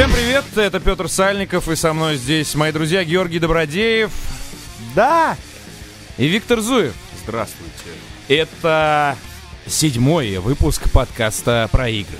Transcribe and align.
Всем 0.00 0.12
привет, 0.12 0.44
это 0.56 0.80
Петр 0.80 1.10
Сальников, 1.10 1.68
и 1.68 1.76
со 1.76 1.92
мной 1.92 2.16
здесь 2.16 2.54
мои 2.54 2.72
друзья 2.72 3.04
Георгий 3.04 3.38
Добродеев 3.38 4.10
Да! 4.94 5.36
и 6.16 6.26
Виктор 6.26 6.62
Зуев. 6.62 6.94
Здравствуйте. 7.22 7.74
Это 8.26 9.18
седьмой 9.66 10.38
выпуск 10.38 10.90
подкаста 10.90 11.68
про 11.70 11.90
игры. 11.90 12.16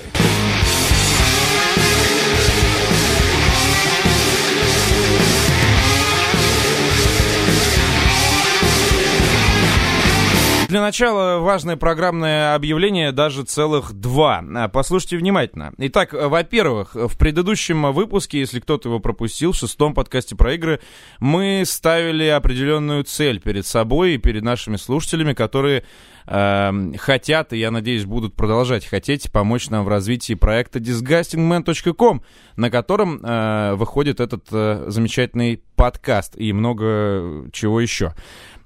Для 10.71 10.79
начала 10.79 11.39
важное 11.39 11.75
программное 11.75 12.55
объявление, 12.55 13.11
даже 13.11 13.43
целых 13.43 13.91
два. 13.91 14.41
А, 14.55 14.69
Послушайте 14.69 15.17
внимательно. 15.17 15.73
Итак, 15.77 16.13
во-первых, 16.13 16.95
в 16.95 17.17
предыдущем 17.17 17.91
выпуске, 17.91 18.39
если 18.39 18.61
кто-то 18.61 18.87
его 18.87 19.01
пропустил, 19.01 19.51
в 19.51 19.57
шестом 19.57 19.93
подкасте 19.93 20.37
про 20.37 20.53
игры, 20.53 20.79
мы 21.19 21.63
ставили 21.65 22.25
определенную 22.25 23.03
цель 23.03 23.41
перед 23.41 23.65
собой 23.65 24.13
и 24.13 24.17
перед 24.17 24.43
нашими 24.43 24.77
слушателями, 24.77 25.33
которые 25.33 25.83
э, 26.25 26.71
хотят, 26.97 27.51
и 27.51 27.57
я 27.57 27.69
надеюсь, 27.69 28.05
будут 28.05 28.37
продолжать 28.37 28.85
хотеть 28.85 29.29
помочь 29.29 29.69
нам 29.69 29.83
в 29.83 29.89
развитии 29.89 30.35
проекта 30.35 30.79
disgustingman.com, 30.79 32.21
на 32.55 32.69
котором 32.69 33.19
э, 33.21 33.73
выходит 33.75 34.21
этот 34.21 34.45
э, 34.53 34.85
замечательный 34.87 35.61
подкаст 35.75 36.37
и 36.37 36.53
много 36.53 37.49
чего 37.51 37.81
еще. 37.81 38.13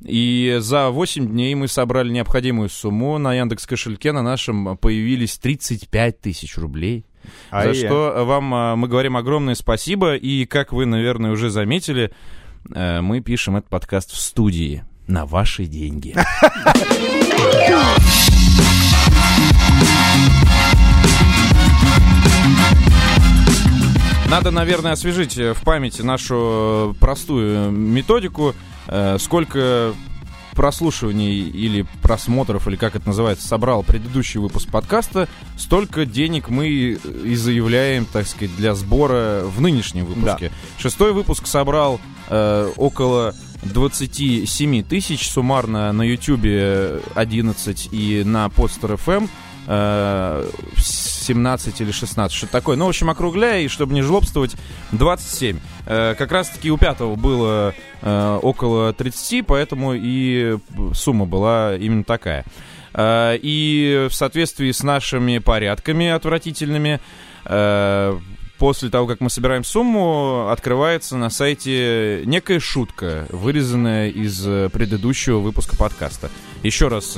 И 0.03 0.57
за 0.59 0.89
8 0.89 1.27
дней 1.27 1.55
мы 1.55 1.67
собрали 1.67 2.09
необходимую 2.11 2.69
сумму. 2.69 3.17
На 3.17 3.33
Яндекс 3.33 3.65
кошельке 3.65 4.11
на 4.11 4.21
нашем 4.21 4.77
появились 4.77 5.37
35 5.37 6.21
тысяч 6.21 6.57
рублей. 6.57 7.05
А 7.49 7.63
за 7.63 7.69
я? 7.71 7.87
что 7.87 8.23
вам 8.25 8.53
а, 8.53 8.75
мы 8.75 8.87
говорим 8.87 9.17
огромное 9.17 9.55
спасибо. 9.55 10.15
И, 10.15 10.45
как 10.45 10.73
вы, 10.73 10.85
наверное, 10.85 11.31
уже 11.31 11.49
заметили, 11.49 12.11
э, 12.73 13.01
мы 13.01 13.21
пишем 13.21 13.55
этот 13.55 13.69
подкаст 13.69 14.11
в 14.11 14.17
студии 14.17 14.83
на 15.07 15.25
ваши 15.25 15.65
деньги. 15.65 16.15
Надо, 24.29 24.51
наверное, 24.51 24.93
освежить 24.93 25.37
э, 25.37 25.53
в 25.53 25.61
памяти 25.61 26.01
нашу 26.01 26.95
простую 26.99 27.71
методику, 27.71 28.55
сколько 29.19 29.93
прослушиваний 30.55 31.41
или 31.41 31.85
просмотров, 32.01 32.67
или 32.67 32.77
как 32.77 32.95
это 32.95 33.07
называется, 33.07 33.47
собрал 33.47 33.83
предыдущий 33.83 34.39
выпуск 34.39 34.69
подкаста, 34.71 35.27
столько 35.57 36.05
денег 36.05 36.49
мы 36.49 36.67
и 36.67 37.35
заявляем, 37.35 38.05
так 38.05 38.25
сказать, 38.25 38.55
для 38.55 38.73
сбора 38.73 39.41
в 39.43 39.61
нынешнем 39.61 40.05
выпуске. 40.05 40.51
Шестой 40.77 41.13
выпуск 41.13 41.45
собрал 41.45 41.99
э, 42.29 42.71
около 42.77 43.35
27 43.63 44.83
тысяч, 44.83 45.27
суммарно 45.27 45.91
на 45.91 46.03
Ютубе 46.03 47.01
11 47.15 47.89
и 47.91 48.23
на 48.23 48.47
Podster 48.47 48.97
FM 48.97 49.29
э, 49.67 50.49
17 50.77 51.81
или 51.81 51.91
16, 51.91 52.35
что-то 52.35 52.51
такое. 52.51 52.77
Ну, 52.77 52.85
в 52.85 52.89
общем, 52.89 53.09
округляя, 53.09 53.61
и 53.61 53.67
чтобы 53.67 53.93
не 53.93 54.01
жлобствовать, 54.01 54.55
27. 54.91 55.59
Э, 55.85 56.15
как 56.17 56.31
раз-таки 56.31 56.71
у 56.71 56.77
пятого 56.77 57.15
было 57.15 57.73
э, 58.01 58.39
около 58.41 58.93
30, 58.93 59.45
поэтому 59.45 59.93
и 59.93 60.57
сумма 60.93 61.25
была 61.25 61.75
именно 61.75 62.03
такая. 62.03 62.43
Э, 62.93 63.37
и 63.39 64.07
в 64.09 64.13
соответствии 64.13 64.71
с 64.71 64.83
нашими 64.83 65.37
порядками 65.39 66.07
отвратительными, 66.07 66.99
после 68.57 68.89
того, 68.89 69.05
как 69.05 69.19
мы 69.19 69.29
собираем 69.29 69.63
сумму, 69.63 70.49
открывается 70.49 71.15
на 71.15 71.29
сайте 71.29 72.23
некая 72.25 72.59
шутка, 72.59 73.27
вырезанная 73.29 74.09
из 74.09 74.41
предыдущего 74.71 75.37
выпуска 75.37 75.77
подкаста. 75.77 76.31
Еще 76.63 76.87
раз 76.87 77.15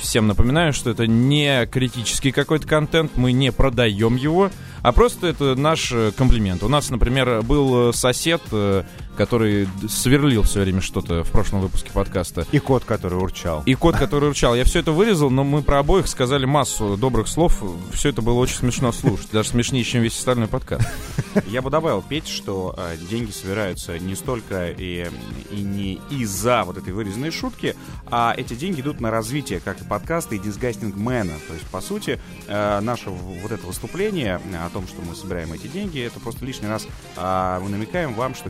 всем 0.00 0.26
напоминаю, 0.26 0.72
что 0.72 0.88
это 0.88 1.06
не 1.06 1.66
критический 1.66 2.32
какой-то 2.32 2.66
контент, 2.66 3.16
мы 3.16 3.32
не 3.32 3.52
продаем 3.52 4.16
его, 4.16 4.50
а 4.82 4.92
просто 4.92 5.26
это 5.26 5.54
наш 5.54 5.92
э, 5.92 6.12
комплимент. 6.16 6.62
У 6.62 6.68
нас, 6.68 6.90
например, 6.90 7.42
был 7.42 7.90
э, 7.90 7.92
сосед, 7.92 8.40
э, 8.52 8.84
который 9.18 9.68
сверлил 9.88 10.44
все 10.44 10.60
время 10.60 10.80
что-то 10.80 11.24
в 11.24 11.30
прошлом 11.32 11.60
выпуске 11.60 11.90
подкаста. 11.90 12.46
И 12.52 12.60
кот, 12.60 12.84
который 12.84 13.18
урчал. 13.18 13.64
И 13.66 13.74
кот, 13.74 13.96
который 13.96 14.28
урчал. 14.28 14.54
Я 14.54 14.62
все 14.62 14.78
это 14.78 14.92
вырезал, 14.92 15.28
но 15.28 15.42
мы 15.42 15.62
про 15.62 15.80
обоих 15.80 16.06
сказали 16.06 16.44
массу 16.44 16.96
добрых 16.96 17.26
слов. 17.26 17.60
Все 17.92 18.10
это 18.10 18.22
было 18.22 18.38
очень 18.38 18.54
смешно 18.54 18.92
слушать. 18.92 19.28
Даже 19.32 19.48
смешнее, 19.48 19.82
чем 19.82 20.02
весь 20.02 20.16
остальной 20.16 20.46
подкаст. 20.46 20.88
Я 21.46 21.62
бы 21.62 21.70
добавил, 21.70 22.00
Петь, 22.00 22.28
что 22.28 22.76
э, 22.78 22.96
деньги 23.10 23.32
собираются 23.32 23.98
не 23.98 24.14
столько 24.14 24.70
и, 24.70 25.10
и 25.50 25.60
не 25.62 26.00
из-за 26.10 26.62
вот 26.64 26.76
этой 26.76 26.92
вырезанной 26.92 27.32
шутки, 27.32 27.74
а 28.06 28.32
эти 28.36 28.54
деньги 28.54 28.82
идут 28.82 29.00
на 29.00 29.10
развитие 29.10 29.58
как 29.58 29.80
и 29.80 29.84
подкаста, 29.84 30.36
и 30.36 30.38
дисгастингмена. 30.38 31.34
То 31.48 31.54
есть, 31.54 31.66
по 31.66 31.80
сути, 31.80 32.20
э, 32.46 32.80
наше 32.80 33.10
вот 33.10 33.50
это 33.50 33.66
выступление 33.66 34.40
о 34.64 34.70
том, 34.72 34.86
что 34.86 35.02
мы 35.02 35.16
собираем 35.16 35.52
эти 35.52 35.66
деньги, 35.66 36.00
это 36.00 36.20
просто 36.20 36.44
лишний 36.44 36.68
раз 36.68 36.86
э, 37.16 37.60
мы 37.64 37.68
намекаем 37.68 38.14
вам, 38.14 38.36
что 38.36 38.48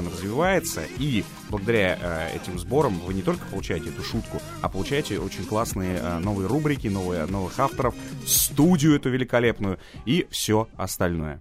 дисгастингмен 0.00 0.12
развивается, 0.12 0.82
и 0.98 1.24
благодаря 1.48 1.98
э, 2.00 2.36
этим 2.36 2.58
сборам 2.58 2.98
вы 3.00 3.14
не 3.14 3.22
только 3.22 3.46
получаете 3.46 3.90
эту 3.90 4.02
шутку, 4.02 4.40
а 4.62 4.68
получаете 4.68 5.18
очень 5.18 5.44
классные 5.44 5.98
э, 6.00 6.18
новые 6.18 6.48
рубрики, 6.48 6.88
новые, 6.88 7.26
новых 7.26 7.58
авторов, 7.58 7.94
студию 8.26 8.96
эту 8.96 9.10
великолепную 9.10 9.78
и 10.04 10.26
все 10.30 10.68
остальное. 10.76 11.38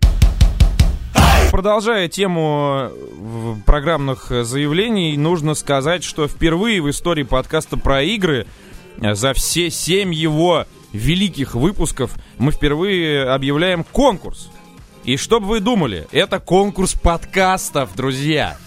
Продолжая 1.52 2.08
тему 2.08 2.90
э, 2.92 3.56
программных 3.66 4.28
заявлений, 4.30 5.18
нужно 5.18 5.54
сказать, 5.56 6.04
что 6.04 6.28
впервые 6.28 6.82
в 6.82 6.90
истории 6.90 7.24
подкаста 7.24 7.78
про 7.78 8.04
игры 8.04 8.46
э, 9.02 9.14
за 9.16 9.34
все 9.34 9.70
семь 9.70 10.14
его 10.14 10.66
великих 10.92 11.54
выпусков 11.54 12.16
мы 12.40 12.52
впервые 12.52 13.30
объявляем 13.30 13.84
конкурс. 13.84 14.50
И 15.04 15.18
что 15.18 15.40
бы 15.40 15.48
вы 15.48 15.60
думали, 15.60 16.08
это 16.12 16.40
конкурс 16.40 16.94
подкастов, 16.94 17.96
друзья. 17.96 18.58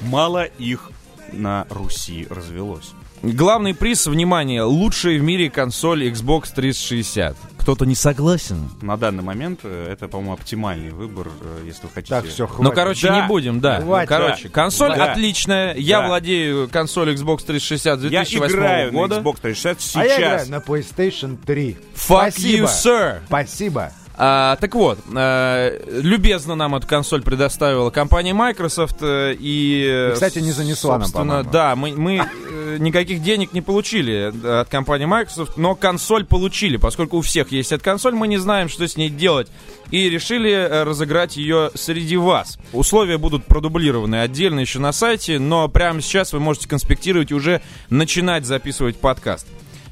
Мало 0.00 0.44
их 0.44 0.90
на 1.32 1.66
Руси 1.70 2.26
развелось. 2.28 2.92
Главный 3.22 3.74
приз, 3.74 4.06
внимание, 4.06 4.62
лучшая 4.62 5.18
в 5.18 5.22
мире 5.22 5.48
консоль 5.50 6.06
Xbox 6.08 6.52
360. 6.54 7.36
Кто-то 7.58 7.84
не 7.86 7.94
согласен? 7.96 8.68
На 8.82 8.96
данный 8.96 9.24
момент 9.24 9.60
э, 9.64 9.88
это, 9.90 10.06
по-моему, 10.06 10.34
оптимальный 10.34 10.90
выбор, 10.90 11.28
э, 11.40 11.62
если 11.66 11.84
вы 11.84 11.88
хотите. 11.94 12.10
Так, 12.14 12.26
все, 12.26 12.46
хватит. 12.46 12.62
Ну, 12.62 12.72
короче, 12.72 13.08
Да. 13.08 13.22
не 13.22 13.26
будем, 13.26 13.58
да. 13.60 13.78
Ну, 13.80 13.86
Хватит. 13.86 14.08
короче, 14.08 14.48
консоль 14.50 14.94
Да. 14.94 15.10
отличная. 15.12 15.74
Я 15.74 16.02
Да. 16.02 16.08
владею 16.08 16.68
консолью 16.68 17.16
Xbox 17.16 17.44
360 17.44 18.00
Я 18.02 18.08
2008 18.20 18.54
играю 18.54 18.92
года. 18.92 19.16
на 19.16 19.20
Xbox 19.24 19.36
360 19.40 19.96
А 19.96 20.04
я 20.06 20.16
играю 20.18 20.38
сейчас. 20.38 20.48
на 20.50 20.56
PlayStation 20.56 21.36
3. 21.44 21.76
Fuck 21.94 22.30
Спасибо. 22.30 22.66
you, 22.66 22.68
sir. 22.68 23.20
Спасибо. 23.26 23.92
А, 24.18 24.56
так 24.56 24.74
вот, 24.74 24.98
э, 25.14 25.80
любезно 25.88 26.54
нам 26.54 26.74
эту 26.74 26.86
консоль 26.86 27.22
предоставила 27.22 27.90
компания 27.90 28.32
Microsoft 28.32 28.96
э, 29.02 29.34
и... 29.38 30.10
И, 30.10 30.14
кстати, 30.14 30.38
не 30.38 30.52
занесла 30.52 30.98
нам, 30.98 31.10
по-моему. 31.10 31.50
Да, 31.50 31.76
мы, 31.76 31.92
мы 31.92 32.22
э, 32.22 32.76
никаких 32.78 33.22
денег 33.22 33.52
не 33.52 33.60
получили 33.60 34.32
э, 34.32 34.60
от 34.60 34.68
компании 34.70 35.04
Microsoft, 35.04 35.58
но 35.58 35.74
консоль 35.74 36.24
получили, 36.24 36.78
поскольку 36.78 37.18
у 37.18 37.20
всех 37.20 37.52
есть 37.52 37.72
эта 37.72 37.84
консоль, 37.84 38.14
мы 38.14 38.26
не 38.26 38.38
знаем, 38.38 38.70
что 38.70 38.88
с 38.88 38.96
ней 38.96 39.10
делать, 39.10 39.48
и 39.90 40.08
решили 40.08 40.66
разыграть 40.84 41.36
ее 41.36 41.70
среди 41.74 42.16
вас. 42.16 42.58
Условия 42.72 43.18
будут 43.18 43.44
продублированы 43.44 44.16
отдельно 44.16 44.60
еще 44.60 44.78
на 44.78 44.92
сайте, 44.92 45.38
но 45.38 45.68
прямо 45.68 46.00
сейчас 46.00 46.32
вы 46.32 46.40
можете 46.40 46.68
конспектировать 46.68 47.32
и 47.32 47.34
уже 47.34 47.60
начинать 47.90 48.46
записывать 48.46 48.96
подкаст. 48.96 49.46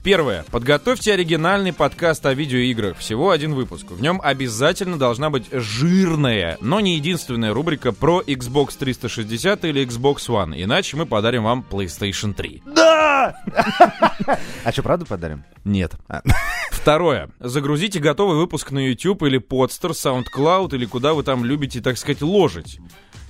Первое. 0.04 0.44
Подготовьте 0.50 1.14
оригинальный 1.14 1.72
подкаст 1.72 2.26
о 2.26 2.34
видеоиграх. 2.34 2.98
Всего 2.98 3.30
один 3.30 3.54
выпуск. 3.54 3.86
В 3.90 4.02
нем 4.02 4.20
обязательно 4.22 4.98
должна 4.98 5.30
быть 5.30 5.46
жирная, 5.50 6.58
но 6.60 6.80
не 6.80 6.96
единственная 6.96 7.54
рубрика 7.54 7.90
про 7.90 8.20
Xbox 8.20 8.76
360 8.78 9.64
или 9.64 9.86
Xbox 9.86 10.28
One. 10.28 10.62
Иначе 10.62 10.98
мы 10.98 11.06
подарим 11.06 11.44
вам 11.44 11.64
PlayStation 11.68 12.34
3. 12.34 12.62
Да! 12.66 13.34
А 14.62 14.72
что, 14.72 14.82
правда 14.82 15.06
подарим? 15.06 15.42
Нет. 15.64 15.94
Второе. 16.70 17.30
Загрузите 17.40 17.98
готовый 17.98 18.36
выпуск 18.36 18.72
на 18.72 18.86
YouTube 18.86 19.22
или 19.22 19.40
Podster, 19.40 19.92
SoundCloud 19.92 20.74
или 20.74 20.84
куда 20.84 21.14
вы 21.14 21.22
там 21.22 21.46
любите, 21.46 21.80
так 21.80 21.96
сказать, 21.96 22.20
ложить. 22.20 22.78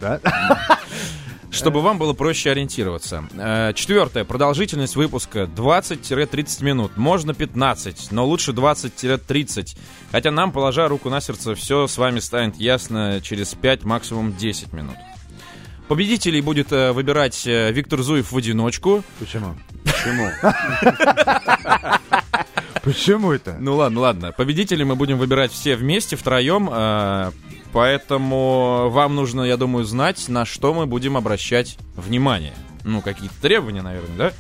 Да? 0.01 0.21
чтобы 1.55 1.81
вам 1.81 1.99
было 1.99 2.13
проще 2.13 2.51
ориентироваться. 2.51 3.25
Э, 3.33 3.73
Четвертое. 3.75 4.25
Продолжительность 4.25 4.97
выпуска 4.97 5.45
20-30 5.45 6.65
минут. 6.65 6.97
Можно 6.97 7.33
15, 7.33 8.11
но 8.11 8.27
лучше 8.27 8.51
20-30. 8.51 9.77
Хотя 10.11 10.31
нам, 10.31 10.53
положа 10.53 10.89
руку 10.89 11.11
на 11.11 11.21
сердце, 11.21 11.55
все 11.55 11.87
с 11.87 11.97
вами 11.97 12.19
станет 12.19 12.57
ясно 12.57 13.21
через 13.23 13.55
5, 13.55 13.85
максимум 13.85 14.37
10 14.37 14.73
минут. 14.73 14.97
Победителей 15.89 16.41
будет 16.41 16.73
э, 16.73 16.93
выбирать 16.93 17.47
э, 17.47 17.71
Виктор 17.73 18.03
Зуев 18.03 18.33
в 18.33 18.37
одиночку. 18.37 19.05
Почему? 19.19 19.55
Почему? 19.85 20.31
Почему 22.83 23.33
это? 23.33 23.57
Ну 23.61 23.77
ладно, 23.77 24.01
ладно. 24.01 24.33
Победителей 24.33 24.85
мы 24.85 24.97
будем 24.97 25.19
выбирать 25.19 25.53
все 25.53 25.77
вместе, 25.77 26.17
втроем. 26.17 26.69
Поэтому 27.75 28.89
вам 28.89 29.17
нужно, 29.17 29.43
я 29.43 29.57
думаю, 29.57 29.85
знать, 29.85 30.29
на 30.29 30.45
что 30.45 30.73
мы 30.73 30.87
будем 30.87 31.17
обращать 31.17 31.77
внимание. 31.97 32.55
Ну, 32.85 33.01
какие-то 33.01 33.35
требования, 33.43 33.83
наверное, 33.83 34.17
да? 34.17 34.33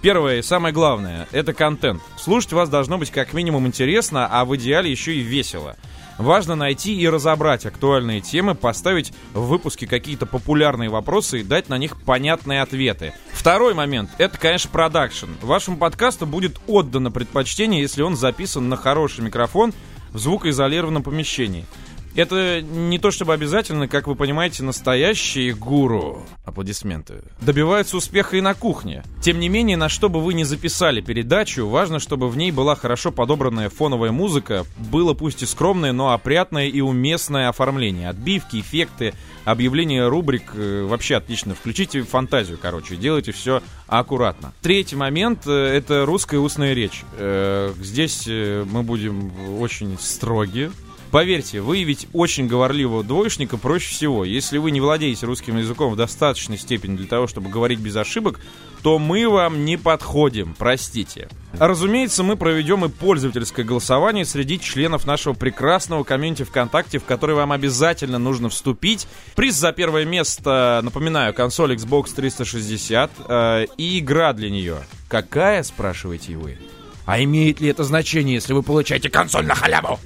Первое 0.00 0.38
и 0.38 0.42
самое 0.42 0.72
главное— 0.72 1.28
это 1.32 1.52
контент. 1.52 2.00
Слушать 2.18 2.54
вас 2.54 2.70
должно 2.70 2.96
быть 2.96 3.10
как 3.10 3.34
минимум 3.34 3.66
интересно, 3.66 4.26
а 4.26 4.46
в 4.46 4.56
идеале 4.56 4.90
еще 4.90 5.14
и 5.14 5.20
весело. 5.20 5.76
Важно 6.16 6.54
найти 6.54 6.96
и 6.96 7.06
разобрать 7.06 7.66
актуальные 7.66 8.22
темы, 8.22 8.54
поставить 8.54 9.12
в 9.34 9.48
выпуске 9.48 9.86
какие-то 9.86 10.24
популярные 10.24 10.88
вопросы 10.88 11.40
и 11.40 11.44
дать 11.44 11.68
на 11.68 11.76
них 11.76 12.00
понятные 12.00 12.62
ответы. 12.62 13.12
Второй 13.32 13.74
момент— 13.74 14.08
это, 14.18 14.38
конечно, 14.38 14.70
продакшн. 14.70 15.26
Вашему 15.42 15.76
подкасту 15.76 16.24
будет 16.24 16.58
отдано 16.66 17.10
предпочтение, 17.10 17.82
если 17.82 18.00
он 18.00 18.16
записан 18.16 18.70
на 18.70 18.76
хороший 18.76 19.22
микрофон 19.24 19.74
в 20.12 20.18
звукоизолированном 20.18 21.02
помещении. 21.02 21.66
Это 22.14 22.60
не 22.60 22.98
то 22.98 23.10
чтобы 23.10 23.32
обязательно, 23.32 23.88
как 23.88 24.06
вы 24.06 24.14
понимаете, 24.14 24.62
настоящие 24.62 25.54
гуру, 25.54 26.22
аплодисменты, 26.44 27.22
добиваются 27.40 27.96
успеха 27.96 28.36
и 28.36 28.40
на 28.40 28.54
кухне. 28.54 29.02
Тем 29.22 29.40
не 29.40 29.48
менее, 29.48 29.76
на 29.76 29.88
что 29.88 30.08
бы 30.08 30.20
вы 30.20 30.34
ни 30.34 30.42
записали 30.42 31.00
передачу, 31.00 31.66
важно, 31.66 31.98
чтобы 32.00 32.28
в 32.28 32.36
ней 32.36 32.50
была 32.50 32.74
хорошо 32.74 33.12
подобранная 33.12 33.70
фоновая 33.70 34.12
музыка, 34.12 34.66
было 34.76 35.14
пусть 35.14 35.42
и 35.42 35.46
скромное, 35.46 35.92
но 35.92 36.12
опрятное 36.12 36.66
и 36.68 36.80
уместное 36.80 37.48
оформление. 37.48 38.10
Отбивки, 38.10 38.60
эффекты, 38.60 39.14
объявление 39.44 40.06
рубрик 40.08 40.52
э, 40.54 40.84
вообще 40.84 41.16
отлично. 41.16 41.54
Включите 41.54 42.02
фантазию, 42.02 42.58
короче, 42.60 42.96
делайте 42.96 43.32
все 43.32 43.62
аккуратно. 43.86 44.52
Третий 44.60 44.96
момент 44.96 45.46
э, 45.46 45.50
это 45.50 46.04
русская 46.04 46.38
устная 46.38 46.74
речь. 46.74 47.04
Э, 47.16 47.72
Здесь 47.80 48.24
э, 48.26 48.64
мы 48.70 48.82
будем 48.82 49.32
очень 49.60 49.96
строги. 49.98 50.70
Поверьте, 51.12 51.60
выявить 51.60 52.08
очень 52.14 52.46
говорливого 52.46 53.04
двоечника 53.04 53.58
проще 53.58 53.90
всего. 53.90 54.24
Если 54.24 54.56
вы 54.56 54.70
не 54.70 54.80
владеете 54.80 55.26
русским 55.26 55.58
языком 55.58 55.92
в 55.92 55.96
достаточной 55.96 56.56
степени 56.56 56.96
для 56.96 57.06
того, 57.06 57.26
чтобы 57.26 57.50
говорить 57.50 57.80
без 57.80 57.94
ошибок, 57.96 58.40
то 58.82 58.98
мы 58.98 59.28
вам 59.28 59.66
не 59.66 59.76
подходим, 59.76 60.56
простите. 60.58 61.28
Разумеется, 61.58 62.22
мы 62.22 62.36
проведем 62.36 62.86
и 62.86 62.88
пользовательское 62.88 63.62
голосование 63.62 64.24
среди 64.24 64.58
членов 64.58 65.06
нашего 65.06 65.34
прекрасного 65.34 66.02
комьюнити 66.02 66.44
ВКонтакте, 66.44 66.98
в 66.98 67.04
который 67.04 67.34
вам 67.36 67.52
обязательно 67.52 68.18
нужно 68.18 68.48
вступить. 68.48 69.06
Приз 69.36 69.54
за 69.54 69.72
первое 69.72 70.06
место, 70.06 70.80
напоминаю, 70.82 71.34
консоль 71.34 71.74
Xbox 71.74 72.14
360 72.16 73.10
э, 73.28 73.66
и 73.76 73.98
игра 73.98 74.32
для 74.32 74.48
нее. 74.48 74.78
Какая, 75.08 75.62
спрашиваете 75.62 76.38
вы? 76.38 76.56
А 77.04 77.22
имеет 77.22 77.60
ли 77.60 77.68
это 77.68 77.84
значение, 77.84 78.36
если 78.36 78.54
вы 78.54 78.62
получаете 78.62 79.10
консоль 79.10 79.44
на 79.44 79.54
халяву? 79.54 80.00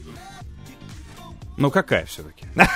Ну 1.56 1.70
какая 1.70 2.06
все-таки? 2.06 2.46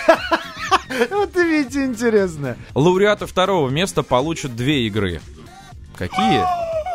Вот 1.11 1.35
видите, 1.37 1.85
интересно. 1.85 2.57
Лауреаты 2.75 3.27
второго 3.27 3.71
места 3.71 4.03
получат 4.03 4.57
две 4.57 4.87
игры. 4.89 5.21
Какие? 5.97 6.45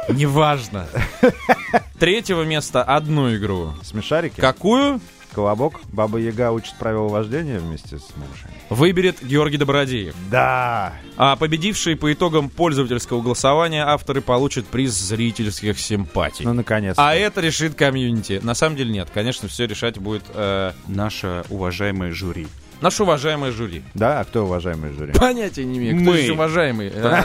Неважно. 0.10 0.88
Третьего 2.00 2.44
места 2.44 2.84
одну 2.84 3.34
игру. 3.36 3.74
Смешарики? 3.84 4.40
Какую? 4.40 5.00
Колобок? 5.36 5.82
Баба 5.92 6.18
Яга 6.18 6.52
учит 6.52 6.76
правила 6.76 7.10
вождения 7.10 7.60
вместе 7.60 7.98
с 7.98 8.08
малышами? 8.16 8.54
Выберет 8.70 9.22
Георгий 9.22 9.58
Добродеев. 9.58 10.16
Да! 10.32 10.94
А 11.18 11.36
победившие 11.36 11.98
по 11.98 12.12
итогам 12.14 12.50
пользовательского 12.50 13.22
голосования 13.22 13.84
авторы 13.86 14.22
получат 14.22 14.66
приз 14.66 14.94
зрительских 14.94 15.78
симпатий. 15.78 16.46
Ну, 16.46 16.54
наконец-то. 16.54 17.06
А 17.06 17.14
это 17.14 17.42
решит 17.42 17.76
комьюнити. 17.76 18.40
На 18.42 18.56
самом 18.56 18.78
деле 18.78 18.94
нет. 18.94 19.10
Конечно, 19.14 19.50
все 19.50 19.68
решать 19.68 20.00
будет 20.00 20.24
э, 20.34 20.72
Наше 20.88 21.44
уважаемое 21.50 22.14
жюри. 22.14 22.48
Наше 22.82 23.04
уважаемое 23.04 23.52
жюри. 23.52 23.84
Да? 23.94 24.20
А 24.20 24.24
кто 24.26 24.46
уважаемый 24.46 24.92
жюри? 24.94 25.14
Понятия 25.14 25.66
не 25.66 25.78
имею, 25.78 25.96
кто 25.96 26.12
Мы. 26.12 26.18
здесь 26.18 26.30
уважаемый. 26.30 26.92
А, 26.96 27.24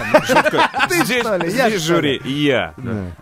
Ты 0.88 1.05
здесь, 1.05 1.82
жюри, 1.82 2.20
я. 2.25 2.75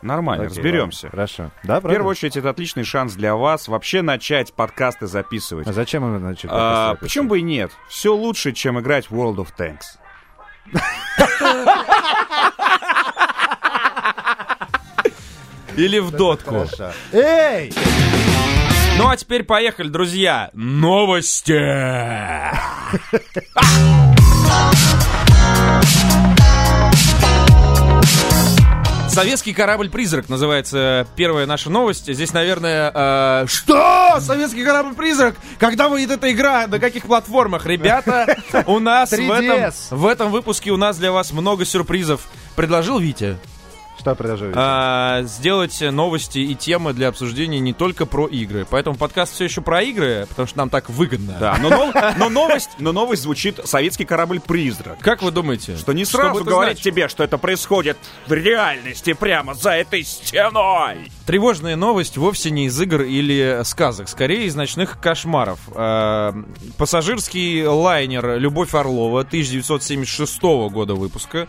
Нормально, 0.03 0.47
разберемся. 0.47 1.11
Хорошо. 1.11 1.51
Да, 1.65 1.81
В 1.81 1.89
первую 1.89 2.11
очередь, 2.11 2.37
это 2.37 2.51
отличный 2.51 2.85
шанс 2.85 3.15
для 3.15 3.35
вас 3.35 3.69
вообще 3.69 4.03
начать 4.03 4.53
подкасты 4.53 5.07
записывать. 5.07 5.67
А 5.67 5.73
зачем 5.73 6.03
мы 6.03 6.19
начали? 6.19 6.51
А, 6.53 6.95
почему 6.97 7.29
бы 7.29 7.39
и 7.39 7.43
нет? 7.43 7.71
Все 7.89 8.15
лучше, 8.15 8.53
чем 8.53 8.79
играть 8.81 9.11
в 9.11 9.15
World 9.15 9.37
of 9.37 9.49
Tanks. 9.59 9.99
Или 15.77 16.01
в 16.01 16.11
дотку. 16.11 16.67
Эй! 17.13 17.73
Ну 18.99 19.06
а 19.06 19.17
теперь 19.17 19.45
поехали, 19.45 19.89
друзья. 19.89 20.50
Новости. 20.55 21.55
Советский 29.09 29.53
корабль-призрак 29.53 30.29
называется 30.29 31.06
первая 31.15 31.47
наша 31.47 31.71
новость. 31.71 32.12
Здесь, 32.12 32.33
наверное, 32.33 32.91
э, 32.93 33.47
что? 33.47 34.19
Советский 34.19 34.65
корабль-призрак? 34.65 35.37
Когда 35.61 35.89
выйдет 35.89 36.11
эта 36.11 36.33
игра? 36.33 36.67
На 36.67 36.81
каких 36.81 37.05
платформах? 37.05 37.67
Ребята, 37.67 38.37
у 38.67 38.81
нас 38.81 39.12
в 39.12 39.15
3DS. 39.15 39.35
этом, 39.44 39.75
в 39.99 40.06
этом 40.06 40.31
выпуске 40.33 40.73
у 40.73 40.77
нас 40.77 40.99
для 40.99 41.12
вас 41.12 41.31
много 41.33 41.65
сюрпризов. 41.65 42.23
Предложил 42.56 42.99
Витя 42.99 43.39
Что 43.99 44.15
продолжаете? 44.15 44.55
а, 44.56 45.23
сделать 45.25 45.81
новости 45.81 46.39
и 46.39 46.55
темы 46.55 46.93
для 46.93 47.09
обсуждения 47.09 47.59
не 47.59 47.73
только 47.73 48.06
про 48.06 48.27
игры. 48.27 48.67
Поэтому 48.71 48.97
подкаст 48.97 49.35
все 49.35 49.45
еще 49.45 49.61
про 49.61 49.83
игры, 49.83 50.27
потому 50.29 50.47
что 50.47 50.59
нам 50.59 50.71
так 50.71 50.89
выгодно. 50.89 51.37
Да, 51.41 51.56
но, 51.61 51.69
нов- 51.69 51.95
но 52.17 52.29
новость, 52.29 52.71
но 52.79 52.93
новость 52.93 53.23
звучит 53.23 53.61
«Советский 53.65 54.05
корабль-призрак». 54.05 54.99
Как 55.00 55.23
вы 55.23 55.31
думаете? 55.33 55.77
Что 55.77 55.93
не 55.93 56.05
Что 56.05 56.19
сразу 56.19 56.44
говорить 56.44 56.79
значило? 56.79 56.93
тебе, 56.94 57.08
что 57.08 57.25
это 57.25 57.39
происходит 57.39 57.99
в 58.27 58.32
реальности 58.32 59.13
прямо 59.15 59.55
за 59.55 59.70
этой 59.72 60.05
стеной. 60.05 61.11
Тревожная 61.27 61.77
новость 61.77 62.17
вовсе 62.17 62.51
не 62.51 62.67
из 62.67 62.81
игр 62.81 63.03
или 63.03 63.61
сказок, 63.65 64.08
скорее 64.08 64.46
из 64.46 64.55
ночных 64.55 65.01
кошмаров. 65.01 65.58
Э, 65.75 66.32
Пассажирский 66.77 67.67
лайнер 67.67 68.39
«Любовь 68.39 68.75
Орлова» 68.75 69.20
1976 69.20 70.41
года 70.70 70.94
выпуска 70.94 71.49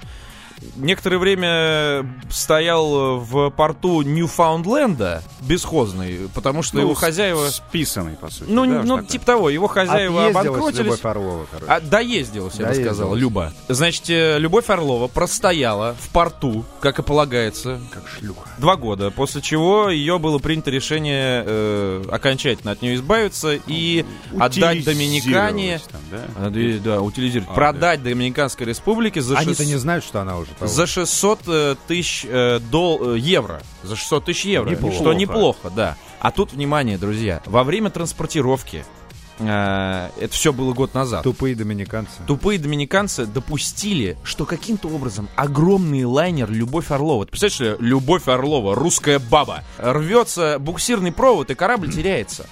некоторое 0.77 1.17
время 1.17 2.05
стоял 2.29 3.19
в 3.19 3.49
порту 3.51 4.01
Ньюфаундленда 4.01 5.23
бесхозный, 5.41 6.29
потому 6.33 6.63
что 6.63 6.79
его 6.79 6.93
хозяева... 6.93 7.49
Списанный, 7.49 8.13
по 8.15 8.29
сути. 8.29 8.49
Ну, 8.49 8.65
да, 8.65 8.83
ну 8.83 8.97
что 8.99 9.07
типа 9.07 9.25
того, 9.25 9.49
его 9.49 9.67
хозяева 9.67 10.27
Отъездилась 10.27 10.47
обанкротились. 10.47 10.85
Любовь 10.85 11.05
Орлова, 11.05 11.45
короче. 11.51 11.71
А, 11.71 11.79
доездилась, 11.79 12.53
я 12.55 12.59
бы 12.59 12.65
Доездилась. 12.65 12.95
сказал, 12.97 13.15
Люба. 13.15 13.53
Значит, 13.67 14.09
э, 14.09 14.37
Любовь 14.39 14.69
Орлова 14.69 15.07
простояла 15.07 15.95
в 15.99 16.09
порту, 16.09 16.65
как 16.81 16.99
и 16.99 17.03
полагается, 17.03 17.79
Как 17.91 18.03
шлюха. 18.07 18.49
два 18.57 18.75
года, 18.75 19.11
после 19.11 19.41
чего 19.41 19.89
ее 19.89 20.19
было 20.19 20.39
принято 20.39 20.71
решение 20.71 21.43
э, 21.45 22.03
окончательно 22.11 22.71
от 22.71 22.81
нее 22.81 22.95
избавиться 22.95 23.57
и 23.67 24.05
отдать 24.39 24.83
Доминикане... 24.83 25.79
Там, 25.91 26.01
да? 26.11 26.17
А, 26.37 26.49
да, 26.49 26.59
да, 26.83 27.01
утилизировать. 27.01 27.49
А, 27.51 27.53
продать 27.53 28.03
Доминиканской 28.03 28.65
республике 28.65 29.21
за, 29.21 29.37
Они-то 29.37 29.63
шест- 29.63 29.67
не 29.67 29.75
знают, 29.77 30.03
что 30.03 30.21
она 30.21 30.37
уже 30.37 30.48
того. 30.55 30.71
за 30.71 30.87
600 30.87 31.39
э, 31.47 31.75
тысяч 31.87 32.25
э, 32.27 32.59
дол- 32.59 33.15
э, 33.15 33.19
евро. 33.19 33.61
За 33.83 33.95
600 33.95 34.25
тысяч 34.25 34.45
евро. 34.45 34.69
Неплохо. 34.69 34.95
Что 34.95 35.13
неплохо, 35.13 35.69
да. 35.69 35.97
А 36.19 36.31
тут, 36.31 36.53
внимание, 36.53 36.97
друзья, 36.97 37.41
во 37.45 37.63
время 37.63 37.89
транспортировки, 37.89 38.83
э, 39.39 40.09
это 40.19 40.33
все 40.33 40.51
было 40.51 40.73
год 40.73 40.93
назад, 40.93 41.23
Тупые 41.23 41.55
доминиканцы. 41.55 42.11
Тупые 42.27 42.59
доминиканцы 42.59 43.25
допустили, 43.25 44.17
что 44.23 44.45
каким-то 44.45 44.89
образом 44.89 45.29
огромный 45.35 46.03
лайнер 46.03 46.49
«Любовь 46.51 46.91
Орлова», 46.91 47.25
ты 47.25 47.31
представляешь, 47.31 47.77
«Любовь 47.79 48.27
Орлова», 48.27 48.75
русская 48.75 49.19
баба, 49.19 49.63
рвется 49.77 50.57
буксирный 50.59 51.11
провод, 51.11 51.49
и 51.51 51.55
корабль 51.55 51.91
теряется. 51.91 52.45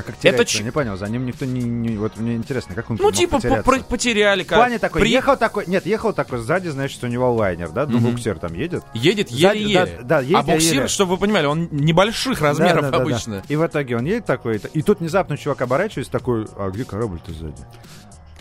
А 0.00 0.02
как 0.02 0.14
Это 0.14 0.22
теряется? 0.22 0.44
ч- 0.46 0.58
Я 0.58 0.64
не 0.64 0.70
понял, 0.70 0.96
за 0.96 1.06
ним 1.06 1.26
никто 1.26 1.44
не... 1.44 1.60
не- 1.62 1.96
Вот 1.96 2.16
мне 2.16 2.34
интересно, 2.34 2.74
как 2.74 2.90
он 2.90 2.98
Ну, 3.00 3.10
типа, 3.12 3.38
по- 3.40 3.80
потеряли 3.80 4.42
В 4.44 4.46
плане 4.48 4.78
корабль. 4.78 4.80
такой, 4.80 5.08
ехал 5.10 5.36
такой, 5.36 5.64
нет, 5.66 5.86
ехал 5.86 6.12
такой 6.12 6.38
сзади, 6.40 6.68
значит, 6.68 7.02
у 7.04 7.06
него 7.06 7.32
лайнер, 7.34 7.70
да, 7.70 7.86
ну, 7.86 7.98
Мгм. 7.98 8.10
буксир 8.12 8.38
там 8.38 8.54
едет. 8.54 8.82
Едет 8.94 9.30
еле-еле. 9.30 9.98
да, 10.02 10.02
да, 10.02 10.20
едет 10.20 10.36
а 10.36 10.42
буксир, 10.42 10.60
еле-еле. 10.72 10.88
чтобы 10.88 11.12
вы 11.12 11.18
понимали, 11.18 11.46
он 11.46 11.68
небольших 11.70 12.40
размеров 12.40 12.76
Да, 12.76 12.90
да, 12.90 12.90
да, 12.90 12.96
да. 12.98 13.02
обычно. 13.02 13.42
И 13.48 13.56
в 13.56 13.66
итоге 13.66 13.96
он 13.96 14.04
едет 14.04 14.26
такой, 14.26 14.60
и 14.72 14.82
тут 14.82 15.00
внезапно 15.00 15.36
чувак 15.36 15.62
оборачивается 15.62 16.10
такой, 16.12 16.46
а 16.56 16.70
где 16.70 16.84
корабль-то 16.84 17.32
сзади? 17.32 17.54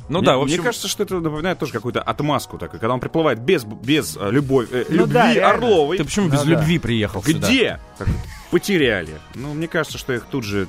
Ну 0.10 0.20
мне, 0.20 0.26
да, 0.26 0.38
в 0.38 0.42
общем... 0.42 0.56
Мне 0.56 0.64
кажется, 0.66 0.88
что 0.88 1.04
это 1.04 1.20
напоминает 1.20 1.60
тоже 1.60 1.72
какую-то 1.72 2.02
отмазку 2.02 2.58
такую, 2.58 2.80
когда 2.80 2.94
он 2.94 3.00
приплывает 3.00 3.40
без, 3.40 3.64
без 3.64 4.18
э, 4.20 4.30
любовь, 4.32 4.68
э, 4.72 4.86
Ну 4.90 4.96
любви 4.98 5.14
да, 5.14 5.34
реально. 5.34 5.50
Орловой. 5.68 5.98
Ты 5.98 6.04
почему 6.04 6.26
Ну 6.28 6.32
без 6.34 6.42
да. 6.44 6.50
любви 6.50 6.80
приехал 6.80 7.24
сюда? 7.24 7.48
Где? 7.48 7.80
Так, 7.98 8.08
Потеряли. 8.52 9.20
Ну, 9.36 9.54
мне 9.54 9.68
кажется, 9.68 10.00
что 10.00 10.12
их 10.12 10.24
тут 10.26 10.44
же 10.44 10.68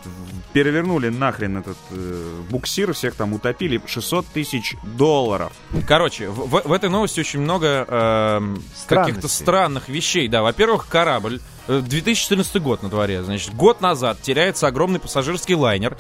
перевернули 0.52 1.08
нахрен 1.08 1.56
этот 1.56 1.78
э, 1.90 2.40
буксир, 2.50 2.92
всех 2.92 3.14
там 3.14 3.32
утопили. 3.32 3.80
600 3.86 4.26
тысяч 4.26 4.76
долларов. 4.82 5.50
Короче, 5.88 6.28
в, 6.28 6.46
в- 6.46 6.68
в 6.68 6.72
этой 6.74 6.90
новости 6.90 7.20
очень 7.20 7.40
много 7.40 7.86
эм, 7.88 8.62
каких-то 8.86 9.28
странных 9.28 9.88
вещей. 9.88 10.28
Да, 10.28 10.42
во-первых, 10.42 10.88
корабль. 10.88 11.40
э, 11.68 11.80
2014 11.80 12.60
год 12.60 12.82
на 12.82 12.90
дворе. 12.90 13.22
Значит, 13.22 13.54
год 13.54 13.80
назад 13.80 14.20
теряется 14.20 14.66
огромный 14.66 15.00
пассажирский 15.00 15.54
лайнер. 15.54 15.96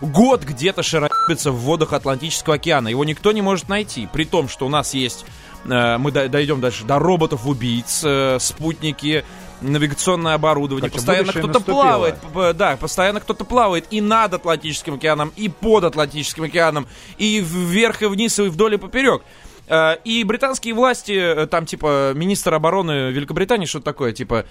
Год 0.00 0.44
где-то 0.44 0.82
шарабится 0.82 1.50
в 1.52 1.56
водах 1.56 1.92
Атлантического 1.92 2.56
океана. 2.56 2.88
Его 2.88 3.04
никто 3.04 3.32
не 3.32 3.42
может 3.42 3.68
найти. 3.68 4.08
При 4.12 4.24
том, 4.24 4.48
что 4.48 4.66
у 4.66 4.68
нас 4.68 4.94
есть... 4.94 5.24
э, 5.66 5.98
мы 5.98 6.10
до- 6.10 6.28
дойдем 6.28 6.60
дальше 6.60 6.84
до 6.84 6.98
роботов-убийц, 6.98 8.02
э, 8.04 8.38
спутники, 8.40 9.24
навигационное 9.60 10.34
оборудование. 10.34 10.88
Короче, 10.88 11.06
постоянно 11.06 11.32
кто-то 11.50 11.60
плавает. 11.60 12.56
Да, 12.56 12.76
постоянно 12.78 13.20
кто-то 13.20 13.44
плавает 13.44 13.84
и 13.90 14.00
над 14.00 14.32
Атлантическим 14.32 14.94
океаном, 14.94 15.32
и 15.36 15.48
под 15.50 15.84
Атлантическим 15.84 16.44
океаном, 16.44 16.86
и 17.18 17.40
вверх, 17.40 18.00
и 18.02 18.06
вниз, 18.06 18.38
и 18.38 18.42
вдоль, 18.48 18.74
и 18.74 18.78
поперек. 18.78 19.22
Э, 19.68 19.96
И 20.04 20.24
британские 20.24 20.72
власти, 20.72 21.46
там, 21.50 21.66
типа, 21.66 22.12
министр 22.14 22.54
обороны 22.54 23.10
Великобритании, 23.12 23.66
что-то 23.66 23.84
такое, 23.84 24.12
типа, 24.12 24.46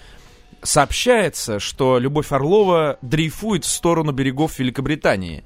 сообщается, 0.62 1.58
что 1.58 1.98
Любовь 1.98 2.32
Орлова 2.32 2.98
дрейфует 3.02 3.64
в 3.64 3.68
сторону 3.68 4.12
берегов 4.12 4.58
Великобритании. 4.58 5.44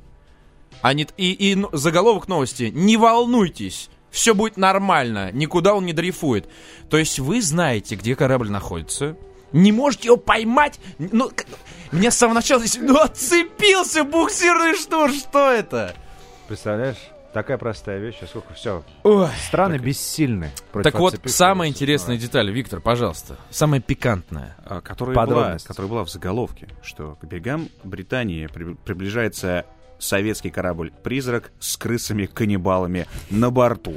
Они, 0.82 1.06
и, 1.16 1.32
и 1.32 1.54
ну, 1.54 1.68
заголовок 1.72 2.28
новости 2.28 2.70
«Не 2.74 2.96
волнуйтесь, 2.96 3.90
все 4.10 4.34
будет 4.34 4.56
нормально, 4.56 5.30
никуда 5.32 5.74
он 5.74 5.86
не 5.86 5.92
дрейфует». 5.92 6.48
То 6.90 6.98
есть 6.98 7.18
вы 7.18 7.40
знаете, 7.40 7.94
где 7.94 8.14
корабль 8.14 8.50
находится, 8.50 9.16
не 9.52 9.72
можете 9.72 10.08
его 10.08 10.16
поймать. 10.16 10.80
Ну, 10.98 11.30
меня 11.92 12.10
с 12.10 12.18
самого 12.18 12.34
начала 12.34 12.60
здесь, 12.60 12.82
ну, 12.82 12.98
отцепился 12.98 14.04
буксирный 14.04 14.76
штур, 14.76 15.10
что 15.10 15.50
это? 15.50 15.94
Представляешь? 16.48 16.98
Такая 17.34 17.58
простая 17.58 17.98
вещь, 17.98 18.18
а 18.22 18.26
сколько 18.26 18.54
все. 18.54 18.84
Ой. 19.02 19.26
Страны 19.48 19.78
бессильны. 19.78 20.52
против 20.70 20.92
Так 20.92 21.00
вот, 21.00 21.20
самая 21.26 21.68
интересная 21.68 22.16
деталь, 22.16 22.48
Виктор, 22.52 22.80
пожалуйста, 22.80 23.36
самая 23.50 23.80
пикантная. 23.80 24.56
а, 24.64 24.80
которая, 24.80 25.26
была, 25.26 25.58
которая 25.58 25.90
была 25.90 26.04
в 26.04 26.10
заголовке, 26.10 26.68
что 26.82 27.16
к 27.20 27.24
берегам 27.24 27.68
Британии 27.82 28.46
при- 28.46 28.74
приближается 28.74 29.66
советский 29.98 30.50
корабль-призрак 30.50 31.50
с 31.58 31.76
крысами-каннибалами 31.76 33.06
на 33.30 33.50
борту. 33.50 33.94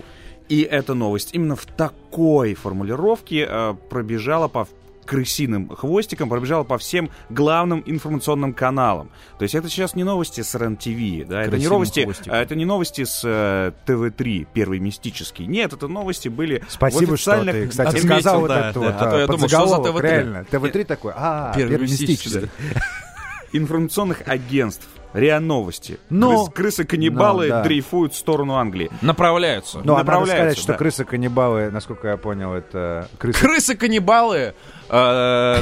И 0.50 0.62
эта 0.62 0.96
новость 0.96 1.34
именно 1.34 1.56
в 1.56 1.66
такой 1.66 2.56
формулировке 2.56 3.46
э, 3.48 3.76
пробежала 3.90 4.48
по 4.48 4.68
крысиным 5.08 5.70
хвостиком, 5.70 6.30
пробежала 6.30 6.64
по 6.64 6.78
всем 6.78 7.10
главным 7.30 7.82
информационным 7.86 8.54
каналам. 8.54 9.10
То 9.40 9.44
есть 9.44 9.56
это 9.56 9.70
сейчас 9.70 9.96
не 9.96 10.04
новости 10.04 10.42
с 10.42 10.54
РЕН-ТВ, 10.54 11.28
да, 11.28 11.42
это 11.44 11.58
не 11.58 11.68
новости, 11.68 12.04
хвостиком. 12.04 12.34
а 12.34 12.38
это 12.38 12.56
не 12.56 12.66
новости 12.66 13.04
с 13.06 13.22
э, 13.24 13.72
ТВ-3, 13.86 14.48
первый 14.54 14.80
мистический. 14.80 15.48
Нет, 15.48 15.74
это 15.74 15.88
новости 15.88 16.28
были 16.28 16.60
в 16.68 16.72
Спасибо, 16.72 17.18
что 17.18 17.32
официальных 17.32 17.56
ты, 17.56 17.68
кстати, 17.70 17.88
Отметил, 17.88 18.10
сказал 18.10 18.40
вот 18.42 18.48
да, 18.50 18.70
это 18.70 18.80
да. 18.80 18.86
вот 18.86 18.96
А 18.96 19.12
то 19.12 19.18
я 19.18 19.24
а, 19.24 19.28
думал, 19.28 19.48
что 19.48 19.48
за 19.48 19.76
подзаголовок, 19.78 20.02
ТВ-3? 20.02 20.10
реально. 20.10 20.46
ТВ-3 20.52 20.86
такой, 20.86 21.14
а, 21.16 21.54
Первый 21.56 21.72
первомистический. 21.72 22.50
информационных 23.54 24.22
агентств. 24.28 24.88
РИА 25.14 25.40
Новости. 25.40 26.00
Но- 26.10 26.46
Крыс- 26.46 26.54
крысы-каннибалы 26.54 27.48
да. 27.50 27.64
дрейфуют 27.64 28.14
в 28.14 28.18
сторону 28.18 28.56
Англии. 28.56 28.90
Направляются. 29.02 29.78
Ну, 29.84 29.94
а 29.94 29.98
надо 29.98 30.12
направляются, 30.12 30.36
сказать, 30.38 30.58
что 30.58 30.72
да. 30.74 30.78
крысы-каннибалы, 30.78 31.72
насколько 31.72 32.08
я 32.10 32.18
понял, 32.18 32.54
это 32.54 33.08
крысы... 33.18 33.40
Крысы-каннибалы. 33.40 34.54
э, 34.90 35.62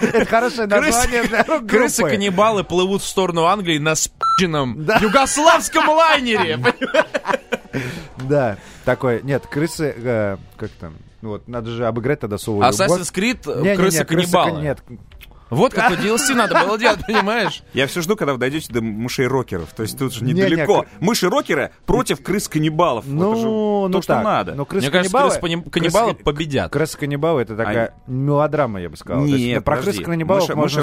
Это 0.00 0.24
хорошее 0.26 0.66
название 0.66 1.22
для. 1.24 1.42
Крысы-каннибалы 1.44 2.64
плывут 2.64 3.02
в 3.02 3.06
сторону 3.06 3.44
Англии 3.46 3.78
на 3.78 3.94
спи***ном 3.94 4.86
югославском 5.00 5.88
лайнере. 5.88 6.58
Да, 8.16 8.56
такой, 8.84 9.22
нет, 9.22 9.46
крысы, 9.46 9.94
э, 9.96 10.36
как 10.56 10.70
там, 10.72 10.94
ну 11.20 11.30
вот, 11.30 11.48
надо 11.48 11.70
же 11.70 11.86
обыграть 11.86 12.20
тогда 12.20 12.38
слово. 12.38 12.70
Assassin's 12.70 13.12
Creed 13.12 13.40
э, 13.46 13.76
крысы-каннибалы. 13.76 14.50
крысы- 14.60 14.62
Нет, 14.62 14.78
Вот 15.50 15.72
какой 15.74 15.96
DLC 15.96 16.34
надо 16.34 16.54
было 16.64 16.78
делать, 16.78 17.00
понимаешь? 17.06 17.62
Я 17.72 17.86
все 17.86 18.00
жду, 18.00 18.16
когда 18.16 18.32
вы 18.32 18.38
дойдете 18.38 18.72
до 18.72 18.80
мышей-рокеров. 18.82 19.72
То 19.74 19.82
есть 19.82 19.98
тут 19.98 20.12
же 20.12 20.24
Не, 20.24 20.32
не, 20.32 20.40
недалеко. 20.42 20.82
кр- 20.82 20.88
Мыши-рокеры 21.00 21.70
против 21.86 22.22
крыс-каннибалов. 22.22 23.04
Вот 23.06 23.32
это 23.32 23.40
же 23.40 23.46
ну, 23.46 23.82
то, 23.82 23.88
ну 23.88 24.02
что 24.02 24.20
надо. 24.20 24.54
Но 24.54 24.66
Мне 24.70 24.90
кажется, 24.90 24.90
крысы-каннибалы... 24.90 25.30
крысы-каннибалы 25.40 26.12
крысы- 26.12 26.24
победят. 26.24 26.72
Крысы-каннибалы 26.72 27.42
это 27.42 27.56
такая 27.56 27.94
мелодрама, 28.06 28.80
я 28.80 28.90
бы 28.90 28.96
сказал. 28.96 29.24
Нет, 29.24 29.64
про 29.64 29.76
подожди. 29.76 29.98
крыс-каннибалов 30.02 30.48
Мыши- 30.50 30.54
можно 30.56 30.82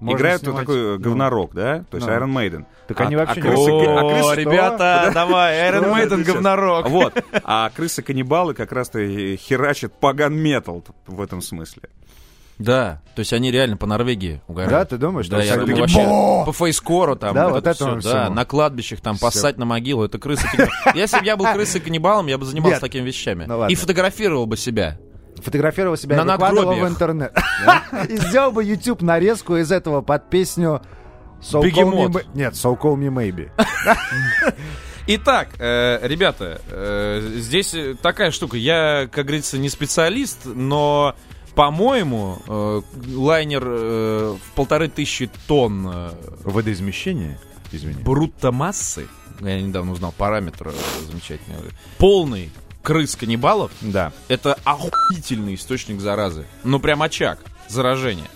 играют 0.00 0.42
снимать, 0.42 0.60
такой 0.60 0.76
ну, 0.76 0.98
говнорок, 0.98 1.54
да? 1.54 1.84
То 1.90 1.96
есть. 1.96 2.08
Iron 2.08 2.32
Maiden. 2.32 2.66
Так 2.88 3.00
они 3.00 3.16
вообще 3.16 3.40
не 3.40 3.48
крысы- 3.48 3.70
рокеры. 3.70 3.92
а 3.92 4.00
О, 4.00 4.10
крысы- 4.12 4.34
ребята, 4.36 5.10
давай, 5.14 5.70
Iron 5.70 5.92
Maiden 5.94 6.24
говнорок. 6.24 6.88
Вот. 6.88 7.14
А 7.44 7.70
крысы-каннибалы 7.74 8.54
как 8.54 8.72
раз-то 8.72 8.98
херачат 9.36 9.92
паган-метал 9.98 10.84
в 11.06 11.20
этом 11.20 11.40
смысле. 11.40 11.82
Да, 12.58 13.02
то 13.14 13.20
есть 13.20 13.32
они 13.32 13.50
реально 13.50 13.76
по 13.76 13.86
Норвегии 13.86 14.40
угорают. 14.48 14.70
Да, 14.72 14.84
ты 14.84 14.96
думаешь? 14.96 15.28
Да, 15.28 15.42
что 15.42 15.54
я 15.54 15.60
думаю, 15.60 15.80
вообще 15.80 16.04
«Бо!» 16.06 16.44
по 16.46 16.52
фейскору 16.52 17.14
там. 17.16 17.34
Да, 17.34 17.44
вот 17.44 17.54
вот 17.54 17.66
это 17.66 17.70
этому 17.70 18.00
всё, 18.00 18.12
Да, 18.12 18.22
всему. 18.24 18.34
на 18.34 18.44
кладбищах 18.44 19.00
там 19.00 19.16
Всё. 19.16 19.26
поссать 19.26 19.58
на 19.58 19.66
могилу, 19.66 20.04
это 20.04 20.18
крысы 20.18 20.46
Если 20.94 21.18
бы 21.18 21.24
я 21.26 21.36
был 21.36 21.46
крысой-каннибалом, 21.46 22.26
я 22.28 22.38
бы 22.38 22.46
занимался 22.46 22.80
такими 22.80 23.04
вещами. 23.04 23.44
Ну. 23.46 23.68
И 23.68 23.74
фотографировал 23.74 24.46
бы 24.46 24.56
себя. 24.56 24.98
Фотографировал 25.36 25.96
себя 25.96 26.24
На 26.24 26.34
и 26.34 26.36
в 26.38 26.88
интернет. 26.88 27.36
И 28.08 28.16
сделал 28.16 28.52
бы 28.52 28.64
YouTube 28.64 29.02
нарезку 29.02 29.56
из 29.56 29.70
этого 29.70 30.00
под 30.00 30.30
песню 30.30 30.80
So 31.42 31.62
Call 31.62 32.10
Me 32.10 32.24
Нет, 32.34 32.54
So 32.54 32.78
Call 32.78 32.96
Me 32.96 33.08
Maybe. 33.08 33.50
Итак, 35.08 35.50
э, 35.60 36.00
ребята, 36.02 36.60
э, 36.68 37.20
здесь 37.36 37.76
такая 38.02 38.32
штука. 38.32 38.56
Я, 38.56 39.08
как 39.12 39.26
говорится, 39.26 39.56
не 39.56 39.68
специалист, 39.68 40.40
но, 40.46 41.14
по-моему, 41.56 42.38
э, 42.46 42.82
лайнер 43.14 43.64
э, 43.66 44.36
в 44.40 44.54
полторы 44.54 44.88
тысячи 44.88 45.28
тонн 45.48 45.88
э, 45.90 46.10
Водоизмещение? 46.44 47.40
Извини. 47.72 48.00
брутто 48.02 48.52
массы, 48.52 49.08
я 49.40 49.60
недавно 49.60 49.90
узнал 49.92 50.12
параметр 50.16 50.68
э, 50.68 50.72
замечательный, 51.10 51.56
полный 51.98 52.50
крыс 52.82 53.16
каннибалов, 53.16 53.72
Да. 53.80 54.12
это 54.28 54.56
охуительный 54.64 55.54
источник 55.56 56.00
заразы. 56.00 56.46
Ну, 56.62 56.78
прям 56.78 57.02
очаг 57.02 57.40
заражения. 57.68 58.28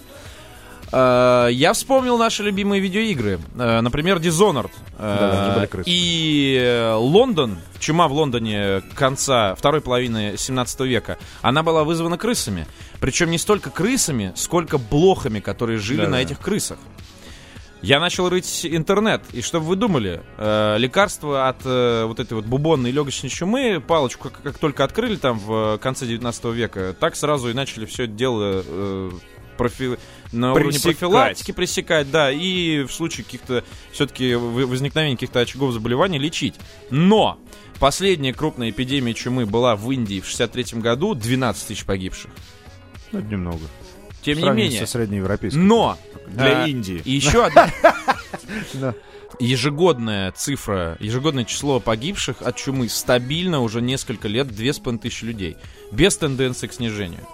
Э, 0.92 1.49
Я 1.52 1.73
вспомнил 1.73 2.18
наши 2.18 2.42
любимые 2.42 2.80
видеоигры. 2.80 3.38
Э, 3.56 3.80
Например, 3.80 4.18
Dishonored. 4.18 4.70
Э, 4.99 5.54
Да. 5.56 5.82
И 5.87 6.92
Лондон, 6.97 7.59
чума 7.78 8.09
в 8.09 8.12
Лондоне 8.12 8.82
конца 8.94 9.54
второй 9.54 9.80
половины 9.80 10.35
17 10.37 10.80
века, 10.80 11.18
она 11.42 11.62
была 11.62 11.85
вызвана 11.85 12.18
крысами. 12.18 12.66
Причем 13.00 13.30
не 13.30 13.38
столько 13.38 13.70
крысами, 13.70 14.32
сколько 14.37 14.78
блохами, 14.78 15.40
которые 15.40 15.78
жили 15.78 15.99
Да-да. 15.99 16.11
на 16.11 16.23
этих 16.23 16.38
крысах. 16.40 16.78
Я 17.82 17.99
начал 17.99 18.28
рыть 18.28 18.66
интернет, 18.70 19.23
и 19.32 19.40
что 19.40 19.59
вы 19.59 19.75
думали? 19.75 20.20
Э, 20.37 20.76
лекарство 20.76 21.49
от 21.49 21.62
э, 21.64 22.04
вот 22.04 22.20
этой 22.20 22.35
вот 22.35 22.44
бубонной 22.44 22.90
легочной 22.90 23.30
чумы, 23.30 23.80
палочку 23.87 24.28
как, 24.28 24.42
как 24.42 24.59
только 24.59 24.85
открыли 24.85 25.16
там 25.16 25.38
в 25.38 25.78
конце 25.78 26.04
19 26.04 26.44
века, 26.47 26.94
так 27.00 27.16
сразу 27.16 27.49
и 27.49 27.54
начали 27.54 27.87
все 27.87 28.04
это 28.04 28.12
дело 28.12 28.62
э, 28.66 29.11
профи- 29.56 29.99
на 30.32 30.52
уровне 30.52 30.72
Пресекать. 30.72 30.99
профилактики 30.99 31.52
пресекать, 31.52 32.10
да, 32.10 32.30
и 32.30 32.82
в 32.84 32.92
случае 32.92 33.25
каких-то 33.25 33.64
все-таки 33.92 34.34
возникновения 34.34 35.16
каких-то 35.16 35.40
очагов 35.40 35.72
заболеваний 35.72 36.18
лечить. 36.18 36.54
Но 36.90 37.38
последняя 37.78 38.32
крупная 38.32 38.70
эпидемия 38.70 39.14
чумы 39.14 39.46
была 39.46 39.76
в 39.76 39.90
Индии 39.90 40.20
в 40.20 40.26
63 40.26 40.80
году, 40.80 41.14
12 41.14 41.66
тысяч 41.68 41.84
погибших. 41.84 42.30
Ну, 43.12 43.20
немного. 43.20 43.66
Тем 44.22 44.38
не 44.38 44.50
менее, 44.50 44.80
со 44.80 44.87
среднеевропейской. 44.87 45.60
но 45.60 45.99
Для 46.28 46.64
а, 46.64 46.68
Индии. 46.68 47.00
И 47.04 47.12
еще 47.12 47.44
одна 47.46 47.72
ежегодная 49.38 50.30
цифра, 50.32 50.96
ежегодное 51.00 51.44
число 51.44 51.80
погибших 51.80 52.42
от 52.42 52.56
чумы 52.56 52.88
стабильно 52.88 53.60
уже 53.60 53.80
несколько 53.80 54.28
лет, 54.28 54.49
две 54.49 54.72
с 54.72 54.78
половиной 54.78 55.02
тысячи 55.02 55.25
людей, 55.25 55.56
без 55.90 56.16
тенденции 56.16 56.66
к 56.66 56.72
снижению. 56.72 57.26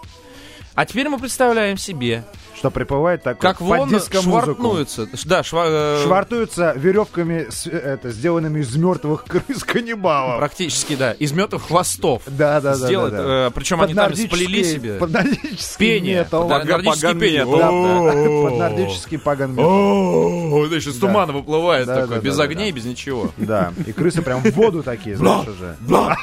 А 0.76 0.84
теперь 0.84 1.08
мы 1.08 1.18
представляем 1.18 1.78
себе, 1.78 2.22
Что 2.54 2.70
приплывает 2.70 3.22
такой 3.22 3.40
как 3.40 3.58
под 3.60 3.88
диско-музыку. 3.88 4.30
швартнуются. 4.44 5.08
Да, 5.24 5.40
шва- 5.40 5.66
э, 5.68 6.02
Швартуются 6.04 6.74
веревками, 6.76 7.46
с- 7.48 7.66
это, 7.66 8.10
сделанными 8.10 8.60
из 8.60 8.76
мертвых 8.76 9.24
крыс 9.28 9.64
каннибалов. 9.64 10.38
Практически, 10.38 10.94
да. 10.94 11.12
Из 11.12 11.32
мертвых 11.32 11.62
хвостов. 11.68 12.22
Да, 12.26 12.60
да, 12.60 12.76
да. 12.76 12.86
Сделать, 12.86 13.12
да, 13.14 13.22
да. 13.22 13.46
э, 13.46 13.50
причем 13.54 13.80
они 13.80 13.94
там 13.94 14.14
сплели 14.14 14.62
себе. 14.64 14.98
Под 14.98 15.12
нордический 15.12 15.78
Пение. 15.98 16.18
метал. 16.20 16.46
Да, 16.46 16.62
нордический 16.62 17.02
паган 17.08 17.20
пение. 17.20 17.44
метал. 17.46 17.58
Да, 17.58 17.68
да. 17.70 17.70
О-о-о. 18.12 18.50
Под 18.50 18.58
нордический 18.58 19.18
паган 19.18 19.52
метал. 19.52 20.64
Это 20.66 20.74
еще 20.74 20.92
Да. 20.92 21.00
тумана 21.00 21.32
выплывает 21.32 21.86
Да, 21.86 22.02
такой, 22.02 22.16
да, 22.16 22.20
без 22.22 22.36
да, 22.36 22.44
огней, 22.44 22.70
да. 22.70 22.76
без 22.76 22.84
ничего. 22.84 23.30
Да, 23.38 23.72
и 23.86 23.92
крысы 23.92 24.20
прям 24.20 24.42
в 24.42 24.50
воду 24.52 24.82
такие, 24.82 25.16
знаешь 25.16 25.48
уже. 25.48 25.76
А, 25.90 26.16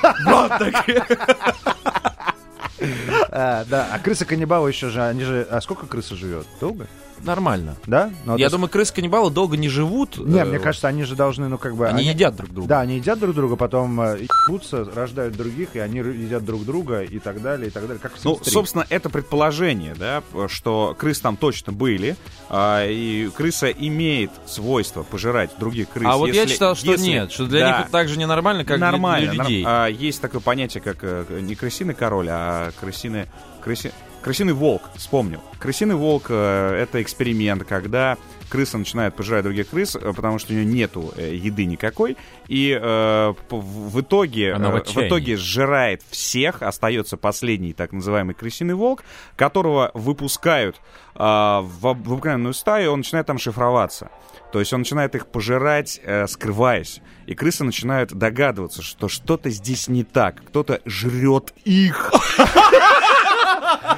Да, 3.29 3.87
а 3.91 3.99
крысы-каннибалы 3.99 4.69
еще 4.69 4.89
же, 4.89 5.03
они 5.03 5.23
же... 5.23 5.47
А 5.49 5.61
сколько 5.61 5.85
крыса 5.87 6.15
живет? 6.15 6.45
Долго? 6.59 6.87
Нормально. 7.23 7.75
Да? 7.85 8.11
Ну, 8.25 8.37
Я 8.37 8.49
думаю, 8.49 8.69
крысы-каннибалы 8.69 9.31
долго 9.31 9.57
не 9.57 9.69
живут. 9.69 10.17
Не, 10.17 10.39
э, 10.39 10.45
мне 10.45 10.59
кажется, 10.59 10.87
они 10.87 11.03
же 11.03 11.15
должны, 11.15 11.47
ну, 11.47 11.57
как 11.57 11.75
бы... 11.75 11.87
Они 11.87 12.03
едят 12.03 12.35
друг 12.35 12.51
друга. 12.51 12.67
Да, 12.67 12.79
они 12.81 12.95
едят 12.97 13.19
друг 13.19 13.33
друга, 13.35 13.55
потом 13.55 13.99
э, 14.01 14.19
ебутся, 14.47 14.83
рождают 14.83 15.35
других, 15.35 15.75
и 15.75 15.79
они 15.79 15.99
едят 15.99 16.43
друг 16.45 16.65
друга, 16.65 17.01
и 17.01 17.19
так 17.19 17.41
далее, 17.41 17.67
и 17.67 17.71
так 17.71 17.83
далее. 17.83 17.99
Как 18.01 18.13
в 18.17 18.23
Ну, 18.25 18.33
Sims 18.33 18.43
3. 18.43 18.51
собственно, 18.53 18.85
это 18.89 19.09
предположение, 19.09 19.95
да, 19.95 20.21
что 20.47 20.95
крыс 20.97 21.19
там 21.19 21.37
точно 21.37 21.71
были, 21.73 22.15
а, 22.49 22.85
и 22.87 23.29
крыса 23.29 23.69
имеет 23.69 24.31
свойство 24.45 25.03
пожирать 25.03 25.51
других 25.59 25.89
крыс. 25.89 26.07
А 26.09 26.17
вот 26.17 26.27
я 26.27 26.41
если- 26.43 26.53
читал, 26.55 26.75
что 26.75 26.91
если- 26.91 27.05
нет, 27.07 27.31
что 27.31 27.45
для 27.45 27.59
Да. 27.61 27.67
них 27.69 27.79
это 27.81 27.91
так 27.91 28.09
же 28.09 28.17
ненормально, 28.17 28.65
как 28.65 28.77
для- 28.77 28.91
Нормально. 28.91 29.31
для 29.31 29.37
норм- 29.43 29.47
людей. 29.49 29.63
а, 29.65 29.87
есть 29.87 30.21
такое 30.21 30.41
понятие, 30.41 30.81
как 30.83 30.97
э, 31.01 31.25
не 31.41 31.55
крысиный 31.55 31.93
король, 31.93 32.27
а 32.29 32.71
крысиный... 32.79 33.25
крыси- 33.63 33.93
Крысиный 34.23 34.53
волк, 34.53 34.83
вспомнил. 34.95 35.41
Крысиный 35.59 35.95
волк 35.95 36.27
э, 36.29 36.81
это 36.81 37.01
эксперимент, 37.01 37.65
когда 37.65 38.17
крыса 38.49 38.77
начинает 38.77 39.15
пожирать 39.15 39.43
других 39.43 39.69
крыс, 39.69 39.97
э, 39.97 40.13
потому 40.13 40.39
что 40.39 40.53
у 40.53 40.55
нее 40.55 40.65
нету 40.65 41.13
э, 41.17 41.35
еды 41.35 41.65
никакой, 41.65 42.15
и 42.47 42.71
э, 42.81 43.33
в 43.49 43.99
итоге 43.99 44.53
Она 44.53 44.69
в 44.69 44.75
э, 44.77 44.81
в 44.81 44.97
итоге 44.97 45.35
сжирает 45.35 46.03
всех, 46.09 46.61
остается 46.61 47.17
последний 47.17 47.73
так 47.73 47.91
называемый 47.91 48.33
крысиный 48.33 48.75
волк, 48.75 49.03
которого 49.35 49.91
выпускают 49.93 50.79
а, 51.15 51.61
в, 51.61 51.81
в 51.81 51.87
обыкновенную 51.87 52.53
стаю, 52.53 52.93
он 52.93 52.99
начинает 52.99 53.27
там 53.27 53.37
шифроваться. 53.37 54.09
То 54.53 54.59
есть 54.59 54.71
он 54.71 54.81
начинает 54.81 55.15
их 55.15 55.27
пожирать, 55.27 55.99
э, 56.03 56.27
скрываясь. 56.27 57.01
И 57.25 57.33
крысы 57.33 57.63
начинают 57.63 58.13
догадываться, 58.13 58.83
что 58.83 59.09
что-то 59.09 59.49
здесь 59.49 59.87
не 59.87 60.03
так. 60.03 60.43
Кто-то 60.45 60.79
жрет 60.85 61.53
их. 61.65 62.11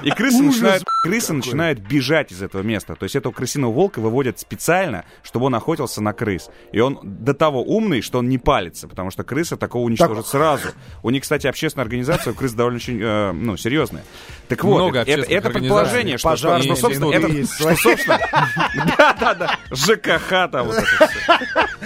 И 0.03 0.11
крысы 0.11 0.43
начинают, 0.43 0.83
крысы 1.03 1.33
начинают 1.33 1.79
бежать 1.79 2.31
из 2.31 2.41
этого 2.41 2.61
места. 2.61 2.95
То 2.95 3.03
есть 3.03 3.15
этого 3.15 3.33
крысиного 3.33 3.71
волка 3.71 3.99
выводят 3.99 4.39
специально, 4.39 5.05
чтобы 5.23 5.47
он 5.47 5.55
охотился 5.55 6.01
на 6.01 6.13
крыс. 6.13 6.49
И 6.71 6.79
он 6.79 6.99
до 7.03 7.33
того 7.33 7.63
умный, 7.63 8.01
что 8.01 8.19
он 8.19 8.29
не 8.29 8.37
палится, 8.37 8.87
потому 8.87 9.11
что 9.11 9.23
крыса 9.23 9.57
такого 9.57 9.83
уничтожит 9.83 10.27
сразу. 10.27 10.69
У 11.03 11.09
них, 11.09 11.23
кстати, 11.23 11.47
общественная 11.47 11.83
организация 11.83 12.33
у 12.33 12.35
крыс 12.35 12.53
довольно 12.53 12.77
очень, 12.77 12.99
э, 13.01 13.31
ну, 13.31 13.57
серьезная. 13.57 14.03
Так 14.47 14.63
вот, 14.63 14.77
Много 14.77 14.99
это, 14.99 15.21
это 15.21 15.49
предположение, 15.49 16.17
что, 16.17 16.35
что, 16.35 16.75
собственно, 16.75 17.11
это, 17.11 17.53
что, 17.53 17.75
собственно, 17.75 18.19
да-да-да, 18.97 19.59
ЖКХ 19.71 20.51
там 20.51 20.67
вот 20.67 20.75
это 20.75 20.85
всё. 20.85 21.07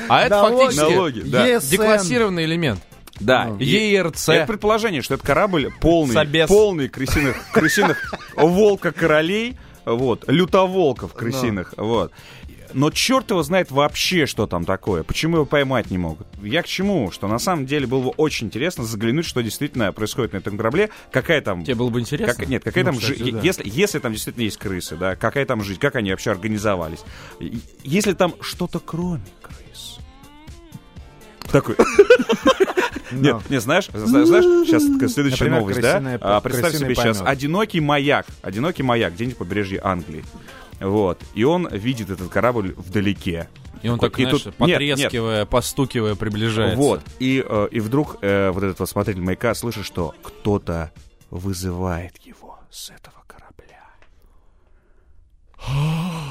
А 0.10 0.24
это 0.24 0.42
фактически 0.42 1.70
деклассированный 1.70 2.46
элемент. 2.46 2.80
Да, 3.20 3.56
и- 3.60 3.66
ЕРЦ. 3.66 4.30
Это 4.30 4.48
предположение, 4.48 5.02
что 5.02 5.16
это 5.16 5.26
корабль 5.26 5.72
полный, 5.82 6.14
Собес. 6.14 6.48
полный 6.48 6.88
крысиных, 6.90 7.36
крысиных 7.54 8.14
волка-королей, 8.36 9.58
вот, 9.86 10.24
лютоволков 10.28 11.14
крысиных, 11.14 11.74
вот. 11.78 12.12
Но 12.72 12.92
черт 12.92 13.32
его 13.32 13.42
знает 13.42 13.72
вообще, 13.72 14.28
что 14.28 14.46
там 14.46 14.64
такое. 14.64 15.02
Почему 15.02 15.38
его 15.38 15.46
поймать 15.48 15.90
не 15.90 15.98
могут? 15.98 16.28
Я 16.44 16.62
к 16.62 16.68
чему? 16.68 17.10
Что 17.10 17.28
на 17.28 17.40
самом 17.40 17.66
деле 17.66 17.88
было 17.88 18.04
бы 18.04 18.10
очень 18.10 18.46
интересно 18.46 18.84
заглянуть, 18.84 19.26
что 19.26 19.42
действительно 19.42 19.92
происходит 19.92 20.34
на 20.34 20.38
этом 20.38 20.56
корабле. 20.56 20.92
Какая 21.12 21.42
там... 21.42 21.64
Тебе 21.64 21.74
было 21.74 21.90
бы 21.90 22.00
интересно? 22.00 22.36
как- 22.36 22.48
нет, 22.48 22.64
какая 22.64 22.84
Ну, 22.84 22.92
там 22.92 23.00
жизнь. 23.02 23.32
да. 23.32 23.40
Если, 23.42 23.64
если 23.66 23.98
там 23.98 24.12
действительно 24.14 24.44
есть 24.44 24.58
крысы, 24.58 24.98
да, 24.98 25.16
какая 25.16 25.48
там 25.48 25.64
жизнь, 25.64 25.80
как 25.80 25.96
они 25.96 26.12
вообще 26.12 26.30
организовались. 26.30 27.00
Если 27.84 28.14
там 28.14 28.36
что-то 28.40 28.80
кроме 28.80 29.24
крыс. 29.42 29.98
Такой. 31.52 31.76
Нет, 33.12 33.36
Ну. 33.36 33.42
не 33.50 33.60
знаешь, 33.60 33.88
зна- 33.94 34.26
знаешь, 34.26 34.68
сейчас 34.68 34.84
такая 34.86 35.10
следующая 35.10 35.46
Например, 35.46 35.60
новость, 35.62 35.82
да? 35.82 36.18
А, 36.22 36.42
представь 36.42 36.76
себе 36.76 36.96
сейчас 36.96 37.22
одинокий 37.26 37.80
маяк, 37.80 38.26
одинокий 38.42 38.84
маяк 38.84 39.14
где-нибудь 39.14 39.38
по 39.38 39.46
побережье 39.46 39.80
Англии. 39.84 40.24
Вот. 40.80 41.20
И 41.34 41.44
он 41.44 41.68
видит 41.68 42.10
этот 42.10 42.30
корабль 42.30 42.74
вдалеке. 42.78 43.50
И 43.82 43.90
он 43.90 43.98
так, 44.00 44.18
и 44.20 44.24
знаешь, 44.24 44.42
тут- 44.44 44.60
нет, 44.60 44.80
нет. 44.80 44.98
потрескивая, 44.98 45.46
постукивая, 45.46 46.16
приближается. 46.16 46.78
Вот. 46.78 47.02
И, 47.20 47.44
э, 47.48 47.68
и 47.72 47.80
вдруг 47.80 48.18
э, 48.22 48.50
вот 48.52 48.64
этот 48.64 48.80
вот 48.80 48.90
смотритель 48.90 49.22
маяка 49.22 49.54
слышит, 49.56 49.86
что 49.86 50.14
кто-то 50.22 50.92
вызывает 51.30 52.18
его 52.26 52.60
с 52.70 52.90
этого 52.90 53.24
корабля. 53.28 53.84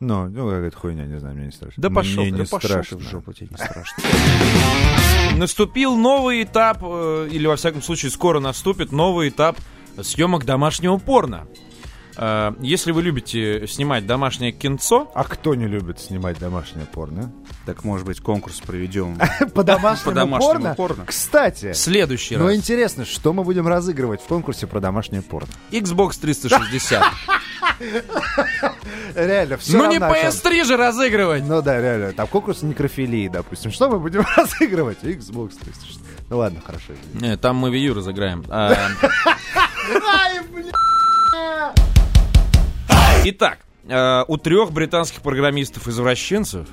Ну, 0.00 0.28
ну 0.28 0.50
какая-то 0.50 0.76
хуйня, 0.76 1.06
не 1.06 1.18
знаю, 1.18 1.34
мне 1.36 1.46
не 1.46 1.52
страшно. 1.52 1.80
Да 1.82 1.88
пошел 1.90 2.22
Мне 2.22 2.30
ты, 2.32 2.36
не 2.38 2.42
да 2.44 2.48
пошел 2.50 2.68
страшно. 2.70 2.98
в 2.98 3.00
жопу, 3.02 3.32
тебе 3.32 3.48
не 3.50 3.56
страшно. 3.56 4.02
Наступил 5.36 5.96
новый 5.96 6.42
этап, 6.42 6.78
э, 6.82 7.28
или 7.30 7.46
во 7.46 7.56
всяком 7.56 7.82
случае 7.82 8.10
скоро 8.10 8.40
наступит 8.40 8.92
новый 8.92 9.30
этап 9.30 9.56
съемок 10.02 10.44
домашнего 10.44 10.98
порно. 10.98 11.46
Э, 12.16 12.52
Если 12.60 12.92
вы 12.92 13.02
любите 13.02 13.66
снимать 13.66 14.06
домашнее 14.06 14.52
кинцо, 14.52 15.10
А 15.14 15.24
кто 15.24 15.54
не 15.54 15.66
любит 15.66 16.00
снимать 16.00 16.38
домашнее 16.38 16.86
порно? 16.86 17.32
Так, 17.66 17.84
может 17.84 18.06
быть, 18.06 18.20
конкурс 18.20 18.60
проведем. 18.60 19.18
По 19.54 19.62
домашнему, 19.62 20.10
По 20.10 20.12
домашнему 20.14 20.52
порно? 20.52 20.74
порно. 20.74 21.04
Кстати, 21.06 21.72
в 21.72 21.76
следующий 21.76 22.36
ну 22.36 22.46
раз 22.46 22.56
интересно, 22.56 23.04
что 23.04 23.32
мы 23.32 23.44
будем 23.44 23.66
разыгрывать 23.68 24.20
в 24.22 24.26
конкурсе 24.26 24.66
про 24.66 24.80
домашнее 24.80 25.22
порно? 25.22 25.48
Xbox 25.70 26.18
360. 26.20 27.02
Реально, 29.14 29.56
все 29.56 29.76
Ну 29.76 29.90
не 29.90 29.96
PS3 29.98 30.64
же 30.64 30.76
разыгрывать! 30.76 31.44
Ну 31.44 31.62
да, 31.62 31.80
реально. 31.80 32.12
Там 32.12 32.26
конкурс 32.26 32.62
некрофилии, 32.62 33.28
допустим. 33.28 33.72
Что 33.72 33.88
мы 33.88 33.98
будем 33.98 34.24
разыгрывать? 34.36 34.98
Xbox 35.02 35.54
360. 35.58 36.00
Ну 36.28 36.38
ладно, 36.38 36.60
хорошо. 36.64 36.92
Не, 37.14 37.36
там 37.36 37.56
мы 37.56 37.70
Wii 37.70 37.78
U 37.88 37.94
разыграем. 37.94 38.44
А, 38.48 38.74
Итак, 43.28 43.58
э, 43.88 44.22
у 44.28 44.36
трех 44.36 44.70
британских 44.72 45.20
программистов-извращенцев 45.22 46.68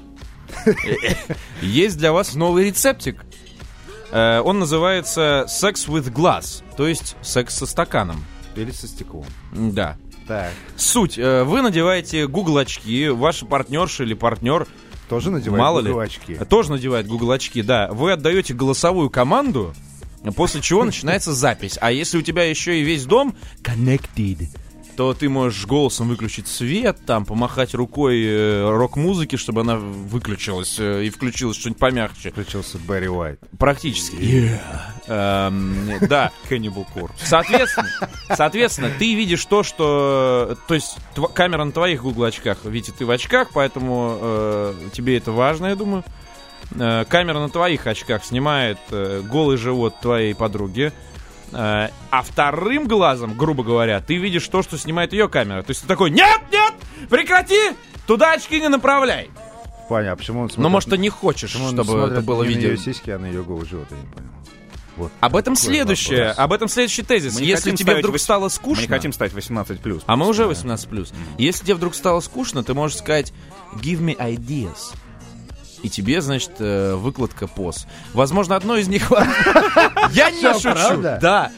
есть 1.62 1.98
для 1.98 2.12
вас 2.12 2.36
новый 2.36 2.66
рецептик. 2.66 3.26
Э, 4.12 4.40
Он 4.42 4.60
называется 4.60 5.46
Sex 5.48 5.88
with 5.88 6.12
Glass, 6.14 6.64
то 6.78 6.88
есть 6.88 7.16
секс 7.24 7.56
со 7.56 7.66
стаканом. 7.66 8.24
Или 8.56 8.70
со 8.70 8.88
стеклом. 8.88 9.26
Да. 9.52 9.98
Так. 10.28 10.52
Суть. 10.78 11.18
э, 11.18 11.44
Вы 11.44 11.64
надеваете 11.64 12.28
Google 12.28 12.60
очки, 12.60 13.10
ваша 13.10 13.48
партнерша 13.48 14.04
или 14.04 14.14
партнер 14.14 14.68
Тоже 15.10 15.32
надевает 15.32 15.60
Мало 15.60 15.80
ли. 15.80 15.88
Google 15.88 16.02
очки. 16.02 16.36
тоже 16.48 16.72
надевает 16.72 17.08
Google 17.08 17.32
очки, 17.32 17.64
да. 17.64 17.88
Вы 17.92 18.12
отдаете 18.12 18.54
голосовую 18.54 19.10
команду, 19.10 19.74
после 20.36 20.62
чего 20.62 20.84
начинается 20.86 21.34
запись. 21.34 21.80
А 21.82 21.92
если 21.92 22.20
у 22.20 22.22
тебя 22.22 22.44
еще 22.44 22.80
и 22.80 22.84
весь 22.84 23.06
дом 23.06 23.36
connected, 23.64 24.48
то 24.96 25.14
ты 25.14 25.30
можешь 25.30 25.66
голосом 25.66 26.10
выключить 26.10 26.48
свет, 26.48 27.00
там, 27.06 27.26
помахать 27.26 27.74
рукой 27.74 28.24
э, 28.24 28.70
рок-музыки, 28.70 29.36
чтобы 29.36 29.62
она 29.62 29.76
выключилась 29.76 30.80
э, 30.80 31.06
и 31.06 31.10
включилась 31.10 31.58
что-нибудь 31.58 31.80
помягче. 31.80 32.32
Включился 32.32 32.78
Барри 32.78 33.08
Уайт. 33.08 33.40
Практически. 33.58 34.60
Эм, 35.08 35.90
да. 36.02 36.32
Cannibal 36.50 36.86
Corpse. 36.96 37.12
Соответственно, 37.18 37.90
соответственно, 38.36 38.92
ты 38.98 39.14
видишь 39.16 39.46
то, 39.46 39.64
что... 39.64 40.58
То 40.68 40.76
есть 40.76 40.98
тв- 41.16 41.34
камера 41.34 41.64
на 41.64 41.72
твоих 41.72 42.04
Google 42.04 42.26
очках, 42.26 42.66
видит 42.66 42.96
ты 42.96 43.06
в 43.06 43.12
очках, 43.12 43.50
поэтому 43.54 44.18
э, 44.22 44.74
тебе 44.94 45.18
это 45.18 45.32
важно, 45.32 45.68
я 45.68 45.76
думаю. 45.76 46.04
Э, 46.76 47.06
камера 47.08 47.40
на 47.40 47.50
твоих 47.50 47.88
очках 47.88 48.24
снимает 48.24 48.78
э, 48.92 49.22
голый 49.22 49.58
живот 49.58 49.96
твоей 50.02 50.34
подруги. 50.36 50.92
Э, 51.52 51.90
а 52.10 52.22
вторым 52.24 52.88
глазом, 52.88 53.38
грубо 53.38 53.64
говоря, 53.64 54.00
ты 54.00 54.16
видишь 54.16 54.48
то, 54.48 54.64
что 54.64 54.78
снимает 54.78 55.14
ее 55.14 55.28
камера. 55.30 55.62
То 55.62 55.72
есть 55.72 55.82
ты 55.82 55.88
такой, 55.88 56.10
нет, 56.10 56.42
нет, 56.52 56.74
прекрати, 57.10 57.74
туда 58.08 58.34
очки 58.34 58.60
не 58.60 58.70
направляй. 58.70 59.30
Понятно, 59.90 60.14
а 60.14 60.16
почему 60.16 60.42
он 60.42 60.48
смотрит... 60.50 60.64
Но 60.64 60.70
может 60.70 60.90
ты 60.90 60.98
не 60.98 61.10
хочешь, 61.10 61.52
чтобы 61.52 62.00
это 62.08 62.22
было 62.22 62.44
не 62.44 62.50
на 62.50 62.54
видео. 62.56 62.70
ее 62.72 62.78
сиськи, 62.78 63.10
а 63.12 63.20
на 63.20 63.26
ее 63.26 63.44
голый 63.44 63.68
живот, 63.68 63.88
я 63.92 63.98
не 63.98 64.08
понял. 64.08 64.30
Вот. 64.96 65.12
Об 65.22 65.36
этом 65.36 65.56
следующее, 65.56 66.28
вопрос. 66.30 66.40
об 66.40 66.54
этом 66.54 66.68
следующий 66.68 67.02
тезис. 67.02 67.36
Мы 67.40 67.46
Если 67.46 67.72
хотим 67.72 67.76
тебе 67.76 67.96
вдруг 67.96 68.16
вось- 68.16 68.22
стало 68.22 68.44
Мы 68.44 68.50
скучно... 68.52 68.82
не 68.82 68.88
хотим 68.88 69.12
стать 69.12 69.34
18+. 69.34 70.04
А 70.06 70.16
мы 70.16 70.28
уже 70.28 70.44
18+. 70.44 71.14
Если 71.40 71.64
тебе 71.66 71.76
вдруг 71.76 71.96
стало 71.96 72.20
скучно, 72.20 72.64
ты 72.64 72.74
можешь 72.76 72.98
сказать 72.98 73.34
«Give 73.76 74.00
me 74.00 74.16
ideas». 74.16 74.94
И 75.84 75.90
тебе, 75.90 76.22
значит, 76.22 76.54
э, 76.60 76.96
выкладка 76.96 77.46
поз. 77.46 77.86
Возможно, 78.14 78.56
одно 78.56 78.78
из 78.78 78.88
них... 78.88 79.12
Я 80.12 80.32
не 80.32 80.54
шучу. 80.54 81.02
Да. 81.02 81.52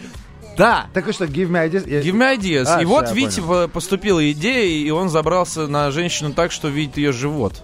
Да! 0.57 0.88
Так 0.93 1.07
и 1.07 1.11
что, 1.11 1.25
give 1.25 1.49
me 1.49 1.69
ideas? 1.69 1.85
Give 1.85 2.13
me 2.13 2.38
ideas. 2.38 2.65
А, 2.67 2.81
и 2.81 2.85
вот 2.85 3.11
Вите 3.11 3.41
понял. 3.41 3.67
поступила 3.67 4.31
идея, 4.31 4.65
и 4.65 4.89
он 4.89 5.09
забрался 5.09 5.67
на 5.67 5.91
женщину 5.91 6.33
так, 6.33 6.51
что 6.51 6.69
видит 6.69 6.97
ее 6.97 7.11
живот. 7.11 7.61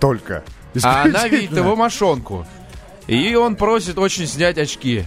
Только. 0.00 0.44
А 0.82 1.02
она 1.02 1.28
видит 1.28 1.56
его 1.56 1.76
мошонку. 1.76 2.46
И 3.06 3.34
он 3.34 3.56
просит 3.56 3.98
очень 3.98 4.26
снять 4.26 4.58
очки. 4.58 5.04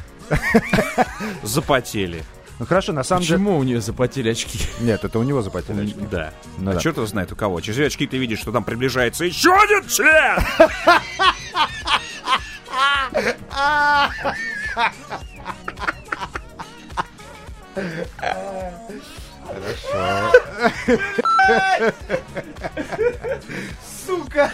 Запотели. 1.44 2.24
Ну 2.58 2.66
хорошо, 2.66 2.94
на 2.94 3.04
самом 3.04 3.24
деле... 3.24 3.36
Почему 3.36 3.58
у 3.58 3.64
нее 3.64 3.82
запотели 3.82 4.30
очки? 4.30 4.60
Нет, 4.80 5.04
это 5.04 5.20
у 5.20 5.24
него 5.24 5.42
запотели 5.42 5.88
очки. 5.88 6.00
Да. 6.10 6.34
Ну 6.58 6.72
а 6.72 6.74
да. 6.76 6.80
черт 6.80 6.96
его 6.96 7.06
знает 7.06 7.32
у 7.32 7.36
кого. 7.36 7.60
Через 7.60 7.88
очки 7.88 8.08
ты 8.08 8.18
видишь, 8.18 8.40
что 8.40 8.52
там 8.52 8.64
приближается 8.64 9.26
еще 9.26 9.54
один 9.54 9.86
член! 9.88 10.40
Сука! 24.06 24.52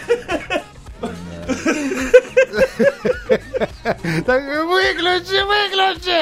Так 4.26 4.42
выключи, 4.66 5.40
выключи! 5.48 6.20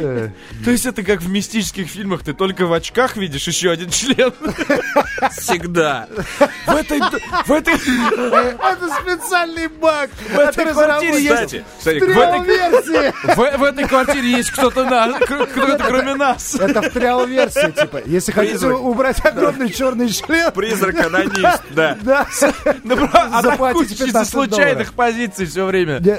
То 0.64 0.70
есть 0.70 0.86
это 0.86 1.02
как 1.02 1.20
в 1.20 1.28
мистических 1.28 1.88
фильмах, 1.88 2.22
ты 2.24 2.32
только 2.32 2.66
в 2.66 2.72
очках 2.72 3.16
видишь 3.16 3.46
еще 3.46 3.70
один 3.70 3.90
член. 3.90 4.32
Всегда. 5.38 6.08
В 6.66 6.74
этой... 6.74 7.00
В 7.46 7.52
этой... 7.52 7.74
Это 8.70 8.88
специальный 9.00 9.68
баг! 9.68 10.10
В 10.32 10.38
этой 10.38 10.72
квартире 10.72 11.22
есть- 11.22 11.64
Кстати, 11.78 12.00
в 12.00 12.18
этой- 12.18 13.34
В, 13.34 13.40
квартире 13.86 14.30
есть 14.30 14.50
кто-то 14.50 14.84
кроме 15.78 16.14
нас. 16.14 16.54
Это 16.54 16.82
в 16.82 16.90
триал-версии, 16.90 17.70
типа. 17.72 18.02
Если 18.06 18.32
хотите 18.32 18.66
убрать 18.68 19.24
огромный 19.24 19.70
черный 19.70 20.08
член, 20.10 20.52
призрак-анонист, 20.52 21.62
да. 21.70 21.96
да. 22.02 22.26
Ну, 22.84 22.96
правда, 22.96 23.42
Заплатите 23.42 23.94
атакующий 23.94 23.96
15 24.06 24.12
со 24.12 24.24
случайных 24.32 24.92
позиций 24.94 25.46
все 25.46 25.64
время. 25.66 25.98
Не- 26.00 26.18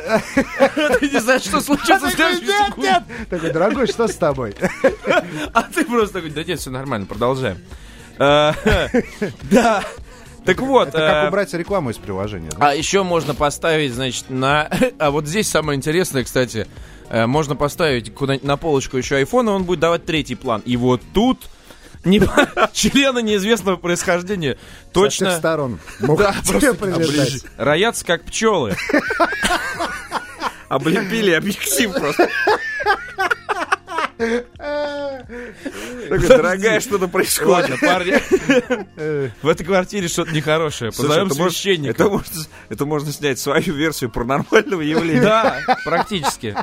Ты 1.00 1.10
не 1.10 1.20
знаешь, 1.20 1.41
что 1.44 1.62
случится 1.62 2.00
в 2.00 2.17
Нет, 2.17 2.38
секунду. 2.39 2.82
нет! 2.82 3.04
Такой, 3.30 3.50
дорогой, 3.72 3.88
что 3.88 4.08
с 4.08 4.16
тобой? 4.16 4.56
А 5.54 5.64
ты 5.64 5.86
просто 5.86 6.16
такой, 6.16 6.30
да 6.30 6.44
нет, 6.44 6.60
все 6.60 6.70
нормально, 6.70 7.06
продолжаем. 7.06 7.58
Э, 8.20 8.54
Да. 9.52 9.84
Так 10.46 10.60
вот, 10.60 10.90
Это 10.90 10.98
как 10.98 11.26
э, 11.26 11.28
убрать 11.28 11.54
рекламу 11.54 11.92
из 11.92 11.98
приложения. 11.98 12.50
а 12.60 12.74
еще 12.74 13.04
можно 13.04 13.36
поставить, 13.36 13.94
значит, 13.94 14.30
на... 14.30 14.70
А 15.00 15.12
вот 15.12 15.28
здесь 15.28 15.48
самое 15.48 15.78
интересное, 15.78 16.24
кстати, 16.24 16.68
э, 17.10 17.28
можно 17.28 17.56
поставить 17.56 18.14
куда-нибудь 18.14 18.48
на 18.48 18.58
полочку 18.58 18.98
еще 18.98 19.22
iPhone, 19.22 19.46
и 19.46 19.50
он 19.50 19.64
будет 19.66 19.80
давать 19.80 20.06
третий 20.06 20.36
план. 20.36 20.62
И 20.66 20.78
вот 20.78 21.02
тут 21.14 21.40
не... 22.06 22.20
члены 22.74 23.22
неизвестного 23.22 23.76
происхождения 23.78 24.54
Со 24.54 24.58
всех 24.58 24.94
точно 24.94 25.38
сторон 25.38 25.80
могут 26.00 26.26
Да, 26.26 26.34
прилетать. 26.74 27.44
роятся 27.58 28.04
как 28.06 28.24
пчелы. 28.24 28.76
Облепили 30.70 31.32
объектив 31.32 31.92
просто. 31.94 32.30
Дорогая, 36.28 36.80
что-то 36.80 37.08
происходит. 37.08 37.80
Парни, 37.80 38.14
в 39.42 39.48
этой 39.48 39.66
квартире 39.66 40.08
что-то 40.08 40.32
нехорошее. 40.32 40.92
Позовем 40.92 41.30
священника. 41.30 42.10
Это 42.70 42.86
можно, 42.86 43.12
снять 43.12 43.40
свою 43.40 43.74
версию 43.74 44.10
паранормального 44.12 44.82
явления. 44.82 45.22
Да, 45.22 45.60
практически. 45.86 46.56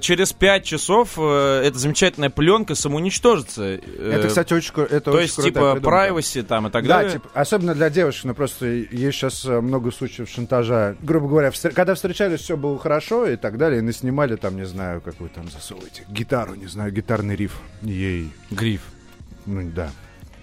Через 0.00 0.32
пять 0.32 0.64
часов 0.64 1.14
э, 1.16 1.62
эта 1.64 1.78
замечательная 1.78 2.30
пленка 2.30 2.74
самоуничтожится. 2.74 3.62
Э, 3.64 4.12
Это, 4.14 4.28
кстати, 4.28 4.52
очень, 4.52 4.72
это 4.74 5.00
То 5.10 5.20
есть, 5.20 5.42
типа, 5.42 5.78
privacy 5.82 6.42
там 6.42 6.66
и 6.68 6.70
так 6.70 6.86
Да, 6.86 6.98
далее. 6.98 7.12
типа, 7.14 7.28
особенно 7.34 7.74
для 7.74 7.90
девушек, 7.90 8.24
ну 8.24 8.34
просто 8.34 8.66
есть 8.66 9.18
сейчас 9.18 9.44
много 9.44 9.90
случаев 9.90 10.28
шантажа. 10.28 10.96
Грубо 11.02 11.28
говоря, 11.28 11.50
когда 11.74 11.94
встречались, 11.94 12.40
все 12.40 12.56
было 12.56 12.78
хорошо 12.78 13.26
и 13.26 13.36
так 13.36 13.58
далее, 13.58 13.78
и 13.80 13.82
наснимали 13.82 14.36
там, 14.36 14.56
не 14.56 14.66
знаю, 14.66 15.00
как 15.00 15.18
вы 15.20 15.28
там 15.28 15.50
засовываете, 15.50 16.04
гитару, 16.08 16.37
не 16.46 16.66
знаю, 16.66 16.92
гитарный 16.92 17.36
риф. 17.36 17.58
Ей, 17.82 18.30
Гриф. 18.50 18.82
ну 19.46 19.70
да. 19.74 19.90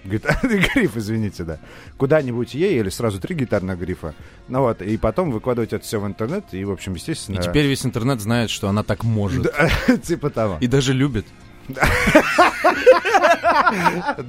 Гитарный 0.04 0.58
гриф, 0.74 0.96
извините, 0.96 1.42
да. 1.44 1.58
Куда-нибудь 1.96 2.54
ей 2.54 2.78
или 2.78 2.88
сразу 2.90 3.20
три 3.20 3.34
гитарных 3.34 3.78
грифа. 3.78 4.14
Ну 4.48 4.60
вот, 4.60 4.80
и 4.82 4.96
потом 4.96 5.32
выкладывать 5.32 5.72
это 5.72 5.84
все 5.84 5.98
в 6.00 6.06
интернет, 6.06 6.44
и, 6.52 6.64
в 6.64 6.70
общем, 6.70 6.94
естественно... 6.94 7.38
И 7.38 7.42
теперь 7.42 7.66
весь 7.66 7.84
интернет 7.84 8.20
знает, 8.20 8.50
что 8.50 8.68
она 8.68 8.82
так 8.84 9.02
может. 9.02 9.42
Да, 9.42 9.96
типа 10.02 10.30
того. 10.30 10.58
И 10.60 10.66
даже 10.66 10.92
любит. 10.92 11.26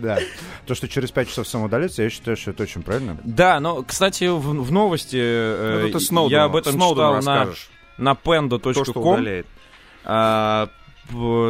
Да. 0.01 0.17
То, 0.65 0.75
что 0.75 0.88
через 0.88 1.12
5 1.12 1.30
часов 1.30 1.47
самоудалится, 1.47 2.01
я 2.03 2.10
считаю, 2.10 2.36
что 2.38 2.51
это 2.51 2.63
очень 2.63 2.82
правильно. 2.82 3.17
Да, 3.23 3.60
но, 3.60 3.84
кстати, 3.84 4.25
в, 4.27 4.39
в 4.39 4.71
новости 4.71 5.17
э, 5.19 5.91
Сноудену- 5.99 6.30
я 6.30 6.43
об 6.45 6.56
этом 6.56 6.73
читал 6.73 7.21
на, 7.21 7.49
на 7.97 8.12
pendo.com. 8.13 9.45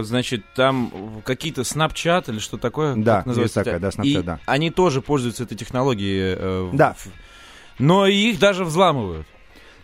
значит, 0.04 0.44
там 0.56 1.22
какие-то 1.26 1.62
Snapchat 1.62 2.32
или 2.32 2.40
что 2.40 2.58
такое? 2.58 2.96
Да, 2.96 3.24
есть 3.26 3.54
такая, 3.54 3.80
да, 3.80 3.90
И 3.90 3.92
Snapchat, 3.92 4.24
да. 4.24 4.40
они 4.46 4.72
тоже 4.72 5.02
пользуются 5.02 5.44
этой 5.44 5.58
технологией. 5.58 6.36
э, 6.38 6.70
Да. 6.74 6.96
Но 7.80 8.08
их 8.08 8.40
даже 8.40 8.66
взламывают. 8.66 9.28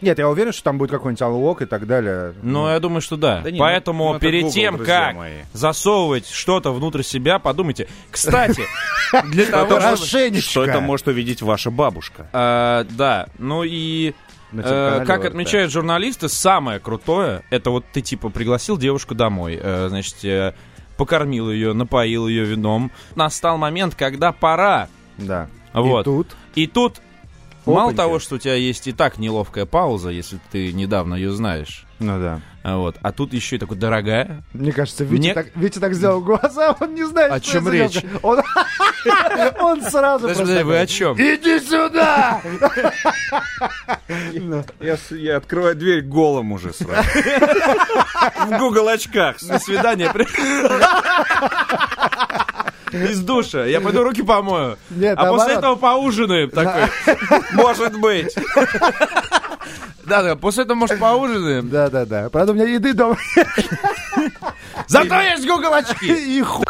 Нет, 0.03 0.19
я 0.19 0.27
уверен, 0.27 0.51
что 0.51 0.63
там 0.65 0.77
будет 0.77 0.91
какой-нибудь 0.91 1.21
аллок 1.21 1.61
и 1.61 1.65
так 1.65 1.87
далее. 1.87 2.33
Но 2.41 2.69
я 2.69 2.79
думаю, 2.81 2.99
что 3.01 3.15
да. 3.15 3.39
Да 3.41 3.51
не, 3.51 3.57
Поэтому 3.57 4.13
ну, 4.13 4.19
перед 4.19 4.41
Google, 4.43 4.53
тем, 4.53 4.77
как 4.79 5.15
мои. 5.15 5.43
засовывать 5.53 6.27
что-то 6.27 6.73
внутрь 6.73 7.03
себя, 7.03 7.39
подумайте. 7.39 7.87
Кстати, 8.11 8.63
для 9.31 9.45
того, 9.45 9.79
чтобы... 9.95 10.41
Что 10.41 10.65
это 10.65 10.81
может 10.81 11.07
увидеть 11.07 11.41
ваша 11.41 11.71
бабушка? 11.71 12.27
А, 12.33 12.85
Да, 12.89 13.27
ну 13.37 13.63
и... 13.63 14.13
Э, 14.53 15.03
как 15.05 15.19
вот, 15.19 15.27
отмечают 15.27 15.71
журналисты, 15.71 16.29
самое 16.29 16.79
крутое, 16.79 17.43
это 17.49 17.71
вот 17.71 17.85
ты 17.91 18.01
типа 18.01 18.29
пригласил 18.29 18.77
девушку 18.77 19.15
домой, 19.15 19.59
э, 19.61 19.87
значит, 19.89 20.23
э, 20.23 20.53
покормил 20.97 21.51
ее, 21.51 21.73
напоил 21.73 22.27
ее 22.27 22.45
вином. 22.45 22.91
Настал 23.15 23.57
момент, 23.57 23.95
когда 23.95 24.31
пора. 24.31 24.89
Да. 25.17 25.49
Вот. 25.73 26.01
И 26.01 26.03
тут 26.03 26.27
И 26.55 26.67
тут 26.67 27.01
мало 27.65 27.93
того, 27.93 28.19
что 28.19 28.35
у 28.35 28.37
тебя 28.37 28.55
есть 28.55 28.87
и 28.87 28.91
так 28.91 29.17
неловкая 29.17 29.65
пауза, 29.65 30.09
если 30.09 30.39
ты 30.51 30.71
недавно 30.73 31.15
ее 31.15 31.31
знаешь, 31.31 31.85
Ну 32.03 32.19
да. 32.19 32.41
а 32.63 32.77
вот, 32.77 32.97
а 33.01 33.13
тут 33.13 33.31
еще 33.33 33.55
и 33.55 33.59
такой 33.59 33.77
дорогая. 33.77 34.43
Мне 34.51 34.73
кажется, 34.73 35.05
Витя, 35.05 35.19
Мне- 35.19 35.33
так, 35.33 35.47
Витя 35.55 35.79
так 35.79 35.93
сделал 35.93 36.19
глаза, 36.19 36.75
он 36.81 36.95
не 36.95 37.05
знает, 37.05 37.31
О 37.31 37.39
что 37.39 37.51
чем 37.51 37.67
это 37.67 37.77
речь? 37.77 38.01
Он, 38.21 38.41
он 39.61 39.81
сразу 39.83 40.27
Подожди, 40.27 40.43
просто 40.43 40.65
вы 40.65 40.79
о 40.79 40.85
чем? 40.85 41.15
Иди 41.15 41.59
сюда! 41.61 42.41
Я 45.11 45.37
открываю 45.37 45.75
дверь 45.75 46.01
голым 46.01 46.51
уже 46.51 46.73
сразу. 46.73 47.07
В 48.47 48.57
Google 48.59 48.89
очках. 48.89 49.37
До 49.41 49.59
свидания. 49.59 50.13
Из 53.09 53.19
душа. 53.21 53.65
Я 53.65 53.81
пойду 53.81 54.03
руки 54.03 54.21
помою. 54.21 54.77
Нет, 54.89 55.17
а 55.17 55.25
после 55.25 55.55
наоборот. 55.55 55.57
этого 55.57 55.75
поужинаем. 55.75 56.49
Такой. 56.51 56.83
Может 57.53 57.99
быть. 57.99 58.33
Да, 60.05 60.21
да, 60.21 60.35
после 60.35 60.65
этого, 60.65 60.75
может, 60.75 60.99
поужинаем. 60.99 61.69
Да-да-да. 61.69 62.29
Правда, 62.29 62.51
у 62.51 62.55
меня 62.55 62.65
еды 62.65 62.91
дома. 62.91 63.15
Зато 64.87 65.21
есть 65.21 65.47
Google 65.47 65.73
очки. 65.73 66.37
И 66.37 66.41
хуй. 66.41 66.65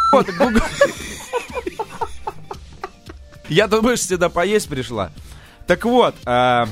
Я 3.48 3.66
тут 3.66 3.82
больше 3.82 4.04
сюда 4.04 4.28
поесть 4.28 4.68
пришла. 4.68 5.10
Так 5.66 5.84
вот, 5.84 6.14
а, 6.24 6.68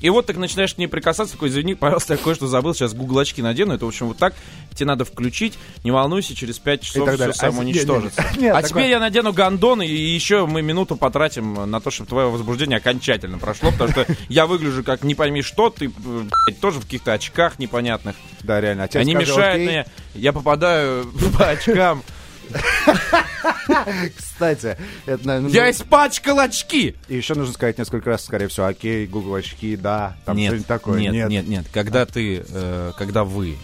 и 0.00 0.10
вот 0.10 0.26
так 0.26 0.36
начинаешь 0.36 0.74
к 0.74 0.78
ней 0.78 0.86
прикасаться, 0.86 1.34
такой, 1.34 1.48
извини, 1.48 1.74
пожалуйста, 1.74 2.14
я 2.14 2.18
кое-что 2.18 2.46
забыл, 2.46 2.74
сейчас 2.74 2.94
Google 2.94 3.20
очки 3.20 3.42
надену, 3.42 3.74
это, 3.74 3.84
в 3.84 3.88
общем, 3.88 4.08
вот 4.08 4.18
так, 4.18 4.34
тебе 4.74 4.86
надо 4.86 5.04
включить, 5.04 5.54
не 5.84 5.90
волнуйся, 5.90 6.34
через 6.34 6.58
5 6.58 6.82
часов 6.82 7.08
все. 7.14 7.24
А, 7.30 7.32
самоуничтожится. 7.32 8.24
не. 8.36 8.42
Нет, 8.42 8.54
а 8.54 8.62
такое- 8.62 8.68
теперь 8.68 8.90
я 8.90 9.00
надену 9.00 9.32
гондон, 9.32 9.82
и 9.82 9.88
еще 9.88 10.46
мы 10.46 10.62
минуту 10.62 10.96
потратим 10.96 11.70
на 11.70 11.80
то, 11.80 11.90
чтобы 11.90 12.08
твое 12.08 12.30
возбуждение 12.30 12.78
окончательно 12.78 13.38
прошло, 13.38 13.70
потому 13.72 13.90
что 13.90 14.06
я 14.28 14.46
выгляжу 14.46 14.84
как 14.84 15.02
не 15.02 15.14
пойми 15.14 15.42
что, 15.42 15.70
ты, 15.70 15.86
э, 15.86 16.52
тоже 16.60 16.80
в 16.80 16.84
каких-то 16.84 17.12
очках 17.12 17.58
непонятных. 17.58 18.16
Да, 18.42 18.60
реально. 18.60 18.84
А 18.84 18.98
Они 18.98 19.14
мешают 19.14 19.62
мне, 19.62 19.86
я 20.14 20.32
попадаю 20.32 21.06
по 21.38 21.48
очкам. 21.48 22.02
Кстати, 24.16 24.76
это, 25.06 25.26
наверное, 25.26 25.50
Я 25.50 25.64
ну, 25.64 25.70
испачкал 25.70 26.40
очки! 26.40 26.94
И 27.08 27.16
еще 27.16 27.34
нужно 27.34 27.54
сказать 27.54 27.78
несколько 27.78 28.10
раз, 28.10 28.24
скорее 28.24 28.48
всего, 28.48 28.66
окей, 28.66 29.06
Google 29.06 29.34
очки, 29.34 29.76
да, 29.76 30.16
там 30.24 30.36
нет, 30.36 30.48
что-нибудь 30.50 30.66
такое. 30.66 31.00
нет, 31.00 31.28
нет, 31.28 31.48
нет, 31.48 31.66
Когда 31.72 32.06
ты, 32.06 32.44
э, 32.48 32.92
когда 32.96 33.24
вы 33.24 33.56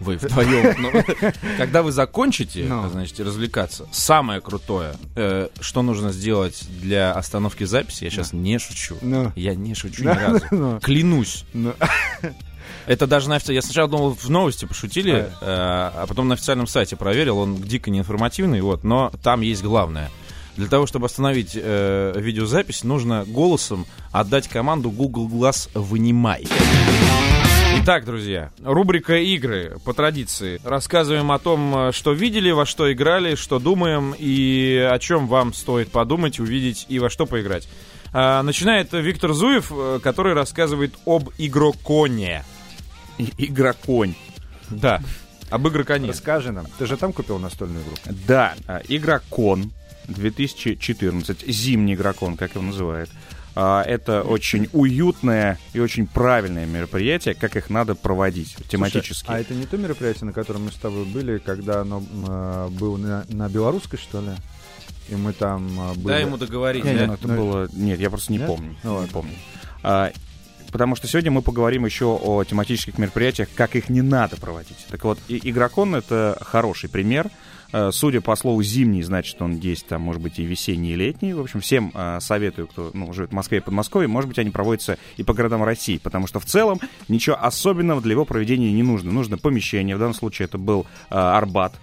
вы 0.00 0.16
вдвоем. 0.16 0.82
Но 0.82 0.90
Когда 1.56 1.82
вы 1.82 1.92
закончите, 1.92 2.64
Ну. 2.68 2.88
значит, 2.88 3.18
развлекаться, 3.20 3.86
самое 3.92 4.40
крутое, 4.40 4.94
э, 5.16 5.48
что 5.60 5.82
нужно 5.82 6.12
сделать 6.12 6.64
для 6.82 7.12
остановки 7.12 7.64
записи, 7.64 8.04
я 8.04 8.10
сейчас 8.10 8.32
не 8.32 8.58
шучу. 8.58 8.96
Ну. 9.00 9.32
Я 9.36 9.54
не 9.54 9.74
шучу 9.74 10.02
ни 10.02 10.08
разу. 10.08 10.44
ну. 10.50 10.80
Клянусь. 10.80 11.44
Это 12.86 13.06
даже 13.06 13.28
на 13.28 13.36
официальном... 13.36 13.56
Я 13.56 13.62
сначала 13.62 13.88
думал, 13.88 14.14
в 14.14 14.28
новости 14.30 14.64
пошутили, 14.64 15.14
э, 15.14 15.26
а 15.40 16.04
потом 16.06 16.28
на 16.28 16.34
официальном 16.34 16.66
сайте 16.66 16.96
проверил, 16.96 17.38
он 17.38 17.56
дико 17.56 17.90
неинформативный, 17.90 18.60
вот, 18.60 18.84
но 18.84 19.10
там 19.22 19.40
есть 19.40 19.62
главное. 19.62 20.10
Для 20.56 20.68
того, 20.68 20.86
чтобы 20.86 21.06
остановить 21.06 21.52
э, 21.54 22.12
видеозапись, 22.16 22.84
нужно 22.84 23.24
голосом 23.26 23.86
отдать 24.12 24.48
команду 24.48 24.90
Google 24.90 25.28
Glass 25.28 25.68
«Вынимай». 25.74 26.46
Итак, 27.82 28.04
друзья, 28.04 28.50
рубрика 28.62 29.16
«Игры» 29.16 29.78
по 29.84 29.92
традиции. 29.92 30.60
Рассказываем 30.62 31.32
о 31.32 31.38
том, 31.38 31.88
э, 31.88 31.92
что 31.92 32.12
видели, 32.12 32.50
во 32.50 32.66
что 32.66 32.92
играли, 32.92 33.34
что 33.34 33.58
думаем 33.58 34.14
и 34.16 34.88
о 34.90 34.98
чем 35.00 35.26
вам 35.26 35.52
стоит 35.52 35.90
подумать, 35.90 36.38
увидеть 36.38 36.86
и 36.88 36.98
во 37.00 37.10
что 37.10 37.26
поиграть. 37.26 37.68
А, 38.12 38.42
Начинает 38.42 38.92
Виктор 38.92 39.32
Зуев, 39.32 39.72
э, 39.74 39.98
который 40.02 40.34
рассказывает 40.34 40.94
об 41.04 41.30
игроконе. 41.36 42.44
Игроконь. 43.18 44.14
Да, 44.70 45.00
об 45.50 45.68
игроконе. 45.68 46.10
расскажи 46.10 46.52
нам. 46.52 46.66
Ты 46.78 46.86
же 46.86 46.96
там 46.96 47.12
купил 47.12 47.38
настольную 47.38 47.84
игру? 47.84 47.94
Да, 48.26 48.54
а, 48.66 48.80
Игрокон 48.88 49.72
2014, 50.08 51.46
зимний 51.46 51.94
игрокон, 51.94 52.36
как 52.36 52.54
его 52.54 52.62
называют. 52.62 53.10
А, 53.56 53.82
Это 53.82 54.22
очень 54.22 54.68
уютное 54.72 55.58
и 55.74 55.80
очень 55.80 56.06
правильное 56.06 56.66
мероприятие, 56.66 57.34
как 57.34 57.56
их 57.56 57.70
надо 57.70 57.94
проводить 57.94 58.56
тематически. 58.68 59.26
Слушай, 59.26 59.38
а 59.38 59.40
это 59.40 59.54
не 59.54 59.66
то 59.66 59.76
мероприятие, 59.76 60.24
на 60.24 60.32
котором 60.32 60.64
мы 60.64 60.72
с 60.72 60.76
тобой 60.76 61.04
были, 61.04 61.38
когда 61.38 61.82
оно 61.82 62.02
э, 62.28 62.68
было 62.72 62.96
на, 62.96 63.24
на 63.28 63.48
белорусской, 63.48 63.98
что 63.98 64.20
ли? 64.20 64.30
И 65.08 65.14
мы 65.14 65.32
там 65.32 65.90
э, 65.90 65.94
были... 65.94 66.06
Дай 66.14 66.22
ему 66.22 66.36
договорить. 66.36 66.84
Не, 66.84 66.94
да? 66.94 67.00
не, 67.00 67.06
Ну, 67.06 67.12
это 67.14 67.28
ну, 67.28 67.36
было... 67.36 67.68
Нет, 67.72 68.00
я 68.00 68.10
просто 68.10 68.32
не 68.32 68.38
Нет? 68.38 68.48
помню. 68.48 68.76
Ну 68.82 68.90
не 68.90 68.96
ладно. 68.96 69.12
помню. 69.12 69.34
А, 69.84 70.10
Потому 70.74 70.96
что 70.96 71.06
сегодня 71.06 71.30
мы 71.30 71.40
поговорим 71.40 71.84
еще 71.84 72.06
о 72.20 72.42
тематических 72.42 72.98
мероприятиях, 72.98 73.46
как 73.54 73.76
их 73.76 73.88
не 73.90 74.02
надо 74.02 74.36
проводить. 74.36 74.84
Так 74.90 75.04
вот, 75.04 75.20
и- 75.28 75.38
игрокон— 75.48 75.94
это 75.94 76.36
хороший 76.40 76.90
пример. 76.90 77.30
Э, 77.74 77.90
Судя 77.92 78.20
по 78.20 78.36
слову 78.36 78.62
«зимний», 78.62 79.02
значит, 79.02 79.42
он 79.42 79.56
есть 79.56 79.86
там, 79.86 80.02
может 80.02 80.22
быть, 80.22 80.38
и 80.38 80.44
весенний, 80.44 80.92
и 80.92 80.94
летний. 80.94 81.34
В 81.34 81.40
общем, 81.40 81.60
всем 81.60 81.90
э, 81.92 82.18
советую, 82.20 82.68
кто 82.68 82.92
ну, 82.94 83.12
живет 83.12 83.30
в 83.30 83.34
Москве 83.34 83.58
и 83.58 83.60
Подмосковье, 83.60 84.06
может 84.06 84.28
быть, 84.28 84.38
они 84.38 84.50
проводятся 84.50 84.96
и 85.16 85.24
по 85.24 85.34
городам 85.34 85.64
России, 85.64 85.98
потому 85.98 86.28
что 86.28 86.38
в 86.38 86.44
целом 86.44 86.78
ничего 87.08 87.36
особенного 87.36 88.00
для 88.00 88.12
его 88.12 88.24
проведения 88.24 88.70
не 88.70 88.84
нужно. 88.84 89.10
Нужно 89.10 89.38
помещение, 89.38 89.96
в 89.96 89.98
данном 89.98 90.14
случае 90.14 90.44
это 90.44 90.56
был 90.56 90.86
э, 91.10 91.14
Арбат, 91.16 91.74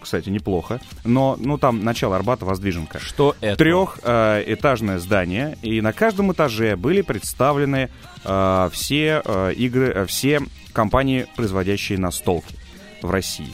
кстати, 0.00 0.28
неплохо, 0.28 0.80
но 1.04 1.36
ну, 1.38 1.58
там 1.58 1.82
начало 1.82 2.16
Арбата, 2.16 2.44
Воздвиженка 2.44 3.00
Что 3.00 3.34
это? 3.40 3.56
трехэтажное 3.56 4.98
здание, 4.98 5.58
и 5.62 5.80
на 5.80 5.92
каждом 5.92 6.32
этаже 6.32 6.76
были 6.76 7.02
представлены 7.02 7.90
все 8.22 9.52
игры, 9.56 10.06
все 10.06 10.42
компании, 10.72 11.26
производящие 11.36 11.98
настолки 11.98 12.54
в 13.02 13.10
России. 13.10 13.52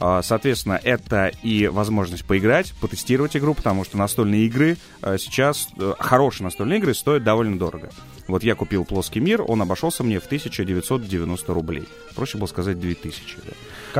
А, 0.00 0.22
Соответственно, 0.22 0.80
это 0.82 1.32
и 1.42 1.66
возможность 1.66 2.24
поиграть, 2.24 2.72
потестировать 2.80 3.36
игру, 3.36 3.54
потому 3.54 3.84
что 3.84 3.98
настольные 3.98 4.46
игры 4.46 4.76
э, 5.02 5.16
сейчас, 5.18 5.68
э, 5.78 5.94
хорошие 5.98 6.44
настольные 6.44 6.78
игры 6.78 6.94
стоят 6.94 7.24
довольно 7.24 7.58
дорого. 7.58 7.90
Вот 8.28 8.44
я 8.44 8.54
купил 8.54 8.84
плоский 8.84 9.20
мир, 9.20 9.42
он 9.46 9.62
обошелся 9.62 10.04
мне 10.04 10.20
в 10.20 10.26
1990 10.26 11.54
рублей. 11.54 11.88
Проще 12.14 12.38
было 12.38 12.46
сказать 12.46 12.78
2000. 12.78 13.36
да. 13.44 13.52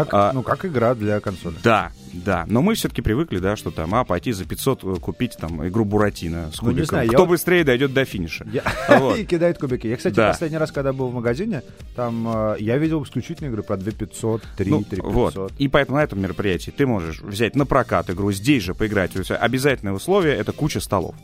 Как, 0.04 0.14
а- 0.14 0.32
ну, 0.32 0.42
как 0.42 0.64
игра 0.64 0.94
для 0.94 1.20
консоли. 1.20 1.56
Да, 1.62 1.90
да. 2.12 2.44
Но 2.48 2.62
мы 2.62 2.74
все-таки 2.74 3.02
привыкли, 3.02 3.38
да, 3.38 3.56
что 3.56 3.70
там, 3.70 3.94
а, 3.94 4.04
пойти 4.04 4.32
за 4.32 4.44
500 4.44 4.84
э, 4.84 4.94
купить 5.00 5.36
там 5.38 5.66
игру 5.68 5.84
Буратино 5.84 6.50
с 6.52 6.60
Ну, 6.62 6.68
кубиком. 6.70 6.86
знаю, 6.86 7.06
я 7.06 7.12
Кто 7.12 7.22
вот- 7.24 7.30
быстрее 7.30 7.64
дойдет 7.64 7.92
до 7.92 8.04
финиша. 8.04 8.46
Я- 8.52 8.62
Вот. 8.98 9.18
И 9.18 9.24
кидает 9.24 9.58
кубики. 9.58 9.86
Я, 9.86 9.96
кстати, 9.96 10.14
Да. 10.14 10.28
последний 10.28 10.58
раз, 10.58 10.72
когда 10.72 10.92
был 10.92 11.08
в 11.08 11.14
магазине, 11.14 11.62
там 11.96 12.26
э, 12.54 12.56
я 12.60 12.78
видел 12.78 13.02
исключительно 13.04 13.48
игры 13.48 13.62
про 13.62 13.76
2500, 13.76 14.42
3, 14.56 14.70
Ну, 14.70 14.82
3500. 14.84 15.34
вот. 15.34 15.52
И 15.58 15.68
поэтому 15.68 15.98
на 15.98 16.02
этом 16.04 16.20
мероприятии 16.20 16.70
ты 16.70 16.86
можешь 16.86 17.20
взять 17.20 17.54
на 17.56 17.66
прокат 17.66 18.10
игру, 18.10 18.32
здесь 18.32 18.62
же 18.62 18.74
поиграть. 18.74 19.12
Обязательное 19.30 19.92
условие— 19.92 20.34
это 20.36 20.52
куча 20.52 20.80
столов. 20.80 21.14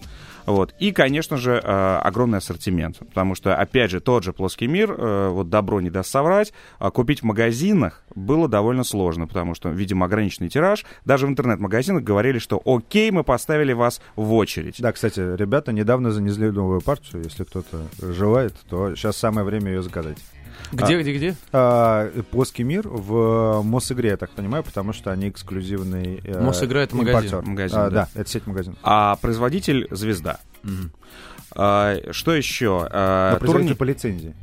Вот. 0.47 0.75
И, 0.79 0.93
конечно 0.93 1.37
же, 1.37 1.61
э, 1.63 1.97
огромный 2.03 2.39
ассортимент. 2.39 2.99
Потому 2.99 3.35
что, 3.35 3.57
опять 3.57 3.91
же, 3.91 4.01
тот 4.01 4.25
же 4.25 4.33
плоский 4.33 4.67
мир, 4.67 4.93
э, 4.93 5.29
вот 5.29 5.49
добро 5.49 5.81
не 5.81 5.91
даст 5.91 6.11
соврать, 6.11 6.53
а 6.79 6.91
купить 6.91 7.21
в 7.21 7.25
магазинах 7.25 8.05
было 8.15 8.49
довольно 8.49 8.85
сложно, 8.85 9.27
потому 9.27 9.55
что, 9.55 9.71
видимо, 9.71 10.07
ограниченный 10.07 10.49
тираж. 10.49 10.85
Даже 11.05 11.27
в 11.27 11.31
интернет-магазинах 11.31 12.03
говорили, 12.03 12.39
что 12.39 12.61
окей, 12.65 13.11
мы 13.11 13.25
поставили 13.25 13.73
вас 13.73 14.01
в 14.17 14.33
очередь. 14.35 14.77
Да, 14.79 14.93
кстати, 14.93 15.21
ребята 15.37 15.73
недавно 15.73 16.11
занесли 16.11 16.51
новую 16.51 16.81
партию. 16.81 17.23
Если 17.25 17.45
кто-то 17.45 17.87
желает, 18.01 18.55
то 18.69 18.95
сейчас 18.95 19.17
самое 19.17 19.47
время 19.47 19.73
ее 19.73 19.83
заказать. 19.83 20.19
Где, 20.73 21.01
где, 21.01 21.15
где? 21.17 21.37
А, 21.53 22.11
плоский 22.31 22.65
мир 22.65 22.89
в 22.89 23.63
Мосигре, 23.63 24.11
я 24.11 24.17
так 24.17 24.31
понимаю, 24.31 24.65
потому 24.65 24.93
что 24.93 25.13
они 25.13 25.29
эксклюзивный 25.29 26.21
э, 26.25 26.43
Мосигра— 26.43 26.79
это 26.81 26.97
магазин. 26.97 27.17
импортер. 27.31 27.43
Магазин, 27.49 27.79
А, 27.79 27.91
да. 27.91 28.09
да, 28.15 28.21
это 28.21 28.29
сеть 28.31 28.47
магазинов. 28.47 28.79
А 28.83 29.17
производитель 29.17 29.87
«Звезда». 29.91 30.41
Мгм. 30.63 30.91
А, 31.57 31.97
что 32.11 32.35
еще? 32.35 32.89
А, 32.91 33.39
турни- 33.39 33.75
по 33.75 33.85
лицензии. 33.85 34.35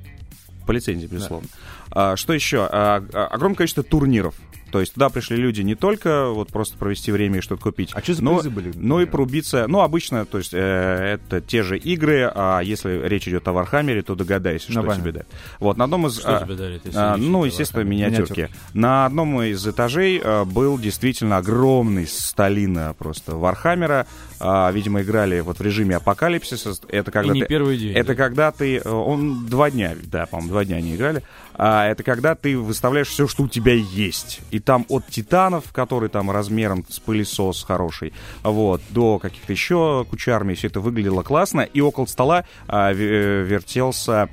По 0.66 0.72
лицензии, 0.72 1.08
безусловно. 1.08 1.48
А, 1.92 2.16
что 2.16 2.32
еще? 2.34 2.68
А, 2.72 3.04
а, 3.14 3.26
огромное 3.28 3.58
количество 3.58 3.84
турниров. 3.84 4.36
То 4.72 4.80
есть 4.80 4.94
туда 4.94 5.10
пришли 5.10 5.38
люди 5.38 5.62
не 5.62 5.76
только 5.76 6.30
вот 6.30 6.50
просто 6.50 6.78
провести 6.78 7.12
время 7.12 7.40
и 7.40 7.42
что-то 7.42 7.62
купить, 7.62 7.92
А 7.94 8.02
что 8.02 8.14
за 8.14 8.24
но, 8.24 8.36
призы 8.36 8.50
были? 8.50 8.68
но 8.68 8.72
и 8.72 8.78
например? 9.06 9.08
порубиться. 9.12 9.66
Ну, 9.68 9.82
обычно, 9.82 10.26
то 10.26 10.38
есть 10.38 10.54
э, 10.54 10.58
это 10.58 11.42
те 11.42 11.64
же 11.64 11.78
игры, 11.78 12.32
а 12.34 12.62
если 12.62 13.08
речь 13.08 13.28
идет 13.28 13.48
о 13.48 13.52
Warhammer 13.54 13.93
е, 13.93 14.02
то 14.02 14.16
догадайся, 14.16 14.68
Ну, 14.70 14.74
что 14.74 14.82
понятно. 14.84 15.02
тебе 15.02 15.12
дать. 15.12 15.28
Вот, 15.60 15.78
на 15.78 15.84
одном 15.86 16.08
из... 16.08 16.20
Что 16.20 16.38
а, 16.38 16.44
тебе 16.46 16.56
дарит, 16.56 16.86
если 16.86 16.98
а, 17.00 17.18
ну, 17.18 17.44
естественно, 17.46 17.82
миниатюрки. 17.84 18.32
Миниатюрки. 18.32 18.56
На 18.74 19.06
одном 19.06 19.42
из 19.42 19.68
этажей 19.68 20.22
а, 20.24 20.46
был 20.46 20.78
действительно 20.80 21.38
огромный 21.38 22.08
столина 22.08 22.96
просто 22.98 23.36
Warhammer 23.36 23.95
а. 23.95 24.08
А, 24.44 24.72
видимо, 24.72 25.04
играли 25.04 25.40
вот 25.42 25.60
в 25.60 25.62
режиме 25.62 25.98
апокалипсиса. 25.98 26.74
Это 26.90 27.12
И 27.12 27.14
когда 27.14 27.32
не 27.34 27.42
ты- 27.42 27.48
первый 27.48 27.78
день. 27.78 27.94
это 27.94 28.16
когда 28.16 28.52
ты... 28.52 28.78
э, 28.78 28.90
Он 28.90 29.46
два 29.46 29.70
дня, 29.70 29.96
да, 30.04 30.26
по-моему, 30.26 30.50
два 30.52 30.66
дня 30.66 30.78
они 30.78 30.96
играли. 30.96 31.22
А, 31.54 31.86
это 31.88 32.02
когда 32.02 32.34
ты 32.34 32.58
выставляешь 32.58 33.10
все, 33.10 33.28
что 33.28 33.44
у 33.44 33.48
тебя 33.48 33.74
есть. 33.74 34.40
И 34.50 34.60
там 34.60 34.86
от 34.90 35.06
титанов, 35.08 35.72
которые 35.72 36.10
там 36.10 36.32
размером 36.32 36.84
с 36.90 37.00
пылесос 37.00 37.64
хороший, 37.64 38.14
вот, 38.42 38.82
до 38.90 39.20
каких-то 39.20 39.52
еще 39.54 40.06
куча 40.10 40.36
армий, 40.36 40.56
все 40.56 40.68
это 40.68 40.80
выглядело 40.80 41.22
классно. 41.22 41.62
И 41.62 41.80
около 41.80 42.08
стола 42.08 42.46
а, 42.68 42.92
ве- 42.94 43.44
вертелся 43.44 44.28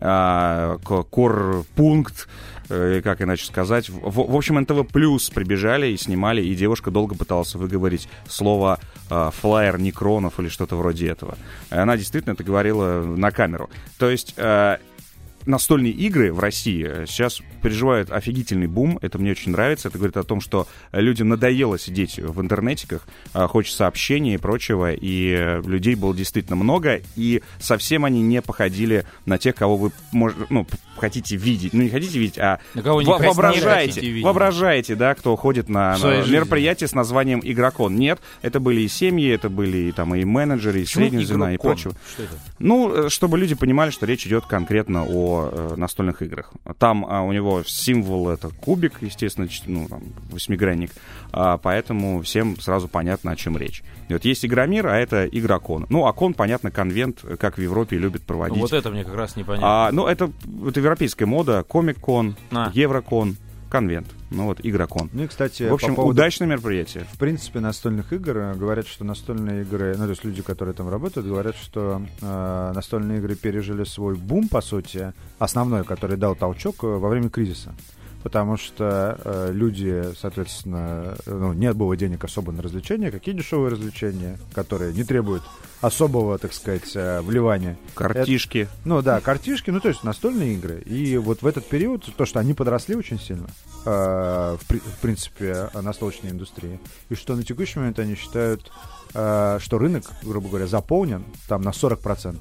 а, 0.00 0.76
корпункт, 1.10 2.26
э, 2.26 2.53
как 3.02 3.22
иначе 3.22 3.46
сказать. 3.46 3.88
В, 3.88 4.32
в 4.32 4.36
общем, 4.36 4.58
НТВ 4.60 4.86
Плюс 4.92 5.30
прибежали 5.30 5.88
и 5.88 5.96
снимали, 5.96 6.42
и 6.42 6.54
девушка 6.54 6.90
долго 6.90 7.14
пыталась 7.14 7.54
выговорить 7.54 8.08
слово 8.28 8.78
а, 9.10 9.30
флайер 9.30 9.78
Некронов 9.78 10.38
или 10.40 10.48
что-то 10.48 10.76
вроде 10.76 11.08
этого. 11.08 11.36
И 11.70 11.74
Она 11.74 11.96
действительно 11.96 12.32
это 12.32 12.44
говорила 12.44 13.02
на 13.02 13.30
камеру. 13.30 13.70
То 13.98 14.10
есть... 14.10 14.34
э, 14.36 14.78
настольные 15.46 15.92
игры 15.92 16.32
в 16.32 16.40
России 16.40 16.86
э, 16.86 17.06
сейчас 17.06 17.40
переживают 17.62 18.10
офигительный 18.10 18.66
бум. 18.66 18.98
Это 19.02 19.18
мне 19.18 19.32
очень 19.32 19.52
нравится. 19.52 19.88
Это 19.88 19.98
говорит 19.98 20.16
о 20.16 20.22
том, 20.22 20.40
что 20.40 20.66
людям 20.92 21.28
надоело 21.28 21.78
сидеть 21.78 22.18
в 22.18 22.40
интернетиках, 22.40 23.06
а, 23.32 23.46
хочется 23.46 23.86
общения 23.86 24.34
и 24.34 24.38
прочего. 24.38 24.92
И 24.92 25.60
людей 25.64 25.94
было 25.94 26.14
действительно 26.14 26.56
много. 26.56 27.00
И 27.16 27.42
совсем 27.58 28.04
они 28.04 28.22
не 28.22 28.42
походили 28.42 29.04
на 29.26 29.38
тех, 29.38 29.54
кого 29.54 29.76
вы 29.76 29.92
мож- 30.12 30.46
ну, 30.50 30.66
хотите 30.96 31.36
видеть. 31.36 31.72
Ну, 31.72 31.82
не 31.82 31.88
хотите 31.90 32.18
видеть, 32.18 32.38
а 32.38 32.60
На 32.74 32.82
кого 32.82 33.00
не 33.02 33.06
не 33.06 33.12
воображаете, 33.12 33.92
хотите 33.94 34.06
видеть. 34.08 34.24
воображаете, 34.24 34.94
да, 34.94 35.14
кто 35.14 35.36
ходит 35.36 35.68
на, 35.68 35.96
на 35.98 36.22
мероприятие 36.26 36.88
с 36.88 36.94
названием 36.94 37.40
«Игрокон». 37.42 37.96
Нет, 37.96 38.20
это 38.42 38.60
были 38.60 38.82
и 38.82 38.88
семьи, 38.88 39.28
это 39.28 39.48
были 39.48 39.88
и, 39.88 39.92
там, 39.92 40.14
и 40.14 40.24
менеджеры, 40.24 40.82
и 40.82 40.84
среднего 40.86 41.24
звена, 41.24 41.54
и 41.54 41.58
прочего. 41.58 41.94
Что 42.12 42.22
это? 42.22 42.32
Ну, 42.58 43.06
э, 43.06 43.08
чтобы 43.08 43.38
люди 43.38 43.54
понимали, 43.54 43.90
что 43.90 44.06
речь 44.06 44.26
идет 44.26 44.46
конкретно 44.46 45.04
о 45.04 45.33
э, 45.50 45.74
настольных 45.76 46.22
играх. 46.22 46.52
Там 46.78 47.04
а, 47.08 47.22
у 47.22 47.32
него 47.32 47.62
символ 47.66 48.28
это 48.28 48.48
кубик, 48.48 48.94
естественно, 49.00 49.48
ну, 49.66 49.88
там, 49.88 50.02
восьмигранник, 50.30 50.90
а, 51.32 51.58
поэтому 51.58 52.22
всем 52.22 52.58
сразу 52.60 52.88
понятно, 52.88 53.32
о 53.32 53.36
чем 53.36 53.56
речь. 53.56 53.82
И 54.08 54.12
вот 54.12 54.24
есть 54.24 54.44
Игромир, 54.44 54.86
а 54.86 54.96
это 54.96 55.26
Игрокон. 55.26 55.86
Ну, 55.88 56.06
а 56.06 56.12
кон, 56.12 56.34
понятно, 56.34 56.70
конвент, 56.70 57.20
э, 57.24 57.36
как 57.36 57.58
в 57.58 57.60
Европе 57.60 57.96
любят 57.98 58.22
Ну, 58.22 58.26
проводить. 58.26 58.58
вот 58.60 58.72
это 58.72 58.90
мне 58.90 59.04
как 59.04 59.14
раз 59.14 59.36
непонятно. 59.36 59.86
А, 59.88 59.92
ну, 59.92 60.06
это, 60.06 60.30
это 60.66 60.80
европейская 60.80 61.26
мода, 61.26 61.62
комик-кон, 61.62 62.36
А. 62.52 62.70
Еврокон, 62.74 63.36
конвент. 63.74 64.06
Ну, 64.30 64.44
вот 64.44 64.60
Игрокон. 64.62 65.10
Ну 65.12 65.24
и, 65.24 65.26
кстати, 65.26 65.64
В 65.64 65.74
общем, 65.74 65.96
по 65.96 66.02
поводу, 66.02 66.12
удачное 66.12 66.46
мероприятие. 66.46 67.06
в 67.12 67.18
принципе, 67.18 67.58
настольных 67.58 68.12
игр 68.12 68.36
э, 68.36 68.54
говорят, 68.54 68.86
что 68.86 69.02
настольные 69.02 69.62
игры, 69.62 69.96
ну, 69.98 70.04
то 70.04 70.10
есть 70.10 70.24
люди, 70.24 70.42
которые 70.42 70.76
там 70.76 70.88
работают, 70.88 71.26
говорят, 71.26 71.56
что 71.56 72.00
э, 72.22 72.72
настольные 72.72 73.18
игры 73.18 73.34
пережили 73.34 73.82
свой 73.82 74.14
бум, 74.14 74.46
по 74.46 74.60
сути, 74.60 75.12
основной, 75.40 75.82
который 75.82 76.16
дал 76.16 76.36
толчок 76.36 76.84
э, 76.84 76.86
во 76.86 77.08
время 77.08 77.30
кризиса. 77.30 77.74
Потому 78.24 78.56
что 78.56 79.20
э, 79.22 79.50
люди, 79.52 80.02
соответственно, 80.18 81.14
ну, 81.26 81.52
не 81.52 81.72
было 81.74 81.94
денег 81.94 82.24
особо 82.24 82.52
на 82.52 82.62
развлечения. 82.62 83.10
Какие 83.10 83.34
дешевые 83.34 83.70
развлечения, 83.70 84.38
которые 84.54 84.94
не 84.94 85.04
требуют 85.04 85.42
особого, 85.82 86.38
так 86.38 86.54
сказать, 86.54 86.90
э, 86.94 87.20
вливания? 87.20 87.76
Картишки. 87.94 88.58
Это, 88.58 88.70
ну 88.86 89.02
да, 89.02 89.20
картишки, 89.20 89.70
ну 89.70 89.78
то 89.78 89.88
есть 89.88 90.04
настольные 90.04 90.54
игры. 90.54 90.80
И 90.86 91.18
вот 91.18 91.42
в 91.42 91.46
этот 91.46 91.68
период, 91.68 92.08
то, 92.16 92.24
что 92.24 92.40
они 92.40 92.54
подросли 92.54 92.96
очень 92.96 93.20
сильно, 93.20 93.46
э, 93.84 94.56
в, 94.58 94.72
в 94.72 95.00
принципе, 95.02 95.68
настолочной 95.74 96.30
индустрии, 96.30 96.80
и 97.10 97.14
что 97.14 97.36
на 97.36 97.42
текущий 97.42 97.78
момент 97.78 97.98
они 97.98 98.14
считают, 98.14 98.72
э, 99.12 99.58
что 99.60 99.76
рынок, 99.76 100.04
грубо 100.22 100.48
говоря, 100.48 100.66
заполнен 100.66 101.26
там 101.46 101.60
на 101.60 101.72
40%. 101.72 102.38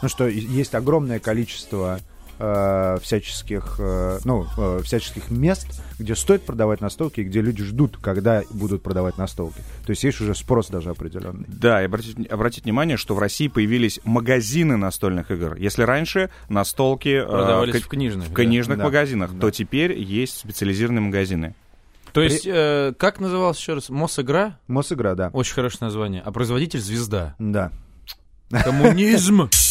Ну 0.00 0.08
что 0.08 0.26
есть 0.26 0.74
огромное 0.74 1.20
количество 1.20 2.00
э, 2.38 2.98
всяческих, 3.02 3.76
э, 3.78 4.18
ну, 4.24 4.46
э, 4.56 4.80
всяческих 4.84 5.30
мест, 5.30 5.82
где 5.98 6.14
стоит 6.14 6.42
продавать 6.42 6.80
настолки, 6.80 7.20
и 7.20 7.24
где 7.24 7.40
люди 7.40 7.64
ждут, 7.64 7.96
когда 7.98 8.42
будут 8.50 8.82
продавать 8.82 9.18
настолки. 9.18 9.60
То 9.86 9.90
есть 9.90 10.04
есть 10.04 10.20
уже 10.20 10.34
спрос 10.34 10.68
даже 10.68 10.90
определенный. 10.90 11.44
Да, 11.48 11.82
и 11.82 11.86
обратить, 11.86 12.30
обратить 12.30 12.64
внимание, 12.64 12.96
что 12.96 13.14
в 13.14 13.18
России 13.18 13.48
появились 13.48 14.00
магазины 14.04 14.76
настольных 14.76 15.30
игр. 15.30 15.56
Если 15.56 15.82
раньше 15.82 16.30
настолки 16.48 17.08
э, 17.08 17.26
продавались 17.26 17.74
э, 17.74 17.80
в 17.80 17.88
книжных, 17.88 18.28
в 18.28 18.32
книжных 18.32 18.78
да. 18.78 18.84
магазинах, 18.84 19.32
да. 19.32 19.40
то 19.40 19.50
теперь 19.50 19.98
есть 19.98 20.38
специализированные 20.38 21.02
магазины. 21.02 21.54
То 22.12 22.22
есть, 22.22 22.44
При... 22.44 22.52
э, 22.54 22.92
как 22.96 23.20
называлась 23.20 23.58
еще 23.58 23.74
раз? 23.74 23.90
Мосигра? 23.90 24.58
Мосигра, 24.68 25.14
да. 25.14 25.30
Очень 25.32 25.54
хорошее 25.54 25.80
название. 25.82 26.22
А 26.24 26.32
производитель 26.32 26.80
звезда. 26.80 27.34
Да. 27.38 27.72
Коммунизм. 28.50 29.50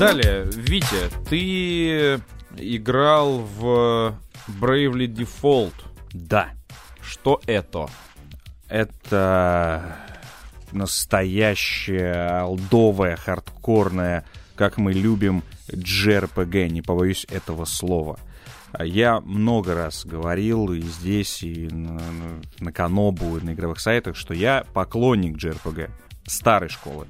Далее, 0.00 0.46
Витя, 0.46 1.10
ты 1.28 2.22
играл 2.56 3.40
в 3.40 4.14
Bravely 4.48 5.06
Default. 5.06 5.74
Да. 6.14 6.52
Что 7.02 7.38
это? 7.46 7.86
Это 8.66 9.98
настоящая 10.72 12.40
алдовая, 12.40 13.16
хардкорная, 13.16 14.24
как 14.54 14.78
мы 14.78 14.94
любим, 14.94 15.42
JRPG, 15.68 16.70
не 16.70 16.80
побоюсь 16.80 17.26
этого 17.28 17.66
слова. 17.66 18.18
Я 18.82 19.20
много 19.20 19.74
раз 19.74 20.06
говорил 20.06 20.72
и 20.72 20.80
здесь, 20.80 21.42
и 21.42 21.68
на, 21.68 22.00
на 22.58 22.72
Канобу, 22.72 23.36
и 23.36 23.44
на 23.44 23.52
игровых 23.52 23.80
сайтах, 23.80 24.16
что 24.16 24.32
я 24.32 24.64
поклонник 24.72 25.36
JRPG 25.36 25.90
старой 26.26 26.70
школы. 26.70 27.06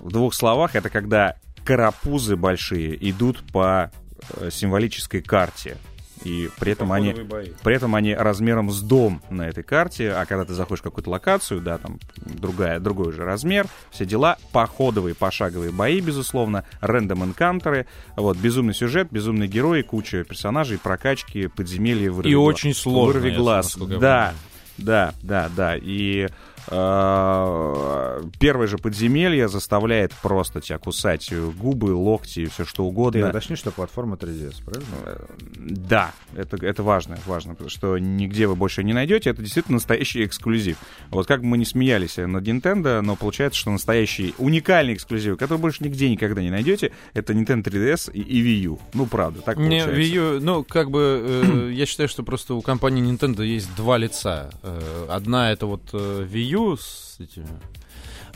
В 0.00 0.10
двух 0.10 0.34
словах, 0.34 0.74
это 0.76 0.90
когда 0.90 1.36
карапузы 1.64 2.36
большие 2.36 2.96
идут 3.10 3.42
по 3.52 3.90
э, 4.36 4.50
символической 4.50 5.22
карте. 5.22 5.76
И 6.22 6.48
при 6.58 6.72
этом, 6.72 6.90
они, 6.90 7.14
при 7.62 7.74
этом 7.74 7.94
они 7.94 8.14
размером 8.14 8.70
с 8.70 8.80
дом 8.80 9.20
на 9.28 9.42
этой 9.42 9.62
карте, 9.62 10.10
а 10.12 10.24
когда 10.24 10.46
ты 10.46 10.54
заходишь 10.54 10.80
в 10.80 10.84
какую-то 10.84 11.10
локацию, 11.10 11.60
да, 11.60 11.76
там 11.76 11.98
другая, 12.16 12.80
другой 12.80 13.12
же 13.12 13.24
размер, 13.24 13.66
все 13.90 14.06
дела, 14.06 14.38
походовые, 14.50 15.14
пошаговые 15.14 15.70
бои, 15.70 16.00
безусловно, 16.00 16.64
рандом 16.80 17.24
энкантеры, 17.24 17.86
вот, 18.16 18.38
безумный 18.38 18.74
сюжет, 18.74 19.08
безумные 19.10 19.48
герои, 19.48 19.82
куча 19.82 20.24
персонажей, 20.24 20.78
прокачки, 20.78 21.48
подземелья, 21.48 22.10
вырви 22.10 22.30
И 22.30 22.34
очень 22.34 22.74
сложно. 22.74 23.20
Вырви 23.20 23.36
глаз. 23.36 23.76
Да, 23.76 24.32
да, 24.78 25.12
да, 25.22 25.50
да. 25.54 25.76
И 25.76 26.28
первое 26.66 28.66
же 28.66 28.78
подземелье 28.78 29.48
заставляет 29.48 30.12
просто 30.22 30.60
тебя 30.60 30.78
кусать 30.78 31.32
губы, 31.32 31.92
локти, 31.92 32.46
все 32.46 32.64
что 32.64 32.84
угодно. 32.84 33.22
Ты 33.22 33.28
уточни, 33.28 33.56
что 33.56 33.70
платформа 33.70 34.16
3DS, 34.16 34.64
правильно? 34.64 34.86
Э, 35.04 35.24
да, 35.56 36.12
это, 36.36 36.56
это 36.64 36.82
важно, 36.82 37.18
важно, 37.26 37.52
потому 37.52 37.70
что 37.70 37.98
нигде 37.98 38.46
вы 38.46 38.56
больше 38.56 38.84
не 38.84 38.92
найдете. 38.92 39.30
Это 39.30 39.42
действительно 39.42 39.76
настоящий 39.76 40.24
эксклюзив. 40.24 40.78
Вот 41.10 41.26
как 41.26 41.40
бы 41.40 41.46
мы 41.46 41.58
не 41.58 41.64
смеялись 41.64 42.16
над 42.16 42.46
Nintendo, 42.46 43.00
но 43.00 43.16
получается, 43.16 43.60
что 43.60 43.70
настоящий 43.70 44.34
уникальный 44.38 44.94
эксклюзив, 44.94 45.36
который 45.36 45.58
больше 45.58 45.84
нигде 45.84 46.10
никогда 46.10 46.42
не 46.42 46.50
найдете, 46.50 46.92
это 47.12 47.32
Nintendo 47.32 47.64
3DS 47.64 48.12
и, 48.12 48.20
и 48.20 48.42
Wii 48.42 48.66
U. 48.66 48.78
Ну, 48.94 49.06
правда, 49.06 49.40
так 49.40 49.56
не, 49.56 49.80
получается. 49.80 50.00
Wii 50.00 50.36
U, 50.36 50.40
ну, 50.40 50.64
как 50.64 50.90
бы, 50.90 51.42
э, 51.44 51.72
я 51.72 51.86
считаю, 51.86 52.08
что 52.08 52.22
просто 52.22 52.54
у 52.54 52.62
компании 52.62 53.02
Nintendo 53.02 53.44
есть 53.44 53.74
два 53.76 53.98
лица. 53.98 54.50
Э, 54.62 55.06
одна 55.08 55.52
это 55.52 55.66
вот 55.66 55.82
э, 55.92 56.26
Wii 56.30 56.53
U, 56.53 56.53
Wii 56.54 56.78
с 56.78 57.20
этими. 57.20 57.48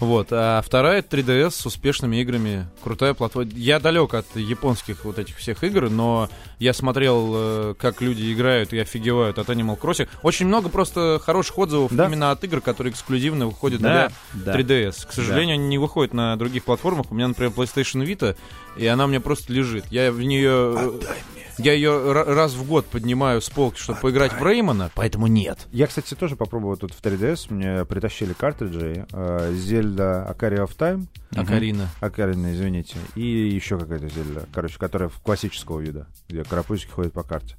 Вот, 0.00 0.28
а 0.30 0.62
вторая 0.64 1.02
3DS 1.02 1.50
с 1.50 1.66
успешными 1.66 2.16
играми. 2.18 2.68
Крутая 2.82 3.14
платформа. 3.14 3.50
Я 3.54 3.80
далек 3.80 4.14
от 4.14 4.26
японских 4.36 5.04
вот 5.04 5.18
этих 5.18 5.36
всех 5.36 5.64
игр, 5.64 5.90
но 5.90 6.28
я 6.58 6.72
смотрел, 6.72 7.32
э, 7.34 7.74
как 7.78 8.00
люди 8.00 8.32
играют 8.32 8.72
и 8.72 8.78
офигевают 8.78 9.38
от 9.38 9.48
Animal 9.48 9.78
Crossing. 9.78 10.08
Очень 10.22 10.46
много 10.46 10.68
просто 10.68 11.20
хороших 11.22 11.58
отзывов 11.58 11.92
да? 11.92 12.06
именно 12.06 12.30
от 12.30 12.44
игр, 12.44 12.60
которые 12.60 12.92
эксклюзивно 12.92 13.46
выходят 13.46 13.80
да, 13.80 14.12
для 14.34 14.52
да. 14.52 14.58
3DS. 14.58 15.08
К 15.08 15.12
сожалению, 15.12 15.56
да. 15.56 15.62
они 15.62 15.68
не 15.68 15.78
выходят 15.78 16.14
на 16.14 16.36
других 16.36 16.64
платформах. 16.64 17.10
У 17.10 17.14
меня, 17.14 17.28
например, 17.28 17.52
PlayStation 17.52 18.06
Vita, 18.06 18.36
и 18.76 18.86
она 18.86 19.08
мне 19.08 19.20
просто 19.20 19.52
лежит. 19.52 19.86
Я 19.90 20.12
в 20.12 20.20
нее... 20.20 20.78
Отдай 20.78 21.18
мне 21.34 21.47
я 21.58 21.72
ее 21.72 22.12
раз 22.12 22.54
в 22.54 22.66
год 22.66 22.86
поднимаю 22.86 23.40
с 23.40 23.50
полки, 23.50 23.78
чтобы 23.78 23.98
поиграть 24.00 24.32
в 24.32 24.44
Реймона, 24.44 24.90
поэтому 24.94 25.26
нет. 25.26 25.66
Я, 25.72 25.86
кстати, 25.86 26.14
тоже 26.14 26.36
попробовал 26.36 26.76
тут 26.76 26.94
в 26.94 27.02
3DS. 27.02 27.52
Мне 27.52 27.84
притащили 27.84 28.32
картриджи. 28.32 29.06
Э, 29.12 29.52
Зельда 29.52 30.24
Акария 30.24 30.62
of 30.62 30.76
Time. 30.76 31.06
Акарина. 31.34 31.88
Акарина, 32.00 32.54
извините. 32.54 32.96
И 33.14 33.22
еще 33.22 33.78
какая-то 33.78 34.08
Зельда, 34.08 34.46
короче, 34.52 34.78
которая 34.78 35.08
в 35.08 35.20
классического 35.20 35.80
вида, 35.80 36.06
где 36.28 36.44
карапузики 36.44 36.90
ходят 36.90 37.12
по 37.12 37.22
карте. 37.22 37.56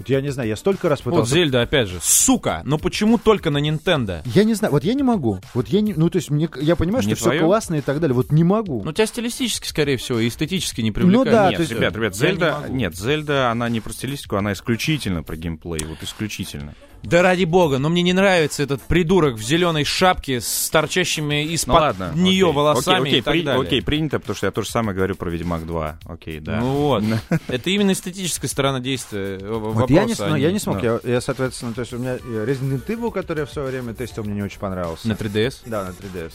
Вот 0.00 0.08
я 0.08 0.20
не 0.20 0.30
знаю, 0.30 0.48
я 0.48 0.56
столько 0.56 0.88
раз 0.88 1.00
пытался... 1.00 1.20
Вот 1.20 1.28
Зельда, 1.28 1.62
опять 1.62 1.88
же, 1.88 1.98
сука, 2.02 2.62
но 2.64 2.78
почему 2.78 3.18
только 3.18 3.50
на 3.50 3.58
Nintendo? 3.58 4.22
Я 4.24 4.44
не 4.44 4.54
знаю, 4.54 4.72
вот 4.72 4.82
я 4.82 4.94
не 4.94 5.02
могу. 5.02 5.38
Вот 5.54 5.68
я 5.68 5.80
не... 5.80 5.92
Ну, 5.92 6.10
то 6.10 6.16
есть, 6.16 6.30
мне, 6.30 6.48
я 6.60 6.74
понимаю, 6.74 7.06
не 7.06 7.14
что 7.14 7.24
твое? 7.24 7.38
все 7.38 7.46
классно 7.46 7.74
и 7.76 7.80
так 7.80 8.00
далее, 8.00 8.14
вот 8.14 8.32
не 8.32 8.42
могу. 8.42 8.82
Ну, 8.82 8.92
тебя 8.92 9.06
стилистически, 9.06 9.68
скорее 9.68 9.98
всего, 9.98 10.18
и 10.18 10.28
эстетически 10.28 10.80
не 10.80 10.90
привлекает. 10.90 11.26
Ну, 11.26 11.30
да, 11.30 11.48
нет, 11.48 11.56
то 11.56 11.62
есть... 11.62 11.72
ребят, 11.72 11.94
ребят, 11.94 12.16
Зельда... 12.16 12.64
Не 12.68 12.80
нет, 12.80 12.96
Зельда, 12.96 13.50
она 13.50 13.68
не 13.68 13.80
про 13.80 13.92
стилистику, 13.92 14.36
она 14.36 14.54
исключительно 14.54 15.22
про 15.22 15.36
геймплей, 15.36 15.84
вот 15.84 16.02
исключительно. 16.02 16.74
Да 17.02 17.22
ради 17.22 17.44
бога, 17.44 17.78
но 17.78 17.88
мне 17.88 18.02
не 18.02 18.12
нравится 18.12 18.62
этот 18.62 18.82
придурок 18.82 19.36
в 19.36 19.42
зеленой 19.42 19.84
шапке 19.84 20.40
с 20.40 20.68
торчащими 20.70 21.44
из-под 21.44 21.68
ну, 21.68 21.80
ладно, 21.80 22.12
нее 22.14 22.46
окей, 22.46 22.56
волосами 22.56 23.00
окей, 23.00 23.08
окей, 23.08 23.18
и 23.18 23.22
так 23.22 23.32
при, 23.32 23.42
далее. 23.42 23.62
Окей, 23.62 23.82
принято, 23.82 24.20
потому 24.20 24.36
что 24.36 24.46
я 24.46 24.52
то 24.52 24.62
же 24.62 24.68
самое 24.68 24.94
говорю 24.94 25.14
про 25.14 25.30
Ведьмак 25.30 25.66
2. 25.66 25.98
Окей, 26.04 26.40
да. 26.40 26.60
Ну 26.60 26.72
вот. 26.72 27.04
Это 27.48 27.70
именно 27.70 27.92
эстетическая 27.92 28.48
сторона 28.48 28.80
действия. 28.80 29.38
Вот 29.38 29.90
я 29.90 30.04
не, 30.04 30.14
ну, 30.18 30.36
я 30.36 30.52
не 30.52 30.58
смог. 30.58 30.82
Я, 30.82 31.00
я, 31.04 31.20
соответственно, 31.20 31.72
то 31.72 31.80
есть 31.80 31.92
у 31.92 31.98
меня 31.98 32.16
Resident 32.16 32.84
Evil, 32.86 33.10
который 33.10 33.40
я 33.40 33.46
в 33.46 33.50
свое 33.50 33.68
время 33.68 33.94
тестил, 33.94 34.24
мне 34.24 34.34
не 34.34 34.42
очень 34.42 34.58
понравился. 34.58 35.08
На 35.08 35.12
3DS? 35.12 35.62
Да, 35.66 35.84
на 35.84 35.90
3DS. 35.90 36.32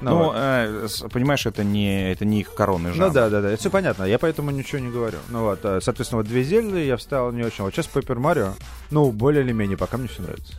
Ну, 0.00 0.10
ну 0.10 0.32
э, 0.34 0.88
понимаешь, 1.10 1.46
это 1.46 1.64
не, 1.64 2.12
это 2.12 2.24
не 2.24 2.40
их 2.40 2.54
коронный 2.54 2.92
жанр. 2.92 3.08
Ну 3.08 3.12
да, 3.12 3.28
да, 3.28 3.40
да, 3.40 3.48
это 3.48 3.60
все 3.60 3.70
понятно, 3.70 4.04
я 4.04 4.18
поэтому 4.18 4.50
ничего 4.50 4.78
не 4.78 4.90
говорю. 4.90 5.18
Ну 5.28 5.44
вот, 5.44 5.60
э, 5.64 5.80
соответственно, 5.82 6.22
вот 6.22 6.28
две 6.28 6.42
Зельды 6.42 6.84
я 6.84 6.96
встал 6.96 7.32
не 7.32 7.42
очень. 7.42 7.64
Вот 7.64 7.74
сейчас 7.74 7.88
Paper 7.92 8.16
Mario, 8.16 8.52
ну, 8.90 9.10
более 9.10 9.42
или 9.42 9.52
менее, 9.52 9.76
пока 9.76 9.96
мне 9.96 10.08
все 10.08 10.22
нравится. 10.22 10.54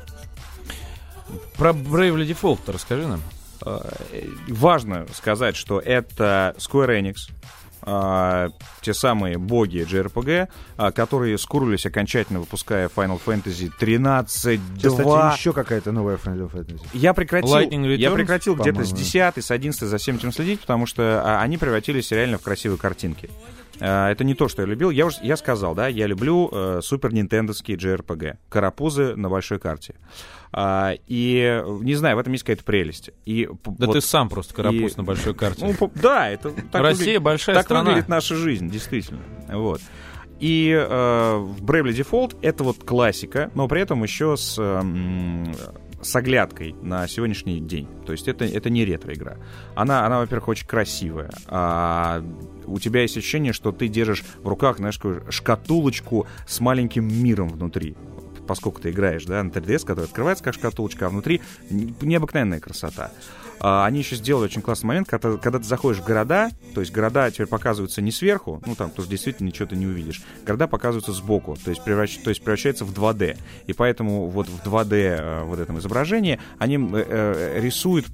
Про 1.57 1.71
Bravely 1.71 2.27
Default 2.27 2.71
расскажи 2.71 3.07
нам. 3.07 3.21
Э, 3.65 3.79
важно 4.47 5.05
сказать, 5.13 5.55
что 5.55 5.79
это 5.79 6.55
Square 6.57 7.01
Enix, 7.01 7.29
а, 7.81 8.49
те 8.81 8.93
самые 8.93 9.37
боги 9.37 9.85
JRPG, 9.89 10.47
а, 10.77 10.91
которые 10.91 11.37
скурились 11.37 11.85
окончательно, 11.85 12.39
выпуская 12.39 12.89
Final 12.89 13.19
Fantasy 13.23 13.71
13 13.79 14.59
2. 14.79 14.89
Кстати, 14.89 15.39
еще 15.39 15.53
какая-то 15.53 15.91
новая 15.91 16.17
Final 16.17 16.51
Fantasy. 16.51 16.81
Я 16.93 17.13
прекратил, 17.13 17.55
Returns, 17.55 17.95
я 17.95 18.11
прекратил 18.11 18.55
где-то 18.55 18.83
с 18.83 18.91
10 18.91 19.43
с 19.43 19.51
11 19.51 19.81
за 19.81 19.97
всем 19.97 20.15
этим 20.17 20.31
следить, 20.31 20.61
потому 20.61 20.85
что 20.85 21.21
а, 21.25 21.41
они 21.41 21.57
превратились 21.57 22.11
реально 22.11 22.37
в 22.37 22.41
красивые 22.41 22.77
картинки. 22.79 23.29
А, 23.79 24.11
это 24.11 24.23
не 24.23 24.35
то, 24.35 24.47
что 24.47 24.61
я 24.61 24.67
любил. 24.67 24.89
Я 24.89 25.05
уже 25.05 25.17
я 25.21 25.37
сказал, 25.37 25.75
да, 25.75 25.87
я 25.87 26.07
люблю 26.07 26.49
э, 26.51 26.79
супер 26.83 27.13
нинтендовские 27.13 27.77
JRPG. 27.77 28.37
Карапузы 28.49 29.15
на 29.15 29.29
большой 29.29 29.59
карте. 29.59 29.95
А, 30.51 30.93
и, 31.07 31.63
не 31.81 31.95
знаю, 31.95 32.15
в 32.15 32.19
этом 32.19 32.33
есть 32.33 32.43
какая-то 32.43 32.63
прелесть. 32.63 33.11
И, 33.25 33.47
да 33.65 33.87
вот, 33.87 33.93
ты 33.93 34.01
сам 34.01 34.29
просто 34.29 34.53
карапуз 34.53 34.93
и... 34.93 34.97
на 34.97 35.03
большой 35.03 35.33
карте. 35.35 35.75
Ну, 35.79 35.91
да, 35.95 36.29
это 36.29 36.51
так 36.71 36.81
Россия 36.81 36.97
выглядит, 36.97 37.21
большая 37.21 37.55
так 37.55 37.65
страна. 37.65 37.83
выглядит 37.85 38.09
наша 38.09 38.35
жизнь, 38.35 38.69
действительно. 38.69 39.21
Вот. 39.47 39.81
И 40.39 40.71
э, 40.71 41.35
в 41.37 41.63
Bravely 41.63 41.91
Default 41.91 42.37
это 42.41 42.63
вот 42.63 42.83
классика, 42.83 43.51
но 43.55 43.67
при 43.67 43.81
этом 43.81 44.01
еще 44.03 44.37
с, 44.37 44.55
э, 44.57 44.81
с 46.01 46.15
оглядкой 46.15 46.75
на 46.81 47.07
сегодняшний 47.07 47.59
день. 47.59 47.87
То 48.05 48.13
есть 48.13 48.27
это, 48.27 48.45
это 48.45 48.69
не 48.69 48.85
ретро-игра. 48.85 49.35
Она, 49.75 50.05
она, 50.05 50.19
во-первых, 50.19 50.47
очень 50.47 50.67
красивая. 50.67 51.29
А 51.47 52.23
у 52.65 52.79
тебя 52.79 53.01
есть 53.01 53.17
ощущение, 53.17 53.51
что 53.51 53.73
ты 53.73 53.89
держишь 53.89 54.23
в 54.41 54.47
руках, 54.47 54.77
знаешь, 54.77 54.99
шкатулочку 55.29 56.25
с 56.47 56.59
маленьким 56.61 57.07
миром 57.07 57.49
внутри 57.49 57.97
поскольку 58.49 58.81
ты 58.81 58.89
играешь, 58.89 59.25
да, 59.25 59.43
на 59.43 59.49
3DS, 59.49 59.85
который 59.85 60.05
открывается 60.05 60.43
как 60.43 60.55
шкатулочка, 60.55 61.05
а 61.05 61.09
внутри 61.09 61.39
необыкновенная 61.69 62.59
красота. 62.59 63.11
А, 63.59 63.85
они 63.85 63.99
еще 63.99 64.15
сделали 64.15 64.45
очень 64.45 64.63
классный 64.63 64.87
момент, 64.87 65.07
когда, 65.07 65.37
когда 65.37 65.59
ты 65.59 65.65
заходишь 65.65 66.01
в 66.01 66.05
города, 66.05 66.49
то 66.73 66.81
есть 66.81 66.91
города 66.91 67.29
теперь 67.29 67.45
показываются 67.45 68.01
не 68.01 68.11
сверху, 68.11 68.59
ну 68.65 68.73
там 68.73 68.89
тоже 68.89 69.07
действительно 69.07 69.47
ничего 69.47 69.67
ты 69.67 69.75
не 69.75 69.85
увидишь, 69.85 70.23
города 70.47 70.65
показываются 70.65 71.13
сбоку, 71.13 71.57
то 71.63 71.69
есть, 71.69 71.83
превращ, 71.83 72.17
то 72.17 72.29
есть 72.29 72.41
превращается 72.41 72.85
в 72.85 72.91
2D. 72.91 73.37
И 73.67 73.73
поэтому 73.73 74.29
вот 74.29 74.47
в 74.47 74.65
2D 74.65 74.93
э, 74.93 75.43
вот 75.43 75.59
этом 75.59 75.77
изображении 75.77 76.39
они 76.57 76.77
э, 76.77 76.79
э, 77.07 77.59
рисуют 77.61 78.07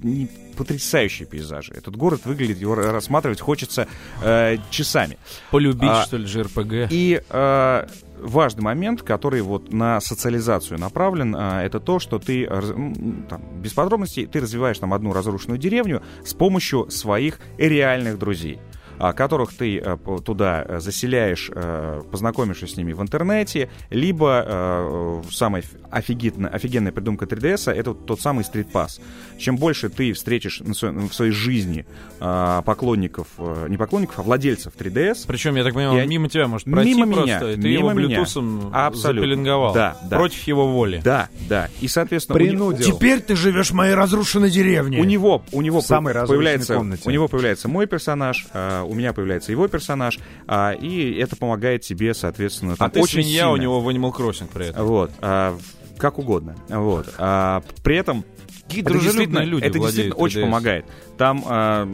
потрясающие 0.58 1.26
пейзажи. 1.26 1.72
Этот 1.72 1.96
город 1.96 2.26
выглядит, 2.26 2.58
его 2.58 2.74
рассматривать 2.74 3.40
хочется 3.40 3.88
э, 4.22 4.58
часами. 4.68 5.16
Полюбить, 5.50 5.88
а, 5.88 6.04
что 6.04 6.18
ли, 6.18 6.26
JRPG. 6.26 6.88
И 6.90 7.22
э, 7.26 7.86
важный 8.20 8.62
момент, 8.62 9.02
который 9.02 9.42
вот 9.42 9.72
на 9.72 10.00
социализацию 10.00 10.78
направлен, 10.78 11.34
а, 11.36 11.62
это 11.62 11.80
то, 11.80 11.98
что 11.98 12.18
ты, 12.18 12.46
там, 12.46 13.42
без 13.60 13.72
подробностей, 13.72 14.26
ты 14.26 14.40
развиваешь 14.40 14.78
там 14.78 14.94
одну 14.94 15.12
разрушенную 15.12 15.58
деревню 15.58 16.02
с 16.24 16.34
помощью 16.34 16.90
своих 16.90 17.38
реальных 17.58 18.18
друзей. 18.18 18.58
А, 18.98 19.12
которых 19.12 19.52
ты 19.52 19.78
э, 19.78 19.96
туда 20.24 20.64
э, 20.66 20.80
заселяешь, 20.80 21.50
э, 21.54 22.02
познакомившись 22.10 22.74
с 22.74 22.76
ними 22.76 22.92
в 22.92 23.02
интернете, 23.02 23.68
либо 23.90 25.22
самая 25.30 25.62
офигенная, 25.90 26.50
офигенная 26.50 26.92
придумка 26.92 27.24
3DS 27.26 27.72
это 27.72 27.94
тот 27.94 28.20
самый 28.20 28.44
Street 28.44 28.70
Pass. 28.72 29.00
Чем 29.38 29.56
больше 29.56 29.88
ты 29.88 30.12
встретишь 30.12 30.60
в 30.60 31.12
своей 31.12 31.32
жизни 31.32 31.86
поклонников, 32.18 33.28
не 33.68 33.76
поклонников, 33.76 34.18
а 34.18 34.22
владельцев 34.22 34.74
3DS. 34.76 35.24
Причем, 35.26 35.56
я 35.56 35.64
так 35.64 35.74
понимаю, 35.74 36.02
он 36.02 36.08
мимо 36.08 36.28
тебя 36.28 36.48
может 36.48 36.70
пройти 36.70 36.94
мимо 36.94 37.12
просто, 37.12 37.26
меня, 37.26 37.40
ты 37.40 37.56
мимо 37.56 37.90
его 37.90 37.92
меня. 37.92 38.20
Bluetooth 38.20 38.70
Абсолютно. 38.72 39.20
запеленговал. 39.20 39.74
Да, 39.74 39.96
да. 40.04 40.16
Против 40.16 40.42
его 40.44 40.68
воли. 40.68 41.00
Да, 41.02 41.28
да. 41.48 41.68
И, 41.80 41.88
соответственно... 41.88 42.38
Принудил. 42.38 42.96
Теперь 42.96 43.20
ты 43.20 43.36
живешь 43.36 43.70
в 43.70 43.74
моей 43.74 43.94
разрушенной 43.94 44.50
деревне. 44.50 45.00
У 45.00 45.04
него, 45.04 45.42
у 45.52 45.62
него 45.62 45.80
самой 45.80 46.14
появляется, 46.14 46.76
комнате. 46.76 47.02
у 47.04 47.10
него 47.10 47.28
появляется 47.28 47.68
мой 47.68 47.86
персонаж, 47.86 48.46
у 48.86 48.94
меня 48.94 49.12
появляется 49.12 49.52
его 49.52 49.68
персонаж, 49.68 50.18
а, 50.46 50.72
и 50.72 51.12
это 51.14 51.36
помогает 51.36 51.82
тебе, 51.82 52.14
соответственно, 52.14 52.76
там 52.76 52.86
А 52.86 52.90
ты 52.90 53.00
очень 53.00 53.22
свинья 53.22 53.42
сильно. 53.42 53.50
у 53.52 53.56
него 53.56 53.80
в 53.80 53.88
Animal 53.88 54.12
Crossing 54.14 54.48
при 54.52 54.66
этом. 54.68 54.86
Вот, 54.86 55.10
а, 55.20 55.58
как 55.98 56.18
угодно. 56.18 56.56
Вот. 56.68 57.12
А, 57.18 57.62
при 57.82 57.96
этом 57.96 58.24
Какие 58.66 58.82
это 58.82 58.90
дружелюбные 58.94 59.26
действительно, 59.26 59.48
люди 59.50 59.64
это 59.64 59.78
действительно 59.78 60.14
очень 60.16 60.40
3DS. 60.40 60.42
помогает. 60.42 60.86
Там, 61.16 61.44
а, 61.46 61.88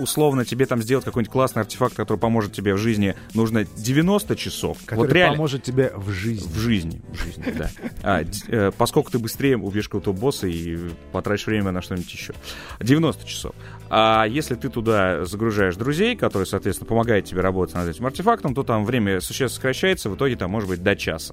условно, 0.00 0.46
тебе 0.46 0.64
там 0.64 0.80
сделать 0.82 1.04
какой-нибудь 1.04 1.30
классный 1.30 1.60
артефакт, 1.60 1.94
который 1.94 2.16
поможет 2.16 2.52
тебе 2.54 2.72
в 2.74 2.78
жизни, 2.78 3.14
нужно 3.34 3.64
90 3.64 4.34
часов. 4.34 4.78
Который 4.86 5.00
вот 5.06 5.12
реально. 5.12 5.36
поможет 5.36 5.62
тебе 5.64 5.92
в 5.94 6.10
жизни. 6.10 6.48
В 6.50 6.56
жизни, 6.58 7.02
в 7.12 7.22
жизни, 7.22 7.44
да. 7.58 7.70
А, 8.02 8.24
д- 8.24 8.30
э, 8.48 8.72
поскольку 8.76 9.10
ты 9.12 9.18
быстрее 9.18 9.58
убьешь 9.58 9.84
какого-то 9.88 10.14
босса 10.14 10.46
и 10.46 10.78
потратишь 11.12 11.46
время 11.46 11.72
на 11.72 11.82
что-нибудь 11.82 12.10
еще. 12.12 12.32
90 12.80 13.26
часов. 13.26 13.54
А 13.96 14.24
если 14.24 14.56
ты 14.56 14.68
туда 14.70 15.24
загружаешь 15.24 15.76
друзей, 15.76 16.16
которые, 16.16 16.46
соответственно, 16.46 16.88
помогают 16.88 17.26
тебе 17.26 17.42
работать 17.42 17.76
над 17.76 17.88
этим 17.88 18.04
артефактом, 18.06 18.52
то 18.52 18.64
там 18.64 18.84
время 18.84 19.20
существенно 19.20 19.50
сокращается, 19.50 20.10
в 20.10 20.16
итоге 20.16 20.34
там 20.34 20.50
может 20.50 20.68
быть 20.68 20.82
до 20.82 20.96
часа. 20.96 21.32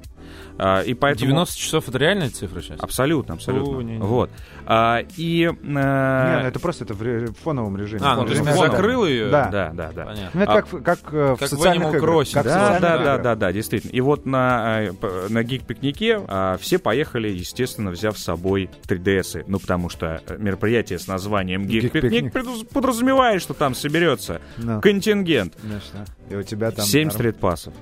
А, 0.59 0.82
и 0.82 0.93
поэтому... 0.93 1.26
90 1.32 1.57
часов 1.57 1.89
это 1.89 1.97
реальная 1.97 2.30
цифра 2.30 2.62
сейчас? 2.62 2.80
Абсолютно, 2.80 3.34
абсолютно. 3.34 3.78
О, 3.80 3.82
не-не. 3.82 3.99
Вот. 3.99 4.30
А, 4.68 4.99
и... 5.18 5.45
э, 5.45 5.51
Не, 5.64 6.41
ну 6.43 6.47
это 6.47 6.59
просто 6.59 6.84
это 6.84 6.93
в 6.93 7.01
ре- 7.01 7.26
в 7.28 7.34
фоновом 7.39 7.78
режиме. 7.78 8.01
А, 8.05 8.16
ну 8.16 8.22
В 8.22 8.26
то 8.28 8.32
есть 8.34 8.43
ты 8.45 8.51
фоновом. 8.51 8.72
закрыл 8.76 9.05
ее? 9.07 9.30
Да. 9.30 9.49
Да, 9.51 9.72
да, 9.74 9.91
да. 9.95 10.05
Понятно. 10.05 10.30
Ну, 10.36 10.41
это 10.41 10.51
А- 10.51 10.55
как, 10.62 10.72
в- 10.74 10.82
как, 10.84 10.99
э, 11.14 11.34
в 11.34 11.39
как 11.39 11.47
в 11.47 11.49
социальных 11.49 11.88
Animal 11.88 11.97
играх. 11.97 12.03
Crossing, 12.14 12.34
Как 12.34 12.43
в 12.43 12.47
да, 12.47 12.80
Да, 12.80 12.97
да, 12.99 13.18
да, 13.18 13.36
да, 13.36 13.51
действительно. 13.51 13.91
И 13.91 14.01
вот 14.01 14.28
на, 14.28 14.82
э, 14.84 14.91
на 15.30 15.43
гик-пикнике 15.43 16.22
а, 16.28 16.57
все 16.59 16.78
поехали, 16.78 17.30
естественно, 17.30 17.89
взяв 17.89 18.20
с 18.20 18.24
собой 18.24 18.70
3DS. 18.88 19.45
Ну, 19.47 19.57
потому 19.59 19.89
что 19.89 20.22
э, 20.28 20.38
мероприятие 20.38 20.99
с 20.99 21.07
названием 21.07 21.66
гик-пикник 21.66 22.32
Подразумевает, 22.74 23.41
что 23.41 23.54
там 23.54 23.76
соберется 23.76 24.41
Ну, 24.58 24.82
контингент. 24.82 25.56
конечно. 25.62 26.06
И 26.30 26.36
у 26.36 26.43
тебя 26.43 26.72
там... 26.72 26.86
7 26.86 27.04
норм- 27.08 27.14
стрит-пассов. 27.14 27.74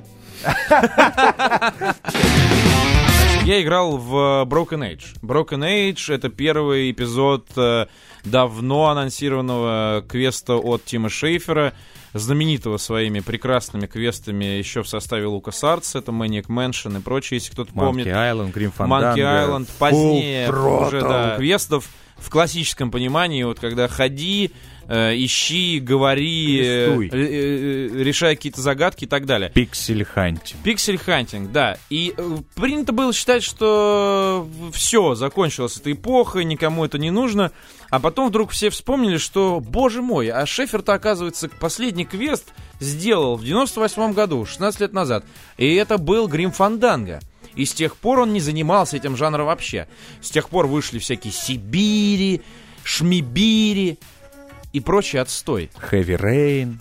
Я 3.45 3.61
играл 3.63 3.97
в 3.97 4.45
Broken 4.47 4.81
Age. 4.93 5.19
Broken 5.21 5.61
Age— 5.63 5.97
это 6.13 6.29
первый 6.29 6.91
эпизод 6.91 7.47
э, 7.55 7.87
давно 8.23 8.87
анонсированного 8.89 10.03
квеста 10.07 10.55
от 10.55 10.85
Тима 10.85 11.09
Шейфера, 11.09 11.73
знаменитого 12.13 12.77
своими 12.77 13.21
прекрасными 13.21 13.87
квестами 13.87 14.45
еще 14.45 14.83
в 14.83 14.87
составе 14.87 15.25
LucasArts. 15.25 15.97
Это 15.97 16.11
Maniac 16.11 16.47
Mansion 16.47 16.99
и 16.99 17.01
прочее, 17.01 17.37
если 17.39 17.51
кто-то 17.53 17.73
помнит. 17.73 18.05
Monkey 18.07 18.13
Island, 18.13 18.53
Grim 18.53 18.71
Monkey 18.77 19.15
Fandango. 19.15 19.47
Island, 19.47 19.69
позднее 19.79 20.47
Full 20.49 20.87
уже, 20.87 21.01
да, 21.01 21.35
квестов 21.37 21.87
в 22.21 22.29
классическом 22.29 22.91
понимании, 22.91 23.43
вот 23.43 23.59
когда 23.59 23.87
ходи, 23.87 24.51
э, 24.87 25.15
ищи, 25.15 25.79
говори, 25.79 26.59
э, 26.61 26.97
э, 27.01 27.07
э, 27.11 28.03
решай 28.03 28.35
какие-то 28.35 28.61
загадки 28.61 29.05
и 29.05 29.07
так 29.07 29.25
далее. 29.25 29.51
Pixel 29.51 30.03
hunting. 30.03 30.55
Pixel 30.63 30.97
hunting, 30.97 31.51
да. 31.51 31.77
И 31.89 32.13
э, 32.17 32.37
принято 32.55 32.91
было 32.91 33.13
считать, 33.13 33.43
что 33.43 34.47
все, 34.73 35.15
закончилась 35.15 35.77
эта 35.77 35.91
эпоха, 35.91 36.43
никому 36.43 36.85
это 36.85 36.97
не 36.97 37.11
нужно. 37.11 37.51
А 37.89 37.99
потом 37.99 38.29
вдруг 38.29 38.51
все 38.51 38.69
вспомнили, 38.69 39.17
что, 39.17 39.59
боже 39.59 40.01
мой, 40.01 40.29
а 40.29 40.45
Шефер-то, 40.45 40.93
оказывается, 40.93 41.49
последний 41.49 42.05
квест 42.05 42.53
сделал 42.79 43.35
в 43.35 43.43
98 43.43 44.13
году, 44.13 44.45
16 44.45 44.81
лет 44.81 44.93
назад. 44.93 45.25
И 45.57 45.73
это 45.75 45.97
был 45.97 46.27
Grim 46.27 46.51
Fandango. 46.51 47.19
И 47.55 47.65
с 47.65 47.73
тех 47.73 47.95
пор 47.95 48.19
он 48.19 48.33
не 48.33 48.39
занимался 48.39 48.97
этим 48.97 49.15
жанром 49.17 49.47
вообще. 49.47 49.87
С 50.21 50.29
тех 50.29 50.49
пор 50.49 50.67
вышли 50.67 50.99
всякие 50.99 51.33
Сибири, 51.33 52.41
Шмибири 52.83 53.99
и 54.73 54.79
прочий 54.79 55.17
отстой. 55.17 55.69
Heavy 55.91 56.17
Rain. 56.19 56.77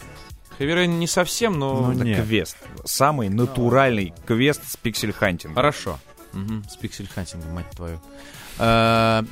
Heavy 0.58 0.86
не 0.88 1.06
совсем, 1.06 1.58
но... 1.58 1.80
Ну, 1.86 1.92
Это 1.92 2.04
Нет. 2.04 2.24
квест. 2.24 2.56
Самый 2.84 3.28
натуральный 3.28 4.12
квест 4.26 4.60
с 4.68 4.76
pixel 4.76 5.12
hunting 5.12 5.41
ом. 5.41 5.54
Хорошо. 5.54 6.00
Мгм, 6.32 6.64
С 6.68 6.76
pixel 6.76 7.01
hunting 7.01 7.37
ом, 7.37 7.52
мать 7.54 7.70
твою. 7.70 8.00
Э, 8.58 9.22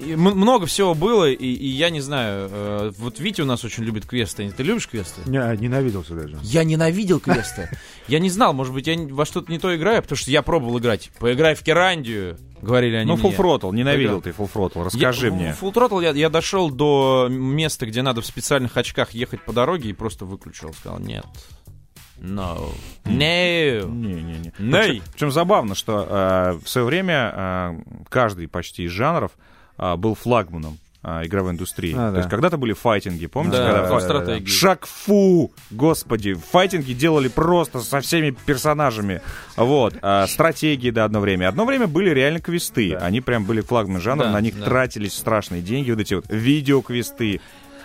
много 0.00 0.66
всего 0.66 0.94
было, 0.94 1.30
и, 1.30 1.44
и 1.46 1.66
я 1.68 1.90
не 1.90 2.00
знаю, 2.00 2.48
э, 2.50 2.92
вот 2.98 3.18
Витя 3.18 3.42
у 3.42 3.44
нас 3.44 3.64
очень 3.64 3.84
любит 3.84 4.06
квесты. 4.06 4.50
Ты 4.50 4.62
любишь 4.62 4.88
квесты? 4.88 5.20
Не, 5.26 5.56
ненавиделся 5.58 6.14
даже. 6.14 6.38
Я 6.42 6.64
ненавидел 6.64 7.20
квесты. 7.20 7.68
Я 8.08 8.18
не 8.18 8.30
знал, 8.30 8.54
может 8.54 8.72
быть, 8.72 8.86
я 8.86 8.96
во 8.98 9.26
что-то 9.26 9.50
не 9.52 9.58
то 9.58 9.74
играю, 9.76 10.02
потому 10.02 10.16
что 10.16 10.30
я 10.30 10.42
пробовал 10.42 10.78
играть. 10.78 11.10
Поиграй 11.18 11.54
в 11.54 11.62
Кирандию, 11.62 12.38
говорили 12.62 12.96
они 12.96 13.10
Ну. 13.10 13.16
Full 13.16 13.36
Throttle. 13.36 13.74
Ненавидел 13.74 14.22
ты 14.22 14.30
Full 14.30 14.50
Throttle. 14.52 14.84
Расскажи 14.84 15.26
Я- 15.26 15.32
мне. 15.32 15.56
Full 15.60 15.72
Throttle 15.72 16.02
я, 16.02 16.10
я 16.12 16.30
дошел 16.30 16.70
до 16.70 17.28
места, 17.30 17.86
где 17.86 18.02
надо 18.02 18.22
в 18.22 18.26
специальных 18.26 18.76
очках 18.76 19.10
ехать 19.12 19.44
по 19.44 19.52
дороге 19.52 19.90
и 19.90 19.92
просто 19.92 20.24
выключил. 20.24 20.72
Сказал, 20.72 20.98
нет. 20.98 21.26
No. 22.20 22.72
No. 23.04 23.88
Не-не-не. 23.90 24.52
Ней. 24.58 25.02
Причем 25.12 25.30
забавно, 25.30 25.74
что 25.74 26.06
э, 26.08 26.58
в 26.64 26.68
свое 26.68 26.86
время 26.86 27.32
э, 27.34 27.78
каждый 28.08 28.46
почти 28.48 28.84
из 28.84 28.90
жанров 28.90 29.32
э, 29.78 29.96
был 29.96 30.14
флагманом 30.14 30.78
э, 31.02 31.22
игровой 31.26 31.52
индустрии. 31.52 31.94
А, 31.96 32.08
То 32.08 32.12
да. 32.12 32.18
есть 32.18 32.28
когда-то 32.30 32.58
были 32.58 32.74
файтинги, 32.74 33.26
помните? 33.26 33.56
Да, 33.56 33.72
когда 33.72 34.00
стратегии. 34.00 34.46
Шаг-фу! 34.46 35.50
Господи, 35.70 36.34
файтинги 36.34 36.92
делали 36.92 37.28
просто 37.28 37.80
со 37.80 38.00
всеми 38.00 38.36
персонажами. 38.44 39.22
Вот. 39.56 39.94
А, 40.02 40.26
стратегии, 40.26 40.90
да, 40.90 41.04
одно 41.06 41.20
время. 41.20 41.48
Одно 41.48 41.64
время 41.64 41.86
были 41.86 42.10
реально 42.10 42.40
квесты. 42.40 42.94
Они 42.94 43.20
прям 43.22 43.44
были 43.44 43.62
флагманом 43.62 44.02
жанра, 44.02 44.24
Да, 44.24 44.32
на 44.32 44.40
них 44.42 44.58
да. 44.58 44.66
тратились 44.66 45.14
страшные 45.14 45.62
деньги, 45.62 45.90
вот 45.90 46.00
эти 46.00 46.14
вот 46.14 46.26
видеоквесты. 46.28 47.40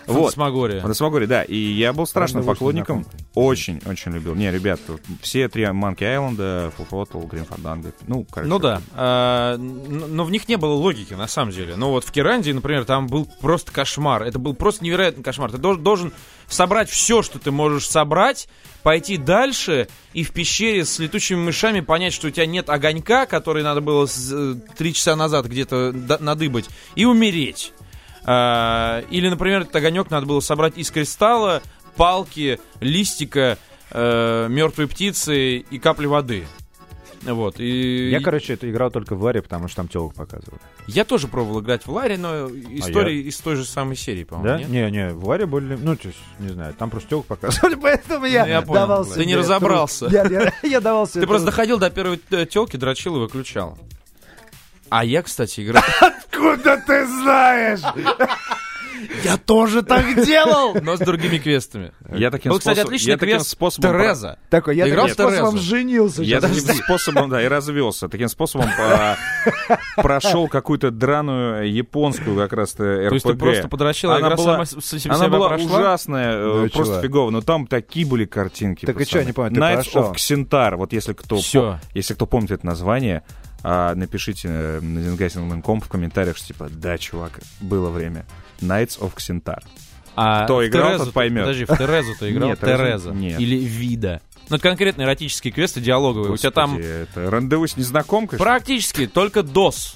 Вот. 0.08 0.16
Фантасмагория. 0.34 0.82
Фантасмагория, 0.82 1.28
да. 1.28 1.44
И 1.44 1.56
я 1.58 1.94
был 1.94 2.06
страшным 2.06 2.44
Правда, 2.44 2.58
поклонником. 2.60 3.04
знакомые. 3.04 3.26
Очень, 3.34 3.82
очень 3.86 4.12
любил. 4.12 4.36
Не, 4.36 4.52
ребят, 4.52 4.80
все 5.22 5.48
три 5.50 5.64
Island, 5.64 5.98
Full 5.98 6.90
Throttle, 6.90 7.30
Grim 7.30 7.48
Fandango. 7.48 7.94
Ну, 8.08 8.26
короче. 8.30 8.50
Ну 8.50 8.60
да, 8.60 8.82
А, 8.94 9.58
но 9.58 10.24
в 10.24 10.32
них 10.32 10.48
не 10.48 10.58
было 10.58 10.74
логики, 10.74 11.14
на 11.14 11.28
самом 11.28 11.52
деле. 11.52 11.76
Но 11.76 11.92
вот 11.92 12.04
в 12.04 12.12
Керанде, 12.12 12.54
например, 12.54 12.86
там 12.86 13.08
был 13.08 13.28
просто 13.42 13.72
кошмар. 13.72 14.24
Это 14.24 14.40
был 14.40 14.54
просто 14.54 14.84
невероятный 14.84 15.24
кошмар. 15.24 15.52
Ты 15.52 15.58
дож- 15.58 15.78
должен 15.78 16.14
собрать 16.48 16.90
все, 16.90 17.22
что 17.24 17.40
ты 17.40 17.52
можешь 17.52 17.88
собрать, 17.90 18.48
пойти 18.84 19.18
дальше 19.18 19.88
и 20.14 20.24
в 20.24 20.32
пещере 20.32 20.86
с 20.86 21.00
летучими 21.00 21.40
мышами 21.40 21.80
понять, 21.80 22.14
что 22.14 22.28
у 22.28 22.30
тебя 22.30 22.46
нет 22.46 22.70
огонька, 22.70 23.26
который 23.26 23.64
надо 23.64 23.82
было 23.82 24.06
э, 24.06 24.56
три 24.78 24.94
часа 24.94 25.16
назад 25.16 25.48
где-то 25.48 25.92
надыбать, 26.20 26.70
и 26.96 27.06
умереть. 27.06 27.74
А, 28.26 29.04
Или, 29.10 29.30
например, 29.30 29.62
этот 29.62 29.76
огонек 29.76 30.10
надо 30.10 30.26
было 30.26 30.40
собрать 30.40 30.78
из 30.78 30.90
кристалла, 30.92 31.62
палки, 31.96 32.60
листика, 32.80 33.58
э, 33.92 34.48
мертвой 34.50 34.88
птицы 34.88 35.58
и 35.58 35.80
капли 35.80 36.06
воды. 36.08 36.46
Вот. 37.24 37.60
И 37.60 38.10
Я, 38.12 38.20
короче, 38.22 38.54
это 38.54 38.70
играл 38.70 38.92
только 38.92 39.16
в 39.16 39.24
Ларе, 39.24 39.42
потому 39.42 39.68
что 39.68 39.78
там 39.78 39.88
телок 39.88 40.14
показывали. 40.14 40.60
я 40.86 41.04
тоже 41.06 41.28
пробовал 41.28 41.62
играть 41.62 41.88
в 41.88 41.92
Ларе, 41.92 42.18
но 42.18 42.48
история 42.50 43.20
из 43.20 43.38
той 43.40 43.56
же 43.56 43.66
самой 43.66 43.96
серии, 43.96 44.24
по-моему, 44.26 44.48
Да? 44.48 44.60
нет? 44.60 44.70
Не, 44.70 44.92
не, 44.92 45.10
в 45.10 45.28
Ларе 45.28 45.48
более... 45.48 45.76
Ну, 45.76 45.96
то 45.96 46.08
есть, 46.10 46.20
не 46.38 46.50
знаю, 46.50 46.76
там 46.76 46.92
просто 46.92 47.10
телок 47.10 47.26
показывали, 47.26 47.74
поэтому 47.82 48.26
я, 48.28 48.44
Ну, 48.44 48.50
я 48.52 48.62
понял. 48.62 48.82
давал 48.82 49.06
Ты 49.06 49.26
не 49.26 49.36
разобрался. 49.36 50.06
Я, 50.12 50.24
я- 50.28 50.54
я 50.62 50.80
давал 50.82 51.08
себе 51.08 51.22
Ты 51.22 51.28
просто 51.28 51.48
доходил 51.48 51.80
до 51.80 51.90
первой 51.90 52.20
телки, 52.46 52.78
дрочил 52.78 53.16
и 53.16 53.20
выключал. 53.20 53.76
А 54.90 55.04
я, 55.06 55.22
кстати, 55.22 55.62
играл... 55.62 55.84
Куда 56.32 56.78
ты 56.78 57.06
знаешь? 57.08 57.80
Я 59.24 59.38
тоже 59.38 59.84
так 59.84 60.26
делал! 60.26 60.76
Но 60.82 60.96
с 60.96 61.00
другими 61.00 61.38
квестами. 61.38 61.92
Я 62.14 62.32
таким, 62.32 62.52
Был, 62.52 62.60
кстати, 62.60 62.80
отличный 62.80 63.12
я 63.12 63.18
квест 63.18 63.48
способом... 63.48 63.92
Тереза. 63.92 64.40
Такой, 64.50 64.76
я 64.78 64.86
таким 64.86 65.10
способом 65.10 65.58
женился. 65.58 66.24
Я 66.24 66.42
таким 66.42 66.62
способом, 66.62 67.30
да, 67.30 67.44
и 67.44 67.48
развелся. 67.48 68.08
Таким 68.08 68.30
способом 68.30 68.70
прошел 69.98 70.48
какую-то 70.48 70.92
драную 70.92 71.72
японскую 71.74 72.38
как 72.38 72.54
раз-то 72.54 72.84
РПГ. 72.84 73.10
То 73.10 73.14
есть 73.16 73.26
ты 73.26 73.34
просто 73.36 73.68
подрочил, 73.68 74.12
а 74.12 74.18
Она 74.18 74.36
была- 74.36 74.66
Она 75.10 75.28
была 75.28 75.56
ужасная, 75.56 76.38
э, 76.38 76.62
Ну 76.62 76.70
просто 76.70 77.02
фигово. 77.02 77.30
Но 77.32 77.42
там 77.42 77.68
такие 77.68 78.06
были 78.06 78.26
картинки. 78.26 78.86
Так 78.86 79.00
и 79.00 79.06
чё, 79.06 79.24
не 79.24 79.34
понял, 79.34 79.54
ты 79.54 79.60
Knights 79.60 79.94
of 79.94 80.14
Xentar. 80.16 80.76
Вот 80.78 80.94
если 80.94 81.14
кто, 81.14 81.40
если 81.94 82.14
кто 82.14 82.26
помнит 82.26 82.52
это 82.52 82.66
название, 82.66 83.24
а, 83.68 83.96
напишите 83.96 84.48
на 84.48 85.00
Динgasting.com 85.00 85.82
в 85.82 85.88
комментариях, 85.88 86.38
что 86.38 86.46
типа, 86.46 86.70
да, 86.70 87.00
чувак, 87.00 87.40
было 87.60 87.90
время. 87.90 88.28
Knights 88.62 89.00
of 89.00 89.16
Xentar. 89.16 89.64
А 90.16 90.46
Кто 90.46 90.66
играл, 90.66 90.90
Терезу 90.92 91.06
тот 91.06 91.14
поймет. 91.16 91.46
Подожди, 91.46 91.66
в 91.66 91.76
Терезу 91.76 92.14
ты 92.20 92.30
играл? 92.32 92.50
Нет, 92.50 92.60
Тереза. 92.60 93.10
нет. 93.12 93.40
Или 93.40 93.56
Вида. 93.56 94.22
Ну, 94.50 94.58
это 94.58 94.70
конкретно 94.70 95.02
эротические 95.02 95.52
квесты 95.52 95.82
диалоговые. 95.82 96.32
У 96.32 96.38
тебя 96.38 96.52
там 96.52 96.76
Господи, 96.76 96.88
это 96.88 97.32
рандеву 97.32 97.66
с 97.68 97.76
незнакомкой? 97.76 98.38
практически 98.38 99.08
только 99.08 99.40
DOS. 99.40 99.96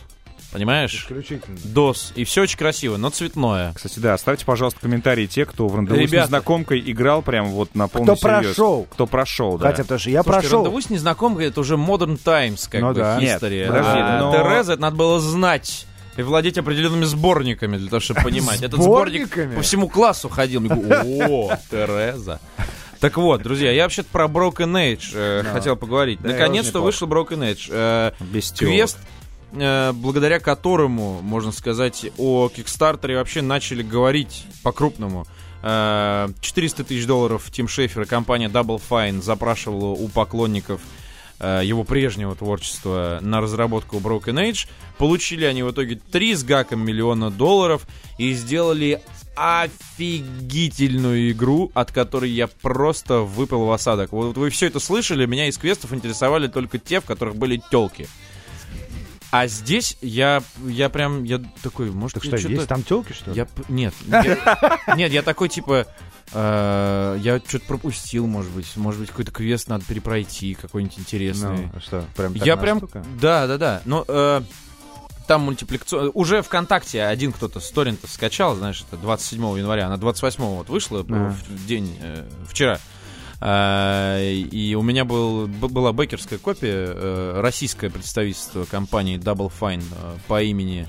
Понимаешь? 0.51 0.95
Исключительно. 1.03 1.55
DOS. 1.57 2.11
И 2.15 2.23
все 2.23 2.41
очень 2.41 2.57
красиво, 2.57 2.97
но 2.97 3.09
цветное. 3.11 3.71
Кстати, 3.75 3.99
да, 3.99 4.15
оставьте, 4.15 4.45
пожалуйста, 4.45 4.79
комментарии 4.81 5.27
те, 5.27 5.45
кто 5.45 5.67
в 5.67 5.75
рандеву 5.75 5.97
с 5.97 6.01
Ребята. 6.01 6.25
незнакомкой 6.25 6.81
играл 6.91 7.21
прям 7.21 7.49
вот 7.49 7.75
на 7.75 7.87
полный 7.87 8.05
Кто 8.05 8.15
серьез. 8.15 8.55
прошел. 8.55 8.87
Кто 8.91 9.05
прошел, 9.05 9.57
да. 9.59 9.69
Хотя, 9.71 9.83
что 9.83 9.93
я 9.93 10.23
Слушайте, 10.23 10.23
прошел. 10.23 10.63
рандеву 10.63 10.81
с 10.81 10.89
незнакомкой 10.89 11.45
это 11.47 11.59
уже 11.59 11.75
Modern 11.75 12.17
Times, 12.17 12.67
как 12.67 12.81
Ну 12.81 12.87
бы, 12.89 12.93
да. 12.95 13.19
Нет, 13.19 13.41
history. 13.43 13.67
подожди, 13.67 13.99
а 13.99 14.19
но- 14.19 14.31
Тереза 14.31 14.73
это 14.73 14.81
надо 14.81 14.95
было 14.95 15.19
знать. 15.19 15.85
И 16.17 16.21
владеть 16.23 16.57
определенными 16.57 17.05
сборниками 17.05 17.77
для 17.77 17.87
того, 17.87 17.99
чтобы 18.01 18.21
понимать. 18.23 18.61
Этот 18.61 18.81
сборник 18.81 19.27
Сборниками? 19.27 19.55
по 19.55 19.61
всему 19.61 19.87
классу 19.87 20.27
ходил. 20.27 20.61
О, 20.65 21.55
Тереза. 21.71 22.39
Так 22.99 23.15
вот, 23.15 23.41
друзья, 23.43 23.71
я 23.71 23.83
вообще-то 23.83 24.09
про 24.11 24.25
Broken 24.25 24.73
Age 24.73 25.11
э, 25.13 25.43
хотел 25.53 25.77
поговорить. 25.77 26.19
Да, 26.21 26.29
Наконец-то 26.31 26.81
вышел 26.81 27.07
Broken 27.07 27.39
Age. 27.49 27.67
Э, 27.69 28.11
Без. 28.19 28.51
Квест, 28.51 28.97
благодаря 29.51 30.39
которому, 30.39 31.21
можно 31.21 31.51
сказать, 31.51 32.05
о 32.17 32.49
Кикстартере 32.49 33.15
вообще 33.15 33.41
начали 33.41 33.83
говорить 33.83 34.45
по-крупному. 34.63 35.25
Э, 35.61 36.29
400 36.39 36.83
тысяч 36.85 37.05
долларов 37.05 37.49
Тим 37.51 37.67
Шефер 37.67 38.03
и 38.03 38.05
компания 38.05 38.47
Double 38.47 38.81
Fine 38.89 39.21
запрашивала 39.21 39.89
у 39.89 40.07
поклонников 40.07 40.81
э, 41.39 41.61
его 41.63 41.83
прежнего 41.83 42.35
творчества 42.35 43.19
на 43.21 43.41
разработку 43.41 43.97
Broken 43.97 44.49
Age. 44.49 44.67
Получили 44.97 45.45
они 45.45 45.63
в 45.63 45.71
итоге 45.71 45.95
3 45.95 46.35
с 46.35 46.43
гаком 46.43 46.85
миллиона 46.85 47.29
долларов 47.29 47.87
и 48.17 48.33
сделали 48.33 49.01
офигительную 49.35 51.31
игру, 51.31 51.71
от 51.73 51.91
которой 51.91 52.29
я 52.29 52.47
просто 52.47 53.19
выпал 53.19 53.65
в 53.65 53.71
осадок. 53.71 54.11
Вот 54.11 54.37
вы 54.37 54.49
все 54.49 54.67
это 54.67 54.79
слышали, 54.79 55.25
меня 55.25 55.47
из 55.47 55.57
квестов 55.57 55.93
интересовали 55.93 56.47
только 56.47 56.77
те, 56.77 56.99
в 56.99 57.05
которых 57.05 57.35
были 57.35 57.61
телки. 57.71 58.07
А 59.31 59.45
здесь 59.47 59.95
я, 60.01 60.41
я 60.65 60.89
прям, 60.89 61.23
я 61.23 61.39
такой, 61.61 61.91
может, 61.91 62.15
Так 62.15 62.23
что, 62.23 62.35
есть 62.37 62.67
там 62.67 62.83
телки, 62.83 63.13
что 63.13 63.29
ли? 63.31 63.37
я, 63.37 63.47
нет, 63.67 63.93
я- 64.07 64.79
нет, 64.95 65.11
я 65.11 65.21
такой 65.21 65.49
типа, 65.49 65.85
э, 66.33 67.17
я 67.21 67.39
что-то 67.47 67.65
пропустил, 67.65 68.25
может 68.27 68.51
быть, 68.51 68.75
может 68.75 68.99
быть 69.01 69.09
какой-то 69.09 69.31
квест 69.31 69.67
надо 69.67 69.85
перепройти, 69.85 70.55
какой-нибудь 70.55 70.97
интересный. 70.99 71.69
Ну, 71.73 71.79
что, 71.79 72.05
прям 72.15 72.33
я 72.33 72.57
прям, 72.57 72.79
да, 73.21 73.45
да, 73.47 73.57
да, 73.57 73.81
но 73.85 74.03
э, 74.07 74.41
там 75.27 75.41
мультипликационно, 75.41 76.09
уже 76.15 76.41
ВКонтакте 76.41 77.03
один 77.03 77.31
кто-то 77.31 77.59
с 77.59 77.69
торрента 77.69 78.07
скачал, 78.07 78.55
знаешь, 78.55 78.83
это 78.87 78.97
27 78.99 79.59
января, 79.59 79.85
она 79.85 79.97
28 79.97 80.43
вот 80.43 80.69
вышла 80.69 81.03
в 81.03 81.65
день 81.67 81.95
э, 82.01 82.27
вчера. 82.47 82.79
А, 83.41 84.19
и 84.21 84.75
у 84.75 84.81
меня 84.81 85.05
был, 85.05 85.47
была 85.47 85.93
бекерская 85.93 86.39
копия, 86.39 86.87
э, 86.87 87.39
российское 87.41 87.89
представительство 87.89 88.65
компании 88.65 89.17
Double 89.17 89.51
Fine 89.57 89.81
э, 89.81 90.17
по 90.27 90.41
имени 90.43 90.87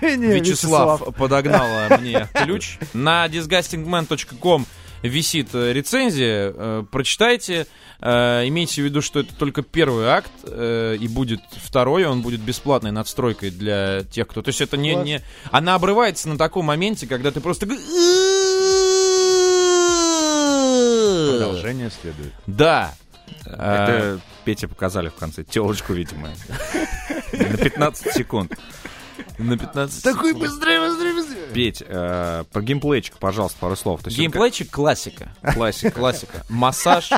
Вячеслав 0.00 1.14
подогнала 1.16 1.96
мне 1.98 2.28
ключ. 2.34 2.78
На 2.92 3.26
disgustingman.com 3.26 4.66
висит 5.02 5.54
э, 5.54 5.72
рецензия. 5.72 6.52
Э, 6.54 6.84
Прочитайте. 6.90 7.66
Э, 8.00 8.44
Имейте 8.46 8.82
в 8.82 8.84
виду, 8.84 9.02
что 9.02 9.20
это 9.20 9.34
только 9.34 9.62
первый 9.62 10.06
акт, 10.08 10.32
э, 10.44 10.96
и 10.98 11.08
будет 11.08 11.40
второй, 11.62 12.04
он 12.04 12.22
будет 12.22 12.40
бесплатной 12.40 12.90
надстройкой 12.90 13.50
для 13.50 14.04
тех, 14.04 14.26
кто... 14.26 14.42
То 14.42 14.48
есть 14.48 14.60
это 14.60 14.76
не... 14.76 14.94
Не... 14.94 15.22
Она 15.50 15.74
обрывается 15.74 16.28
на 16.28 16.38
таком 16.38 16.66
моменте, 16.66 17.06
когда 17.06 17.30
ты 17.30 17.40
просто... 17.40 17.66
Продолжение 21.38 21.90
следует. 21.90 22.32
Да. 22.46 22.94
Это 23.44 24.20
Пете 24.44 24.68
показали 24.68 25.08
в 25.08 25.14
конце. 25.14 25.44
Телочку, 25.44 25.92
видимо. 25.92 26.30
На 27.32 27.56
15 27.56 28.12
секунд. 28.14 28.52
На 29.38 29.56
15 29.56 30.02
Такой 30.02 30.32
быстрее, 30.32 30.80
быстрее, 30.80 31.14
быстрее. 31.14 31.46
Петь, 31.52 31.82
э, 31.86 32.44
про 32.50 32.62
геймплейчик, 32.62 33.16
пожалуйста, 33.18 33.58
пару 33.58 33.76
слов. 33.76 34.02
То 34.02 34.10
Геймплейчик 34.10 34.70
классика. 34.70 35.34
Классика. 35.54 35.90
Классика. 35.90 36.44
Массаж, 36.48 37.10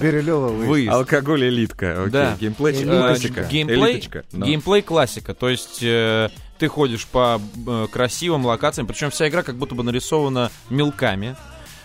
Берилева 0.00 0.48
вы. 0.48 0.66
выезд. 0.66 0.92
Алкоголь 0.92 1.48
элитка. 1.48 2.02
Окей. 2.02 2.10
Да. 2.10 2.36
Геймплейчик. 2.40 2.86
Э, 2.86 3.12
Элиточка. 3.12 3.44
Геймплей, 3.44 3.92
Элиточка. 3.94 4.24
Геймплей 4.32 4.82
классика. 4.82 5.34
То 5.34 5.48
есть 5.48 5.82
э, 5.82 6.30
ты 6.58 6.68
ходишь 6.68 7.06
по 7.06 7.40
э, 7.66 7.86
красивым 7.92 8.46
локациям, 8.46 8.86
причем 8.86 9.10
вся 9.10 9.28
игра 9.28 9.42
как 9.42 9.56
будто 9.56 9.74
бы 9.74 9.82
нарисована 9.82 10.50
мелками. 10.70 11.36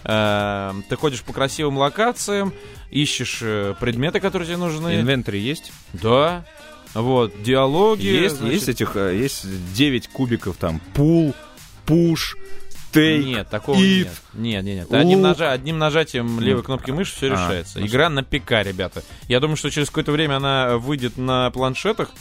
Э, 0.06 0.74
ты 0.90 0.96
ходишь 0.96 1.22
по 1.24 1.34
красивым 1.34 1.78
локациям, 1.78 2.54
ищешь 2.90 3.40
э, 3.42 3.74
предметы, 3.80 4.20
которые 4.20 4.48
тебе 4.48 4.58
нужны. 4.58 5.00
Инвентарь 5.00 5.38
есть? 5.38 5.72
Да. 5.94 6.46
Вот, 6.94 7.42
диалоги. 7.42 8.06
Есть, 8.06 8.38
значит, 8.38 8.54
есть 8.54 8.70
этих, 8.70 8.96
э, 8.96 9.16
есть 9.18 9.46
9 9.74 10.08
кубиков 10.10 10.58
там. 10.58 10.80
Пул, 10.94 11.34
пуш, 11.86 12.38
тейк. 12.92 13.26
Нет, 13.26 13.50
такого 13.50 13.76
It. 13.78 14.04
нет. 14.04 14.08
Нет, 14.34 14.64
нет, 14.64 14.76
нет. 14.90 14.94
Одним, 14.94 15.22
нажа- 15.22 15.52
одним 15.52 15.80
нажатием 15.80 16.40
левой 16.40 16.62
кнопки 16.64 16.92
мыши 16.92 17.16
все 17.16 17.28
А, 17.28 17.30
решается. 17.32 17.80
ну 17.80 17.86
Игра 17.88 18.10
на 18.10 18.24
ПК, 18.24 18.52
ребята. 18.64 19.04
Я 19.28 19.40
думаю, 19.40 19.58
что 19.58 19.72
через 19.72 19.88
какое-то 19.88 20.12
время 20.12 20.36
она 20.38 20.78
выйдет 20.78 21.18
на 21.18 21.50
планшетах. 21.52 22.12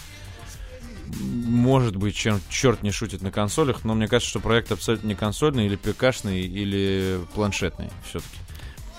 Может 1.21 1.97
быть, 1.97 2.15
чем 2.15 2.41
черт 2.49 2.83
не 2.83 2.91
шутит 2.91 3.23
на 3.23 3.31
консолях, 3.31 3.85
но 3.85 3.95
мне 3.95 4.09
кажется, 4.09 4.31
что 4.31 4.41
проект 4.41 4.73
абсолютно 4.73 5.09
не 5.09 5.15
консольный, 5.15 5.67
или 5.67 5.77
ПКшный, 5.77 6.41
или 6.41 7.21
планшетный 7.35 7.91
все-таки. 8.09 8.37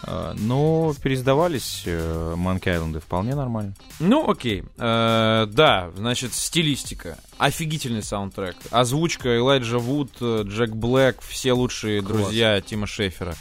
Э, 0.06 0.34
Но 0.38 0.94
пересдавались 1.02 1.84
э, 1.86 2.36
Monkey 2.38 2.66
Island 2.66 3.00
вполне 3.00 3.36
нормально. 3.36 3.74
Ну, 4.00 4.30
окей. 4.30 4.64
Э, 4.78 5.48
да, 5.50 5.92
значит, 5.96 6.34
стилистика. 6.34 7.18
Офигительный 7.38 8.04
саундтрек. 8.04 8.56
Озвучка 8.70 9.38
Элайджа 9.38 9.78
Вуд, 9.80 10.12
э, 10.22 10.44
Джек 10.46 10.72
Блэк, 10.72 11.22
все 11.22 11.54
лучшие 11.54 12.02
друзья 12.02 12.60
Тима 12.62 12.88
Шефера. 12.88 13.36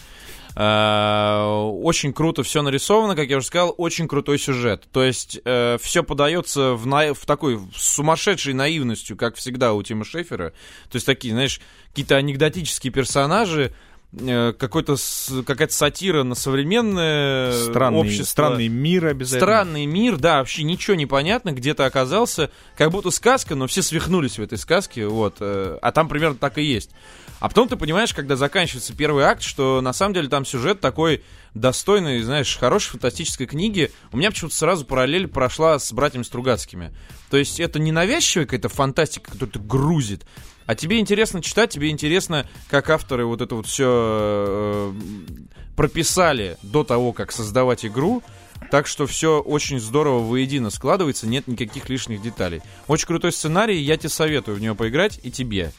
Э, 0.54 1.44
очень 1.82 2.12
круто 2.12 2.42
все 2.42 2.62
нарисовано, 2.62 3.16
как 3.16 3.28
я 3.28 3.38
уже 3.38 3.46
сказал, 3.46 3.74
очень 3.78 4.08
крутой 4.08 4.38
сюжет. 4.38 4.88
То 4.92 5.02
есть 5.02 5.40
все 5.42 6.02
подается 6.02 6.72
в, 6.74 6.86
на- 6.86 7.14
в 7.14 7.24
такой 7.26 7.58
сумасшедшей 7.74 8.54
наивностью, 8.54 9.16
как 9.16 9.36
всегда 9.36 9.72
у 9.72 9.82
Тима 9.82 10.04
Шефера. 10.04 10.50
То 10.90 10.96
есть 10.96 11.06
такие, 11.06 11.34
знаешь, 11.34 11.60
какие-то 11.88 12.16
анекдотические 12.16 12.92
персонажи, 12.92 13.72
э, 13.72 13.91
какой-то 14.14 14.96
с- 14.96 15.42
какая-то 15.46 15.72
сатира 15.72 16.22
на 16.22 16.34
современное 16.34 17.52
Странный, 17.52 17.98
общество. 18.00 18.24
странный 18.24 18.68
мир 18.68 19.06
обязательно. 19.06 19.40
Странный 19.46 19.86
мир, 19.86 20.16
да, 20.16 20.38
вообще 20.38 20.62
ничего 20.64 20.96
не 20.96 21.06
понятно, 21.06 21.52
где-то 21.52 21.86
оказался, 21.86 22.50
как 22.76 22.90
будто 22.90 23.10
сказка, 23.10 23.54
но 23.54 23.66
все 23.66 23.82
свихнулись 23.82 24.38
в 24.38 24.42
этой 24.42 24.58
сказке, 24.58 25.06
вот, 25.06 25.36
э, 25.40 25.78
а 25.80 25.92
там 25.92 26.08
примерно 26.08 26.36
так 26.36 26.58
и 26.58 26.62
есть. 26.62 26.90
А 27.40 27.48
потом 27.48 27.68
ты 27.68 27.76
понимаешь, 27.76 28.14
когда 28.14 28.36
заканчивается 28.36 28.94
первый 28.94 29.24
акт, 29.24 29.42
что 29.42 29.80
на 29.80 29.92
самом 29.92 30.14
деле 30.14 30.28
там 30.28 30.44
сюжет 30.44 30.80
такой 30.80 31.24
достойный, 31.54 32.22
знаешь, 32.22 32.56
хорошей 32.56 32.90
фантастической 32.92 33.46
книги. 33.46 33.90
У 34.12 34.16
меня 34.16 34.30
почему-то 34.30 34.54
сразу 34.54 34.84
параллель 34.84 35.26
прошла 35.26 35.78
с 35.78 35.92
братьями 35.92 36.22
Стругацкими. 36.22 36.94
То 37.30 37.36
есть 37.36 37.58
это 37.58 37.78
не 37.80 37.90
навязчивая 37.92 38.46
какая-то 38.46 38.68
фантастика, 38.68 39.32
которая 39.32 39.52
тебя 39.54 39.64
грузит, 39.66 40.24
а 40.72 40.74
тебе 40.74 40.98
интересно 41.00 41.42
читать, 41.42 41.70
тебе 41.70 41.90
интересно, 41.90 42.46
как 42.70 42.88
авторы 42.88 43.26
вот 43.26 43.42
это 43.42 43.54
вот 43.54 43.66
все 43.66 44.94
прописали 45.76 46.56
до 46.62 46.82
того, 46.82 47.12
как 47.12 47.30
создавать 47.30 47.84
игру. 47.84 48.22
Так 48.70 48.86
что 48.86 49.06
все 49.06 49.40
очень 49.40 49.78
здорово 49.80 50.20
воедино 50.20 50.70
складывается, 50.70 51.26
нет 51.26 51.46
никаких 51.46 51.90
лишних 51.90 52.22
деталей. 52.22 52.62
Очень 52.86 53.06
крутой 53.06 53.32
сценарий, 53.32 53.78
я 53.78 53.98
тебе 53.98 54.08
советую 54.08 54.56
в 54.56 54.60
него 54.60 54.74
поиграть 54.74 55.20
и 55.22 55.30
тебе. 55.30 55.72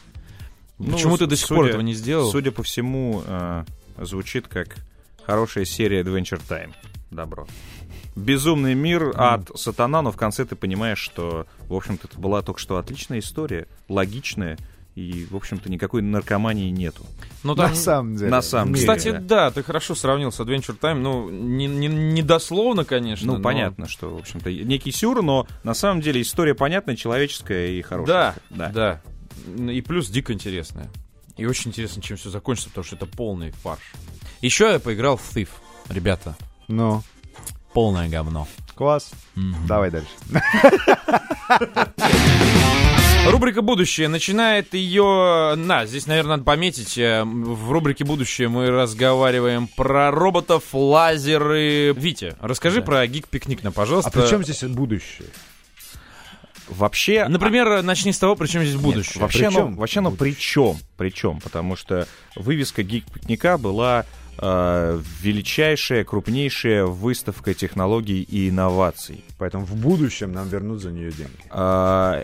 Ну, 0.78 0.91
Почему 0.94 1.18
ты 1.18 1.26
до 1.26 1.36
сих 1.36 1.48
пор 1.48 1.58
судя- 1.60 1.70
этого 1.70 1.82
не 1.82 1.94
сделал? 1.96 2.30
Судя 2.32 2.52
по 2.52 2.62
всему, 2.62 3.24
э, 3.26 3.64
звучит 4.00 4.48
как 4.48 4.76
хорошая 5.26 5.66
серия 5.66 6.02
Adventure 6.02 6.41
Time. 6.48 6.72
Добро. 7.10 7.48
безумный 8.16 8.76
мир, 8.76 9.12
ад, 9.16 9.50
сатана, 9.56 10.04
но 10.04 10.12
в 10.12 10.18
конце 10.18 10.46
ты 10.46 10.56
понимаешь, 10.56 11.00
что, 11.00 11.48
в 11.68 11.74
общем-то, 11.74 12.08
это 12.08 12.20
была 12.20 12.44
только 12.44 12.60
что 12.60 12.78
отличная 12.78 13.18
история, 13.20 13.66
логичная, 13.89 14.60
и, 14.96 15.26
в 15.30 15.36
общем-то, 15.36 15.70
никакой 15.72 16.02
наркомании 16.02 16.70
нету. 16.70 17.06
Ну, 17.44 17.56
На 17.56 17.68
там, 17.68 17.76
самом 17.76 18.16
деле. 18.16 18.30
на 18.30 18.41
самом 18.41 18.74
деле. 18.74 18.86
Кстати, 18.88 19.18
да, 19.18 19.50
ты 19.52 19.64
хорошо 19.64 19.96
сравнил 19.96 20.32
с 20.32 20.39
Adventure 20.39 20.78
Time. 20.80 20.96
Ну, 21.00 21.30
не, 21.30 21.68
не, 21.68 21.88
не 21.88 22.22
дословно, 22.22 22.86
конечно. 22.86 23.28
Ну, 23.28 23.38
но- 23.38 23.44
понятно, 23.44 23.88
что, 23.88 24.14
в 24.16 24.20
общем-то, 24.20 24.52
некий 24.52 24.91
сюр, 24.91 25.22
но 25.24 25.48
на 25.64 25.74
самом 25.74 26.02
деле 26.02 26.22
история 26.22 26.54
понятная, 26.56 26.96
человеческая 26.96 27.68
и 27.72 27.82
хорошая. 27.82 28.36
Да, 28.52 28.72
да, 28.72 29.02
И 29.72 29.82
плюс 29.82 30.10
дико 30.10 30.32
интересная. 30.34 30.89
И 31.38 31.46
очень 31.46 31.72
интересно, 31.72 32.02
чем 32.02 32.18
все 32.18 32.30
закончится, 32.30 32.70
потому 32.70 32.86
что 32.86 32.96
это 32.96 33.06
полный 33.08 33.50
фарш. 33.52 33.94
Еще 34.41 34.72
я 34.72 34.80
поиграл 34.80 35.18
в 35.18 35.36
Thief, 35.36 35.50
ребята. 35.89 36.36
Ну, 36.68 37.02
Полное 37.74 38.08
говно. 38.08 38.48
Класс. 38.76 39.11
Давай 39.67 39.91
дальше. 39.91 40.09
Рубрика 43.26 43.61
«Будущее» 43.61 44.09
начинает 44.09 44.74
ее... 44.74 45.53
На, 45.55 45.86
здесь, 45.86 46.07
наверное, 46.07 46.32
надо 46.32 46.43
пометить. 46.43 46.97
э, 46.97 47.24
В 47.24 47.71
рубрике 47.71 48.03
«Будущее» 48.03 48.49
мы 48.49 48.69
разговариваем 48.69 49.67
про 49.67 50.11
роботов, 50.11 50.63
лазеры. 50.74 51.93
Витя, 51.93 52.36
расскажи 52.41 52.82
про 52.82 53.07
гик-пикник, 53.07 53.63
на, 53.63 53.71
пожалуйста. 53.71 54.09
А 54.09 54.21
при 54.21 54.30
чем 54.30 54.43
здесь 54.43 54.61
будущее? 54.63 55.28
Вообще, 56.67 57.28
Например, 57.28 57.82
начни 57.82 58.11
с 58.11 58.19
того, 58.19 58.36
при 58.36 58.47
чем 58.47 58.63
здесь 58.63 58.76
будущее. 58.76 59.21
Вообще, 59.21 59.47
Причем 59.47 59.71
ну, 59.71 59.78
вообще, 59.78 60.01
ну, 60.01 60.11
при 60.11 60.36
чем? 60.36 60.78
При 60.97 61.09
чем? 61.09 61.39
Потому 61.39 61.76
что 61.78 62.07
вывеска 62.36 62.84
гик-пикника 62.84 63.57
была 63.57 64.05
величайшая, 64.40 66.04
крупнейшая 66.04 66.86
выставка 66.86 67.54
технологий 67.54 68.22
и 68.22 68.50
инноваций. 68.50 69.24
Поэтому 69.38 69.66
в 69.66 69.76
будущем 69.76 70.32
нам 70.32 70.48
вернут 70.50 70.82
за 70.82 70.92
нее 70.92 71.12
деньги. 71.12 71.32
А, 71.50 72.24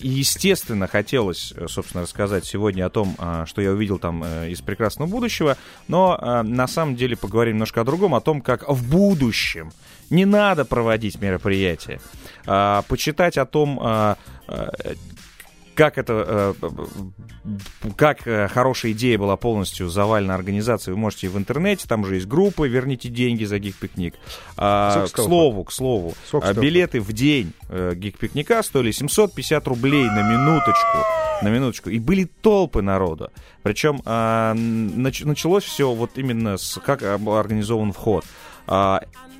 И, 0.00 0.08
естественно, 0.08 0.86
хотелось, 0.86 1.52
э, 1.54 1.66
собственно, 1.68 2.02
рассказать 2.04 2.46
сегодня 2.46 2.86
о 2.86 2.90
том, 2.90 3.14
а, 3.18 3.44
что 3.44 3.60
я 3.60 3.70
увидел 3.70 3.98
там 3.98 4.24
э, 4.24 4.50
из 4.50 4.62
прекрасного 4.62 5.08
будущего, 5.08 5.58
но 5.88 6.16
а, 6.18 6.42
на 6.42 6.66
самом 6.68 6.96
деле 6.96 7.16
поговорим 7.16 7.54
немножко 7.54 7.82
о 7.82 7.84
другом, 7.84 8.14
о 8.14 8.20
том, 8.20 8.40
как 8.40 8.66
в 8.66 8.88
будущем 8.88 9.72
не 10.08 10.24
надо 10.24 10.64
проводить 10.64 11.20
мероприятия. 11.20 12.00
Почитать 12.88 13.38
о 13.38 13.46
том, 13.46 13.78
как 15.80 15.96
это, 15.96 16.54
э, 16.62 17.92
как 17.96 18.26
э, 18.26 18.48
хорошая 18.48 18.92
идея 18.92 19.18
была 19.18 19.36
полностью 19.36 19.88
завалена 19.88 20.34
организацией, 20.34 20.92
вы 20.92 21.00
можете 21.00 21.30
в 21.30 21.38
интернете, 21.38 21.88
там 21.88 22.02
уже 22.02 22.16
есть 22.16 22.26
группы 22.26 22.68
«Верните 22.68 23.08
деньги 23.08 23.44
за 23.44 23.58
гик-пикник». 23.58 24.14
А, 24.58 25.06
к 25.06 25.16
слову, 25.16 25.64
к 25.64 25.72
слову, 25.72 26.14
а, 26.32 26.52
билеты 26.52 27.00
в 27.00 27.14
день 27.14 27.54
э, 27.70 27.94
гик-пикника 27.94 28.62
стоили 28.62 28.90
750 28.90 29.66
рублей 29.68 30.04
на 30.04 30.22
минуточку. 30.30 30.98
На 31.40 31.48
минуточку. 31.48 31.88
И 31.88 31.98
были 31.98 32.24
толпы 32.24 32.82
народа. 32.82 33.30
Причем 33.62 34.02
а, 34.04 34.52
нач- 34.54 35.24
началось 35.24 35.64
все 35.64 35.90
вот 35.94 36.10
именно 36.18 36.58
с 36.58 36.78
как 36.78 37.02
организован 37.02 37.94
вход. 37.94 38.26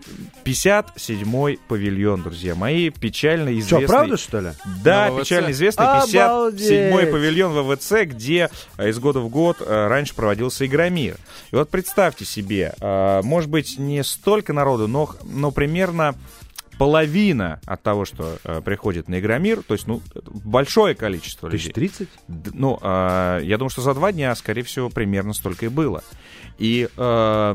А, 0.06 0.48
57-й 0.48 1.58
павильон, 1.68 2.22
друзья 2.22 2.54
мои, 2.54 2.90
печально 2.90 3.50
известный. 3.58 3.86
Что, 3.86 3.92
правда, 3.92 4.16
что 4.16 4.40
ли? 4.40 4.50
Да, 4.82 5.10
печально 5.10 5.50
известный 5.52 5.86
Обалдеть! 5.86 6.70
57-й 6.70 7.06
павильон 7.06 7.52
ВВЦ, 7.52 7.92
где 8.04 8.50
э, 8.78 8.88
из 8.90 8.98
года 8.98 9.20
в 9.20 9.28
год 9.28 9.58
э, 9.60 9.86
раньше 9.88 10.14
проводился 10.14 10.66
Игромир. 10.66 11.16
И 11.50 11.56
вот 11.56 11.68
представьте 11.70 12.24
себе, 12.24 12.74
э, 12.80 13.20
может 13.22 13.50
быть, 13.50 13.78
не 13.78 14.02
столько 14.04 14.52
народу, 14.52 14.88
но, 14.88 15.10
но 15.24 15.50
примерно 15.50 16.14
половина 16.78 17.60
от 17.66 17.82
того, 17.82 18.06
что 18.06 18.38
э, 18.42 18.62
приходит 18.64 19.06
на 19.08 19.20
Игромир, 19.20 19.62
то 19.62 19.74
есть, 19.74 19.86
ну, 19.86 20.00
большое 20.24 20.94
количество 20.94 21.50
Тысяч 21.50 21.66
людей. 21.66 21.74
тридцать? 21.74 22.08
Д- 22.26 22.50
Ну, 22.54 22.78
э, 22.80 23.40
я 23.44 23.58
думаю, 23.58 23.68
что 23.70 23.82
за 23.82 23.92
два 23.92 24.12
дня, 24.12 24.34
скорее 24.34 24.62
всего, 24.62 24.88
примерно 24.88 25.34
столько 25.34 25.66
и 25.66 25.68
было. 25.68 26.02
И 26.58 26.88
э, 26.96 27.54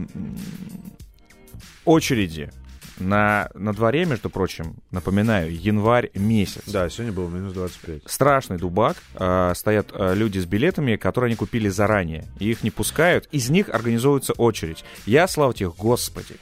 очереди 1.85 2.51
на, 2.99 3.49
на 3.53 3.73
дворе, 3.73 4.05
между 4.05 4.29
прочим, 4.29 4.75
напоминаю, 4.91 5.53
январь 5.53 6.11
месяц. 6.15 6.63
Да, 6.67 6.89
сегодня 6.89 7.13
было 7.13 7.29
минус 7.29 7.53
25. 7.53 8.03
Страшный 8.05 8.57
дубак. 8.57 8.97
э, 9.15 9.53
стоят 9.55 9.89
э, 9.93 10.13
люди 10.15 10.39
с 10.39 10.45
билетами, 10.45 10.95
которые 10.95 11.27
они 11.29 11.35
купили 11.35 11.69
заранее. 11.69 12.25
И 12.39 12.49
их 12.51 12.63
не 12.63 12.71
пускают. 12.71 13.27
Из 13.31 13.49
них 13.49 13.69
организовывается 13.69 14.33
очередь. 14.33 14.83
Я, 15.05 15.27
слава 15.27 15.53
тебе, 15.53 15.69
Господи. 15.69 16.35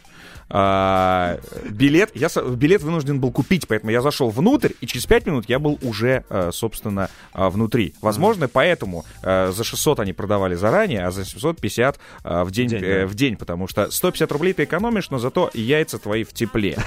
А, 0.55 1.39
билет, 1.67 2.11
я 2.13 2.29
билет 2.55 2.83
вынужден 2.83 3.19
был 3.19 3.31
купить, 3.31 3.67
поэтому 3.67 3.91
я 3.91 4.01
зашел 4.01 4.29
внутрь, 4.29 4.73
и 4.81 4.85
через 4.85 5.07
5 5.07 5.25
минут 5.25 5.45
я 5.49 5.57
был 5.57 5.79
уже, 5.81 6.25
э, 6.29 6.51
собственно, 6.53 7.09
э, 7.33 7.47
внутри. 7.47 7.95
Возможно, 8.01 8.47
поэтому 8.47 9.03
э, 9.23 9.51
за 9.51 9.63
600 9.63 10.01
они 10.01 10.13
продавали 10.13 10.53
заранее, 10.53 11.07
а 11.07 11.11
за 11.11 11.25
750 11.25 11.97
э, 12.23 12.43
в 12.43 12.51
день, 12.51 12.67
День, 12.67 12.81
да. 12.81 13.07
в 13.07 13.15
день, 13.15 13.35
потому 13.35 13.67
что 13.67 13.89
150 13.89 14.31
рублей 14.31 14.53
ты 14.53 14.65
экономишь, 14.65 15.09
но 15.09 15.17
зато 15.17 15.49
яйца 15.55 15.97
твои 15.97 16.23
в 16.23 16.33
тепле. 16.33 16.77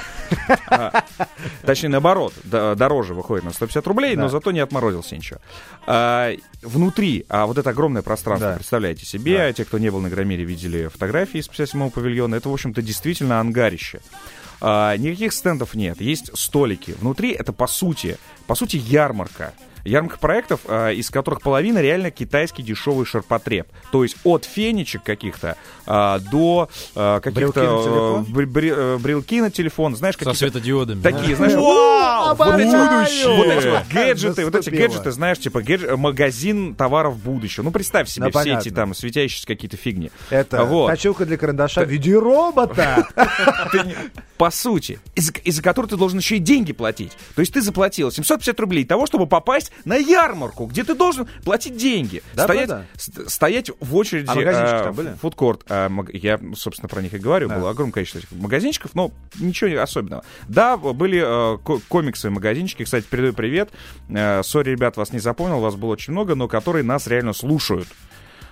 А, 0.69 1.05
Точнее, 1.62 1.89
наоборот, 1.89 2.35
дороже 2.45 3.14
выходит 3.14 3.45
на 3.45 3.53
150 3.53 3.87
рублей, 3.87 4.17
но 4.17 4.29
зато 4.29 4.53
не 4.53 4.61
отморозился 4.61 5.17
ничего. 5.17 5.41
А, 5.87 6.33
внутри, 6.62 7.25
а 7.29 7.47
вот 7.47 7.59
это 7.59 7.71
огромное 7.71 8.03
пространство, 8.03 8.53
представляете 8.55 9.07
себе, 9.07 9.53
те, 9.57 9.64
кто 9.64 9.79
не 9.79 9.91
был 9.91 10.01
на 10.01 10.09
Громире, 10.09 10.45
видели 10.45 10.87
фотографии 10.87 11.39
из 11.39 11.49
57-го 11.49 11.91
павильона, 11.91 12.37
это, 12.37 12.49
в 12.49 12.53
общем-то, 12.53 12.83
действительно 12.83 13.41
ангарище. 13.57 14.00
А, 14.61 14.96
никаких 14.96 15.32
стендов 15.32 15.74
нет, 15.74 16.00
есть 16.00 16.36
столики. 16.36 16.92
Внутри 16.92 17.32
это, 17.32 17.52
по 17.52 17.66
сути, 17.66 18.18
по 18.46 18.54
сути, 18.54 18.76
ярмарка. 18.76 19.52
Ярмарка 19.87 20.18
проектов, 20.18 20.61
а, 20.66 20.91
из 20.91 21.11
которых 21.11 21.41
половина 21.43 21.80
реально 21.80 22.11
китайский 22.11 22.62
дешевый 22.62 23.07
ширпотреб. 23.07 23.66
То 23.93 24.03
есть 24.03 24.16
от 24.24 24.45
фенечек 24.45 25.03
каких-то 25.03 25.57
а, 25.87 26.18
до 26.18 26.68
а, 26.95 27.20
каких-то 27.20 28.24
Брелки 28.28 29.41
на 29.41 29.51
телефон? 29.51 29.93
э, 29.93 29.95
э, 29.95 29.97
знаешь, 29.97 30.14
Со 30.14 30.18
какие-то 30.18 30.39
светодиодами. 30.39 31.01
Такие, 31.03 31.37
знаешь, 31.37 31.55
вот 31.55 32.59
эти 32.59 32.66
вот- 32.74 32.91
будущее! 32.91 33.37
вот 33.37 33.47
эти 33.47 33.66
вот 33.68 33.82
гаджеты, 33.93 34.45
вот 34.45 34.55
эти 34.55 34.70
гаджеты, 34.70 35.11
знаешь, 35.12 35.39
типа 35.39 35.59
гадж- 35.62 35.97
магазин 35.97 36.74
товаров 36.74 37.16
будущего. 37.18 37.64
Ну, 37.64 37.70
представь 37.70 38.09
себе 38.09 38.30
все 38.30 38.57
эти 38.57 38.70
там 38.70 38.95
светящиеся 38.95 39.47
какие-то 39.47 39.76
фигни. 39.76 40.11
Это 40.30 40.64
Вот. 40.64 40.91
точилка 40.91 41.24
для 41.26 41.37
карандаша 41.37 41.84
в 41.84 41.89
виде 41.89 42.18
робота. 42.18 43.07
По 44.39 44.51
сути, 44.51 45.01
из-за 45.14 45.32
из-за 45.45 45.62
которой 45.62 45.87
ты 45.87 45.97
должен 45.97 46.18
еще 46.18 46.37
и 46.37 46.39
деньги 46.39 46.72
платить. 46.72 47.12
То 47.34 47.41
есть 47.41 47.53
ты 47.55 47.61
заплатил 47.62 48.11
750 48.11 48.59
рублей 48.61 48.84
того, 48.84 49.07
чтобы 49.07 49.26
попасть 49.26 49.72
на 49.84 49.97
ярмарку, 49.97 50.66
где 50.66 50.84
ты 50.84 50.95
должен 50.95 51.26
платить 51.45 51.76
деньги. 51.76 52.22
Да, 52.34 52.45
стоять, 52.45 52.68
правда? 52.68 52.87
ст- 52.97 53.30
стоять 53.30 53.70
в 53.80 53.97
очереди 53.97 54.26
А 54.28 54.34
магазинчики 54.34 54.89
э, 54.89 54.93
были? 54.93 55.14
фудкорт. 55.20 55.62
А, 55.68 55.89
маг- 55.89 56.11
Я, 56.12 56.39
собственно, 56.55 56.89
про 56.89 57.01
них 57.03 57.14
и 57.14 57.18
говорю. 57.18 57.49
Да. 57.49 57.59
Было 57.59 57.70
огромное 57.70 57.93
количество 57.93 58.18
этих 58.18 58.30
магазинчиков, 58.32 58.91
но 58.95 59.11
ничего 59.39 59.80
особенного. 59.80 60.24
Да, 60.49 60.76
были 60.76 61.22
э, 61.24 61.59
ко- 61.64 61.80
комиксы, 61.89 62.28
магазинчики. 62.30 62.84
Кстати, 62.84 63.07
передаю 63.09 63.32
привет. 63.32 63.70
Э, 64.09 64.43
Sorry, 64.43 64.70
ребят, 64.70 64.97
вас 64.97 65.12
не 65.12 65.18
запомнил, 65.18 65.61
вас 65.61 65.74
было 65.76 65.93
очень 65.93 66.12
много, 66.12 66.34
но 66.34 66.47
которые 66.49 66.82
нас 66.82 67.07
реально 67.07 67.32
слушают. 67.32 67.89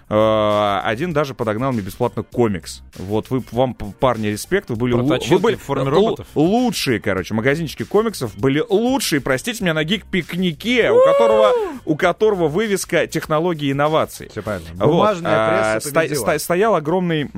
Э, 0.09 0.81
Один 0.85 1.13
даже 1.13 1.35
подогнал 1.35 1.73
мне 1.73 1.81
бесплатно 1.81 2.23
комикс. 2.23 2.83
Вот 2.97 3.31
вы, 3.31 3.43
вам, 3.53 3.75
парни, 3.75 4.27
респект, 4.29 4.71
вы 4.71 4.77
были, 4.77 4.93
вы 4.95 5.39
были 5.39 5.57
в 5.57 5.63
форме 5.63 5.89
роботов? 5.89 6.27
лучшие, 6.35 7.01
короче, 7.01 7.35
магазинчики 7.35 7.85
комиксов 7.85 8.37
были 8.37 8.63
лучшие, 8.69 9.21
простите 9.21 9.63
меня, 9.65 9.75
на 9.75 9.85
Geek 9.85 10.20
Picnic 10.20 10.73
е, 10.73 10.91
у 10.91 11.05
которого, 11.05 11.53
у 11.85 11.97
которого 11.97 12.49
вывеска 12.49 13.07
технологии 13.07 13.69
и 13.69 13.73
инноваций. 13.73 14.29
Все 14.31 14.43
правильно. 14.43 14.69
Вот, 14.75 14.87
Бумажная 14.87 15.73
пресса 15.75 15.89
ста- 15.91 16.01
победила. 16.01 16.21
ста- 16.23 16.39
Стоял 16.39 16.75
огромный... 16.75 17.31